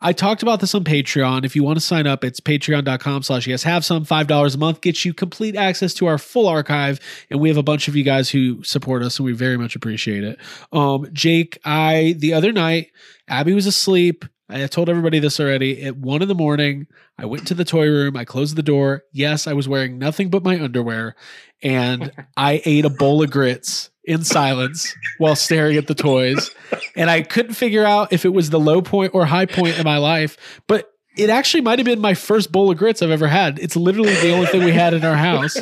[0.00, 1.44] I talked about this on Patreon.
[1.44, 4.04] If you want to sign up, it's patreon.com slash yes have some.
[4.04, 7.00] Five dollars a month gets you complete access to our full archive.
[7.30, 9.74] And we have a bunch of you guys who support us, and we very much
[9.74, 10.38] appreciate it.
[10.72, 12.92] Um, Jake, I the other night,
[13.28, 14.24] Abby was asleep.
[14.48, 15.82] I told everybody this already.
[15.82, 16.86] At one in the morning,
[17.18, 18.16] I went to the toy room.
[18.16, 19.02] I closed the door.
[19.12, 21.16] Yes, I was wearing nothing but my underwear,
[21.62, 26.50] and I ate a bowl of grits in silence while staring at the toys.
[26.94, 29.84] And I couldn't figure out if it was the low point or high point in
[29.84, 33.26] my life, but it actually might have been my first bowl of grits I've ever
[33.26, 33.58] had.
[33.58, 35.56] It's literally the only thing we had in our house,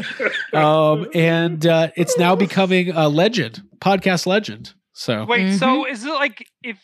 [0.52, 4.74] um, and uh, it's now becoming a legend, podcast legend.
[4.92, 6.78] So Wait, so is it like if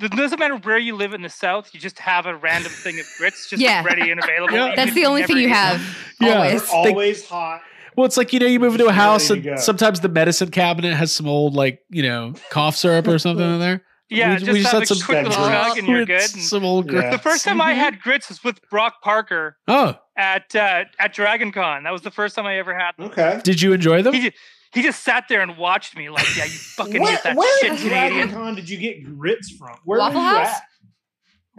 [0.00, 2.98] it doesn't matter where you live in the South, you just have a random thing
[2.98, 3.84] of grits just Yeah.
[3.84, 4.54] ready and available?
[4.56, 4.74] Yeah.
[4.74, 5.54] That's the only thing you eat them?
[5.78, 5.98] have.
[6.20, 6.34] Yeah.
[6.34, 6.62] Always.
[6.66, 7.60] They're always hot.
[7.96, 9.56] Well, it's like you know, you move into a house and go.
[9.56, 13.60] sometimes the medicine cabinet has some old like you know cough syrup or something in
[13.60, 13.82] there.
[14.10, 15.66] Yeah, We- just we just have had a some quick little grits.
[15.68, 16.20] chug and you're good.
[16.34, 16.92] And Some old Yeah.
[17.00, 17.16] grits.
[17.16, 21.52] the first time I had grits was with Brock Parker Oh, at uh, at Dragon
[21.52, 21.84] Con.
[21.84, 23.06] That was the first time I ever had them.
[23.06, 23.40] Okay.
[23.42, 24.12] did you enjoy them?
[24.12, 24.36] He just,
[24.72, 27.58] he just sat there and watched me like, yeah, you fucking Where, get that where
[27.60, 28.30] shit at Dragon Canadian.
[28.30, 29.76] Con did you get grits from?
[29.84, 30.48] Where Waffle were you House?
[30.56, 30.62] at?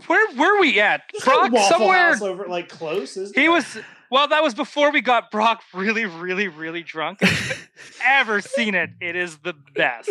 [0.07, 1.01] Where were we at?
[1.13, 1.97] There's Brock Waffle somewhere.
[2.09, 3.15] House over like close.
[3.17, 3.51] Isn't He there?
[3.51, 3.77] was
[4.15, 4.27] well.
[4.29, 7.19] That was before we got Brock really, really, really drunk.
[8.05, 8.91] Ever seen it?
[9.01, 10.09] It is the best.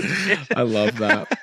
[0.55, 1.39] I love that.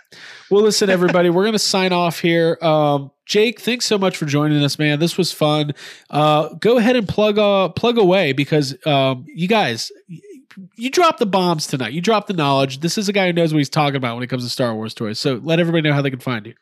[0.52, 2.58] well, listen, everybody, we're going to sign off here.
[2.62, 5.00] Um, Jake, thanks so much for joining us, man.
[5.00, 5.74] This was fun.
[6.10, 9.92] Uh, go ahead and plug uh, plug away because um, you guys,
[10.76, 11.94] you dropped the bombs tonight.
[11.94, 12.82] You dropped the knowledge.
[12.82, 14.76] This is a guy who knows what he's talking about when it comes to Star
[14.76, 15.18] Wars toys.
[15.18, 16.54] So let everybody know how they can find you.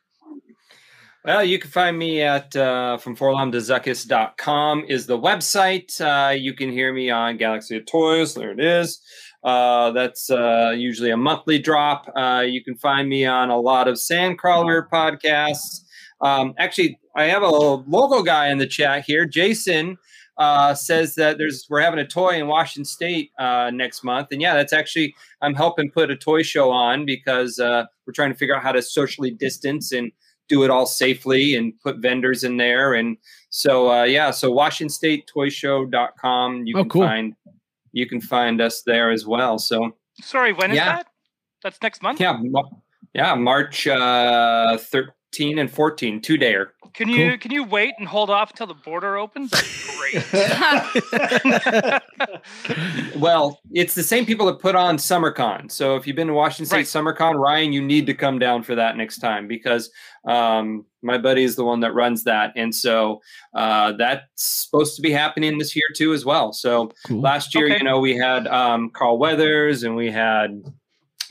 [1.26, 6.00] Well, you can find me at uh, from forlomdezuckus.com is the website.
[6.00, 8.36] Uh, you can hear me on Galaxy of Toys.
[8.36, 9.02] There it is.
[9.44, 12.10] Uh, that's uh, usually a monthly drop.
[12.16, 15.82] Uh, you can find me on a lot of Sandcrawler podcasts.
[16.22, 19.26] Um, actually, I have a local guy in the chat here.
[19.26, 19.98] Jason
[20.38, 24.42] uh, says that there's we're having a toy in Washington State uh, next month, and
[24.42, 28.56] yeah, that's actually I'm helping put a toy show on because we're trying to figure
[28.56, 30.14] out how to socially distance and
[30.50, 32.94] do it all safely and put vendors in there.
[32.96, 33.16] And
[33.50, 36.66] so, uh, yeah, so WashingtonStateToyShow.com.
[36.66, 37.08] You Oh, can cool.
[37.08, 37.36] find
[37.92, 39.58] you can find us there as well.
[39.58, 40.98] So Sorry, when is Yeah.
[40.98, 41.08] that?
[41.64, 42.20] That's next month.
[42.20, 42.40] yeah,
[43.16, 46.68] yeah, March uh, 13 and 14, two dayer.
[46.94, 47.38] Can you Cool.
[47.38, 49.52] can you wait and hold off until the border opens?
[49.52, 50.24] That's great.
[53.16, 55.72] Well, it's the same people that put on SummerCon.
[55.72, 56.86] So if you've been to Washington State Right.
[56.86, 59.90] SummerCon, Ryan, you need to come down for that next time because
[60.26, 63.22] um, my buddy is the one that runs that, and so
[63.54, 66.54] uh, that's supposed to be happening this year too as well.
[66.54, 67.22] So Cool.
[67.22, 67.78] last year, Okay.
[67.78, 70.62] you know, we had um, Carl Weathers and we had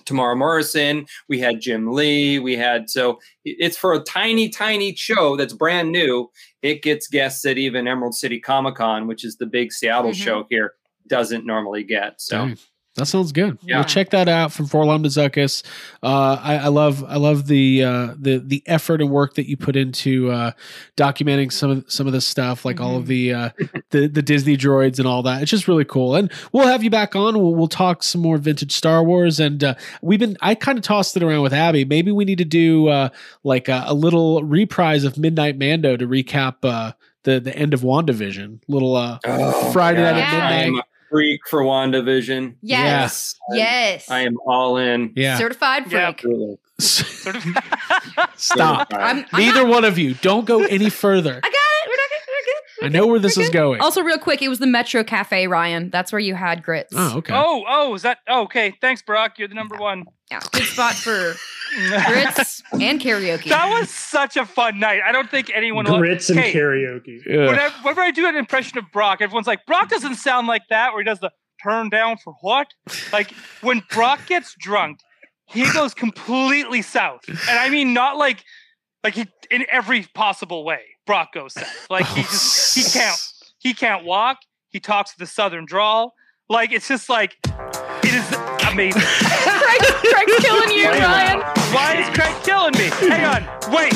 [0.09, 5.37] Temuera Morrison, we had Jim Lee, we had so it's for a tiny, tiny show
[5.37, 6.31] that's brand new.
[6.63, 10.25] It gets guests that even Emerald City Comic Con, which is the big Seattle Mhm.
[10.25, 10.75] show here,
[11.07, 12.21] doesn't normally get.
[12.21, 12.53] So.
[12.99, 13.59] That sounds good.
[13.63, 13.77] Yeah.
[13.79, 15.63] Well, check that out from Forlom to Zuckus.
[16.03, 19.57] Uh, I, I love, I love the uh, the the effort and work that you
[19.57, 20.51] put into uh,
[20.97, 23.51] documenting some of some of this stuff, like all of the uh,
[23.91, 25.43] the the Disney droids and all that.
[25.43, 26.15] It's just really cool.
[26.15, 27.35] And we'll have you back on.
[27.41, 29.41] We'll, we'll talk some more vintage Star Wars.
[29.41, 31.85] And uh, we've been, I kind of tossed it around with Abby.
[31.85, 33.09] Maybe we need to do uh,
[33.45, 36.93] like a, a little reprise of Midnight Mando to recap uh,
[37.25, 38.61] the the end of Wandavision.
[38.69, 40.21] Little uh, Oh, Friday night God.
[40.21, 40.85] at midnight.
[41.09, 42.57] A freak for WandaVision.
[42.63, 43.35] Yes.
[43.53, 44.11] Yes.
[44.11, 45.13] I am all in.
[45.17, 45.39] yeah.
[45.39, 46.19] Certified freak.
[46.19, 46.59] Truly.
[46.81, 47.45] Sort of.
[48.37, 48.89] Stop.
[48.93, 50.15] I'm, I'm Neither not- one of you.
[50.15, 51.31] Don't go any further.
[51.43, 51.89] I got it.
[51.89, 52.21] We're not good.
[52.29, 52.87] We're good.
[52.87, 53.81] I know where this is going.
[53.81, 55.91] Also, real quick, it was the Metro Cafe, Ryan.
[55.91, 56.93] That's where you had grits.
[56.97, 57.33] Oh, okay.
[57.35, 58.75] Oh, oh, is that oh, okay?
[58.81, 59.39] Thanks, Brock.
[59.39, 60.05] You're the number one.
[60.31, 61.35] Yeah, good spot for
[61.77, 63.49] grits and karaoke.
[63.49, 65.01] That was such a fun night.
[65.05, 67.25] I don't think anyone grits and Okay, karaoke.
[67.27, 70.93] Whenever, whenever I do an impression of Brock, everyone's like, Brock doesn't sound like that,
[70.93, 71.31] where he does the
[71.63, 72.69] turn down for what?
[73.13, 75.01] Like when Brock gets drunk,
[75.47, 77.23] he goes completely south.
[77.29, 78.45] And I mean not like
[79.03, 80.81] like he in every possible way.
[81.07, 81.91] Brock goes south.
[81.91, 84.39] Like he oh, just he can't he can't walk.
[84.69, 86.15] He talks with a southern drawl.
[86.49, 89.03] Like it's just like it is amazing.
[89.03, 89.81] Craig,
[90.15, 91.41] Craig's killing you, Ryan.
[91.75, 92.87] Why is Craig killing me?
[93.11, 93.73] Hang on.
[93.75, 93.93] Wait.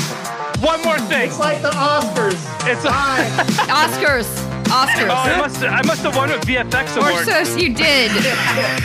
[0.61, 1.29] One more thing.
[1.29, 2.39] It's like the Oscars.
[2.67, 2.91] It's a,
[3.71, 4.27] Oscars.
[4.67, 5.09] Oscars.
[5.09, 7.27] Oh, I must I must have won a VFX or award.
[7.27, 8.11] so you did.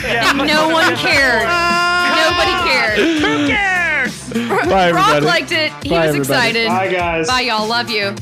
[0.08, 1.42] Yeah, and no have won a one VFX cared.
[1.42, 2.18] award.
[2.18, 2.64] Nobody ah!
[2.68, 2.98] cared.
[2.98, 4.68] Who cares?
[4.68, 5.26] Bye, Brock everybody.
[5.26, 5.72] liked it.
[5.82, 6.18] He Bye, was everybody.
[6.18, 6.68] excited.
[6.68, 7.26] Bye, guys.
[7.26, 7.66] Bye, y'all.
[7.66, 8.14] Love you.